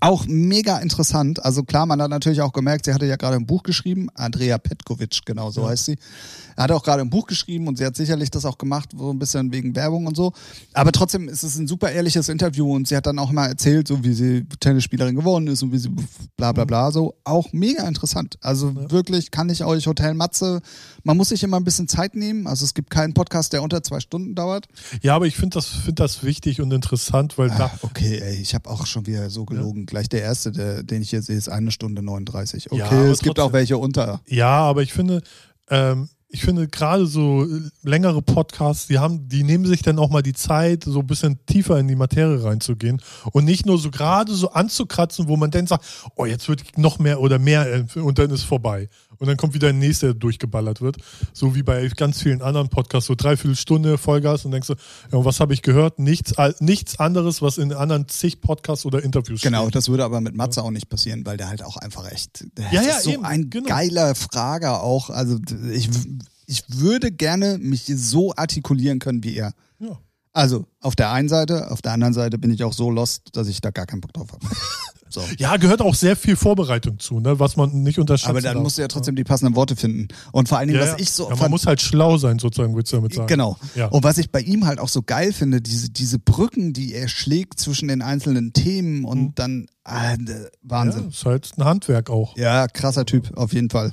[0.00, 1.42] Auch mega interessant.
[1.42, 4.08] Also klar, man hat natürlich auch gemerkt, sie hatte ja gerade ein Buch geschrieben.
[4.14, 5.68] Andrea Petkovic, genau so Ja.
[5.70, 5.96] heißt sie.
[6.56, 9.10] Er hat auch gerade ein Buch geschrieben und sie hat sicherlich das auch gemacht, so
[9.10, 10.32] ein bisschen wegen Werbung und so.
[10.72, 13.88] Aber trotzdem ist es ein super ehrliches Interview und sie hat dann auch mal erzählt,
[13.88, 15.90] so wie sie Tennisspielerin geworden ist und wie sie
[16.36, 16.90] bla bla bla.
[16.92, 18.36] So auch mega interessant.
[18.40, 20.60] Also wirklich kann ich euch Hotel Matze.
[21.02, 22.46] Man muss sich immer ein bisschen Zeit nehmen.
[22.46, 24.66] Also es gibt keinen Podcast, der unter zwei Stunden dauert.
[25.02, 28.36] Ja, aber ich finde das, find das wichtig und interessant, weil da, Ah, okay, ey,
[28.36, 29.86] ich habe auch schon wieder so gelogen.
[29.86, 32.70] Gleich der erste, der, den ich hier sehe, ist eine Stunde 39.
[32.70, 33.44] Okay, Ja, es gibt trotzdem.
[33.44, 34.20] auch welche unter.
[34.28, 35.22] Ja, aber ich finde,
[35.70, 40.10] ähm, ich finde gerade so äh, längere Podcasts, die haben, die nehmen sich dann auch
[40.10, 43.92] mal die Zeit, so ein bisschen tiefer in die Materie reinzugehen und nicht nur so
[43.92, 45.84] gerade so anzukratzen, wo man dann sagt,
[46.16, 48.88] oh, jetzt wird noch mehr oder mehr äh, und dann ist vorbei.
[49.18, 50.96] Und dann kommt wieder ein nächster, der durchgeballert wird.
[51.32, 54.74] So wie bei ganz vielen anderen Podcasts, so dreiviertel Stunde Vollgas und denkst du,
[55.12, 55.98] ja, was habe ich gehört?
[55.98, 59.74] Nichts, nichts anderes, was in anderen zig Podcasts oder Interviews Genau, steht.
[59.76, 62.46] das würde aber mit Matze auch nicht passieren, weil der halt auch einfach echt.
[62.72, 63.68] Ja, ja, so eben, ein genau.
[63.68, 65.10] geiler Frager auch.
[65.10, 65.38] Also
[65.72, 65.88] ich,
[66.46, 69.52] ich würde gerne mich so artikulieren können wie er.
[69.78, 69.98] Ja.
[70.32, 73.46] Also auf der einen Seite, auf der anderen Seite bin ich auch so lost, dass
[73.46, 74.44] ich da gar keinen Bock drauf habe.
[75.14, 75.22] So.
[75.38, 78.62] Ja, gehört auch sehr viel Vorbereitung zu, ne, was man nicht unterschätzen Aber dann darf.
[78.64, 80.08] musst du ja trotzdem die passenden Worte finden.
[80.32, 80.98] Und vor allen Dingen, Ja, was ja.
[81.02, 83.28] ich so ja, man fand- muss halt schlau sein, sozusagen, willst du damit sagen.
[83.28, 83.56] Genau.
[83.76, 83.86] Ja.
[83.86, 87.08] Und was ich bei ihm halt auch so geil finde, diese, diese Brücken, die er
[87.08, 89.32] schlägt zwischen den einzelnen Themen und Mhm.
[89.36, 90.16] dann Ja,
[90.62, 91.08] Wahnsinn.
[91.08, 92.36] ist halt ein Handwerk auch.
[92.36, 92.66] Ja.
[92.68, 93.92] krasser Typ, auf jeden Fall.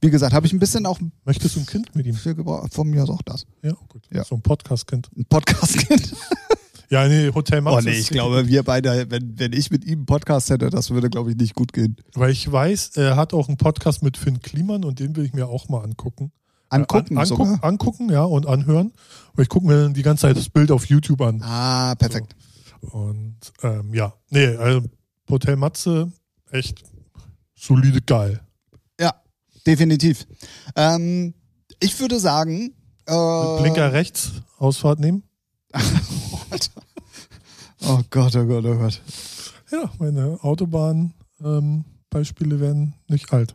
[0.00, 2.14] Wie gesagt, habe ich ein bisschen auch Möchtest du ein Kind mit ihm?
[2.14, 2.72] viel gebraucht.
[2.72, 3.44] Von mir ist auch das.
[3.62, 4.02] Ja, gut.
[4.12, 4.24] Ja.
[4.24, 5.08] So ein Podcast-Kind.
[5.16, 6.14] Ein Podcast-Kind.
[6.88, 7.76] Ja, nee, Hotel Matze.
[7.76, 10.90] Oh nee, ich glaube, wir beide, wenn, wenn ich mit ihm einen Podcast hätte, das
[10.90, 11.96] würde, glaube ich, nicht gut gehen.
[12.14, 15.32] Weil ich weiß, er hat auch einen Podcast mit Finn Kliman und den will ich
[15.32, 16.32] mir auch mal angucken.
[16.68, 18.92] Angucken Äh, an, angucken, angucken, ja, und anhören.
[19.32, 21.40] Aber ich gucke mir dann die ganze Zeit das Bild auf YouTube an.
[21.42, 22.34] Ah, perfekt.
[22.80, 24.82] Und ähm, ja, nee, also
[25.28, 26.12] Hotel Matze,
[26.50, 26.82] echt
[27.54, 28.40] solide geil.
[29.00, 29.14] Ja,
[29.66, 30.26] definitiv.
[30.76, 31.34] Ähm,
[31.80, 32.74] ich würde sagen.
[33.06, 35.22] Äh, Blinker rechts, Ausfahrt nehmen.
[37.86, 39.00] Oh Gott, oh Gott, oh Gott.
[39.70, 43.54] Ja, meine Autobahn-Beispiele werden nicht alt.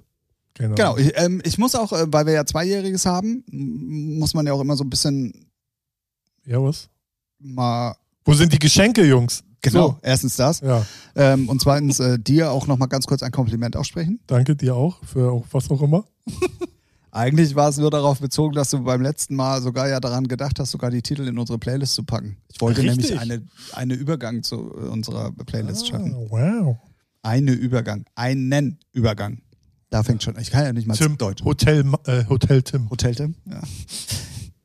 [0.54, 1.00] Genau, Ahnung.
[1.06, 4.60] ich, ähm, ich muss auch, äh, weil wir ja Zweijähriges haben, muss man ja auch
[4.62, 5.48] immer so ein bisschen
[6.46, 6.90] Ja, was?
[7.40, 7.96] mal.
[8.26, 9.44] Wo sind die Geschenke, Jungs?
[9.64, 10.58] Genau, erstens das.
[10.58, 10.86] So, ja,
[11.16, 14.20] Ähm, und zweitens äh, dir auch nochmal ganz kurz ein Kompliment aussprechen.
[14.28, 16.06] danke dir auch für auch, was auch immer.
[17.12, 20.60] Eigentlich war es nur darauf bezogen, dass du beim letzten Mal sogar ja daran gedacht
[20.60, 22.38] hast, sogar die Titel in unsere Playlist zu packen.
[22.48, 23.10] Ich wollte Richtig.
[23.10, 26.14] nämlich eine, eine Übergang zu äh, unserer Playlist schaffen.
[26.16, 26.78] Ah, wow.
[27.22, 28.06] Eine Übergang.
[28.16, 29.42] Einen Übergang.
[29.90, 30.40] Da fängt schon.
[30.40, 31.44] Ich kann ja nicht mal Tim, Deutsch.
[31.44, 32.90] Hotel, äh, Hotel Tim.
[32.90, 33.36] Hotel Tim?
[33.46, 33.62] Ja.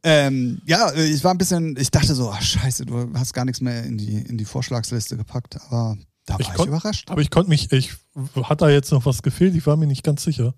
[0.05, 3.45] ähm, ja, äh, ich war ein bisschen, ich dachte so, ach scheiße, du hast gar
[3.45, 7.11] nichts mehr in die, in die Vorschlagsliste gepackt, aber da war Ich ich, überrascht.
[7.11, 7.93] Aber ich konnte mich, ich
[8.45, 10.55] hat da jetzt noch was gefehlt, ich war mir nicht ganz sicher.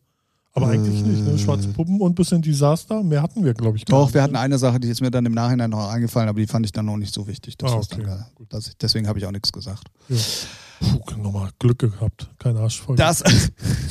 [0.62, 1.38] Aber eigentlich nicht, ne?
[1.38, 3.02] Schwarze Puppen und bisschen Desaster.
[3.02, 4.24] Mehr hatten wir, glaube ich, gar Doch, nicht, wir ne?
[4.24, 6.72] hatten eine Sache, die ist mir dann im Nachhinein noch eingefallen, aber die fand ich
[6.72, 7.56] dann noch nicht so wichtig.
[7.56, 8.02] Das Ah, okay.
[8.02, 9.84] dann, da- dass ich, deswegen habe ich auch nichts gesagt.
[10.08, 10.16] Ja.
[10.80, 12.28] Puh, nochmal Glück gehabt.
[12.38, 12.96] Kein Arsch voll.
[12.96, 13.22] Das,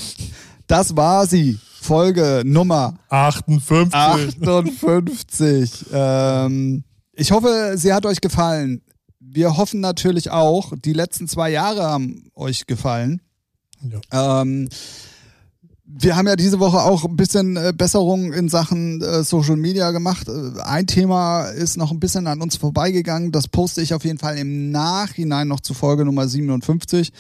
[0.68, 1.60] das war sie.
[1.82, 3.94] Folge Nummer 58.
[3.94, 5.86] 58.
[5.94, 8.82] ähm, ich hoffe, sie hat euch gefallen.
[9.20, 13.22] Wir hoffen natürlich auch, die letzten zwei Jahre haben euch gefallen.
[14.12, 14.42] Ja.
[14.42, 14.70] Ähm,
[15.90, 19.92] wir haben ja diese Woche auch ein bisschen äh, Besserung in Sachen äh, Social Media
[19.92, 20.28] gemacht.
[20.28, 23.32] Äh, ein Thema ist noch ein bisschen an uns vorbeigegangen.
[23.32, 27.12] Das poste ich auf jeden Fall im Nachhinein noch zu Folge Nummer 57.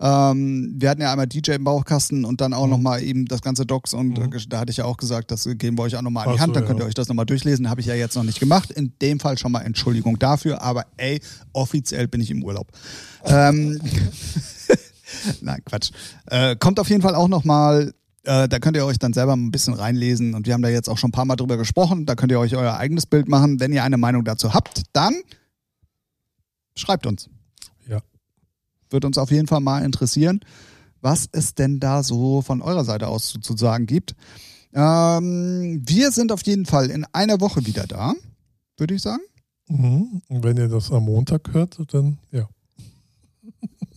[0.00, 2.56] Ähm, wir hatten ja einmal DJ im Bauchkasten und dann Mhm.
[2.56, 5.44] auch nochmal eben das ganze Docs und äh, da hatte ich ja auch gesagt, das
[5.52, 6.84] geben wir euch auch nochmal an die Ach so, Hand, dann könnt ja.
[6.84, 7.70] ihr euch das nochmal durchlesen.
[7.70, 8.70] Habe ich ja jetzt noch nicht gemacht.
[8.72, 11.20] In dem Fall schon mal Entschuldigung dafür, aber ey,
[11.52, 12.68] offiziell bin ich im Urlaub.
[13.24, 13.80] ähm,
[15.40, 15.90] Nein, Quatsch.
[16.26, 17.94] Äh, kommt auf jeden Fall auch nochmal,
[18.24, 20.88] äh, da könnt ihr euch dann selber ein bisschen reinlesen und wir haben da jetzt
[20.88, 22.06] auch schon ein paar Mal drüber gesprochen.
[22.06, 23.60] Da könnt ihr euch euer eigenes Bild machen.
[23.60, 25.14] Wenn ihr eine Meinung dazu habt, dann
[26.76, 27.28] schreibt uns.
[27.88, 28.00] Ja.
[28.90, 30.40] Wird uns auf jeden Fall mal interessieren,
[31.00, 34.14] was es denn da so von eurer Seite aus sozusagen gibt.
[34.72, 38.14] Ähm, wir sind auf jeden Fall in einer Woche wieder da,
[38.76, 39.22] würde ich sagen.
[39.68, 40.22] Mhm.
[40.28, 42.48] Und wenn ihr das am Montag hört, dann ja.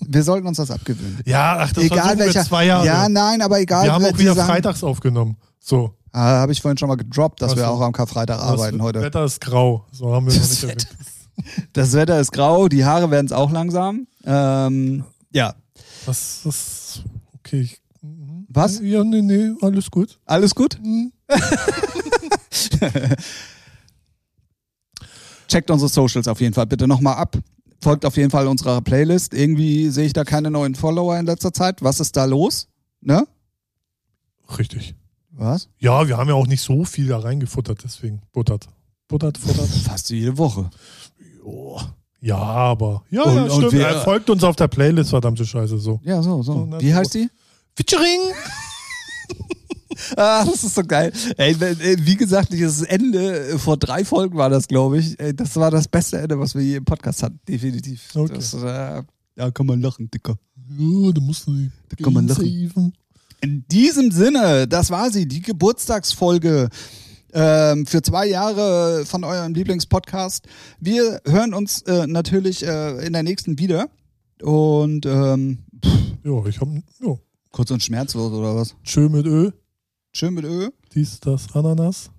[0.10, 1.20] Wir sollten uns das abgewöhnen.
[1.26, 2.42] Ja, ach, das egal welcher.
[2.42, 2.86] wir zwei Jahre.
[2.86, 3.86] Ja, nein, aber egal.
[3.86, 5.38] wir haben auch wieder sagen- freitags aufgenommen.
[5.60, 5.94] So.
[6.14, 8.86] Ah, habe ich vorhin schon mal gedroppt, dass Ach wir auch am Karfreitag arbeiten das
[8.86, 9.02] heute.
[9.02, 9.86] Wetter ist grau.
[9.92, 10.88] So haben wir noch nicht Das erwähnt.
[11.74, 14.08] Das Wetter ist grau, die Haare werden es auch langsam.
[14.26, 15.54] Ähm, ja,
[16.06, 17.04] Das ist
[17.36, 17.70] okay.
[18.50, 18.80] Was?
[18.80, 20.18] Ja, nee, nee, alles gut.
[20.26, 20.80] alles gut?
[20.82, 21.12] Mhm.
[25.48, 27.38] Checkt unsere Socials auf jeden Fall bitte nochmal ab.
[27.82, 29.34] Folgt auf jeden Fall unserer Playlist.
[29.34, 31.82] Irgendwie sehe ich da keine neuen Follower in letzter Zeit.
[31.84, 32.68] Was ist da los?
[33.02, 33.28] Ne?
[34.58, 34.96] Richtig.
[35.32, 35.70] Was?
[35.78, 38.68] Ja, wir haben ja auch nicht so viel da reingefuttert, deswegen buttert.
[39.08, 39.68] Buttert, futtert.
[39.70, 40.70] Fast jede Woche.
[41.44, 41.80] Jo.
[42.20, 43.04] Ja, aber.
[43.12, 43.74] Ja, Und- ja stimmt.
[43.74, 46.00] Er folgt uns auf der Playlist, verdammte Scheiße, so.
[46.04, 46.66] Ja, so, so.
[46.66, 47.30] Ne, Wie heißt die?
[47.76, 48.20] Featuring!
[50.16, 51.12] Ah, das ist so geil.
[51.38, 55.20] Ey, ey, wie gesagt, dieses Ende, äh, vor drei Folgen war das, glaube ich.
[55.20, 57.40] Ey, das war das beste Ende, was wir je im Podcast hatten.
[57.48, 58.10] Definitiv.
[58.16, 58.34] Okay.
[58.36, 59.04] Das, äh,
[59.38, 60.38] ja, kann man lachen, Dicker.
[60.78, 62.94] Ja, da musst du Da kann man lachen.
[63.42, 66.70] In diesem Sinne, das war sie, die Geburtstagsfolge
[67.34, 70.48] ähm, für zwei Jahre von eurem Lieblingspodcast.
[70.80, 73.90] Wir hören uns äh, natürlich äh, in der nächsten wieder.
[74.42, 75.60] Und ähm,
[76.24, 76.68] Ja, ich hab.
[77.02, 77.16] Ja.
[77.52, 78.76] kurz und schmerzlos oder was?
[78.84, 79.52] Tschö mit Ö.
[80.18, 80.70] Schön mit Ö.
[80.96, 82.10] Dies, das, Ananas.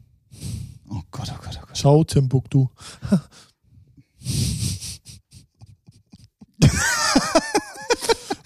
[0.89, 1.77] Oh Gott, oh Gott, oh Gott.
[1.77, 2.69] Ciao, Timbuktu.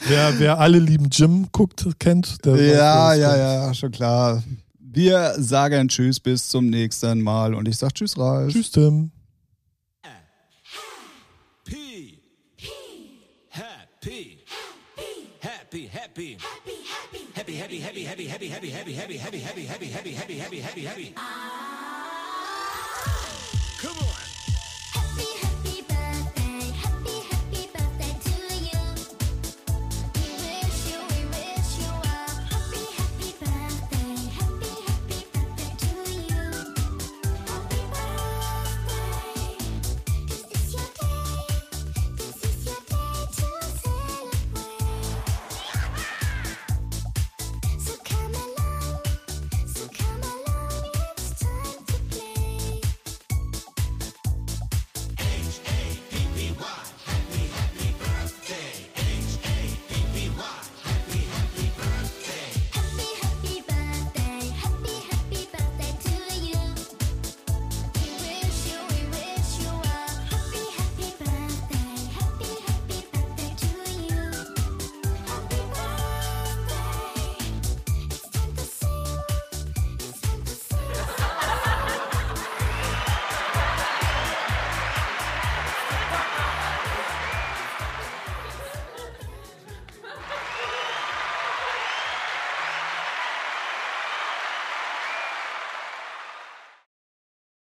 [0.09, 4.43] wer, wer alle lieben Jim guckt, kennt, der Ja, ja, ja, schon klar.
[4.79, 8.55] Wir sagen Tschüss bis zum nächsten Mal und ich sag Tschüss, Ralf.
[8.55, 9.11] Tschüss, Tim.
[17.73, 21.14] Happy, happy, happy, happy, happy, happy, happy, happy, happy, happy, happy, happy, happy, happy, happy,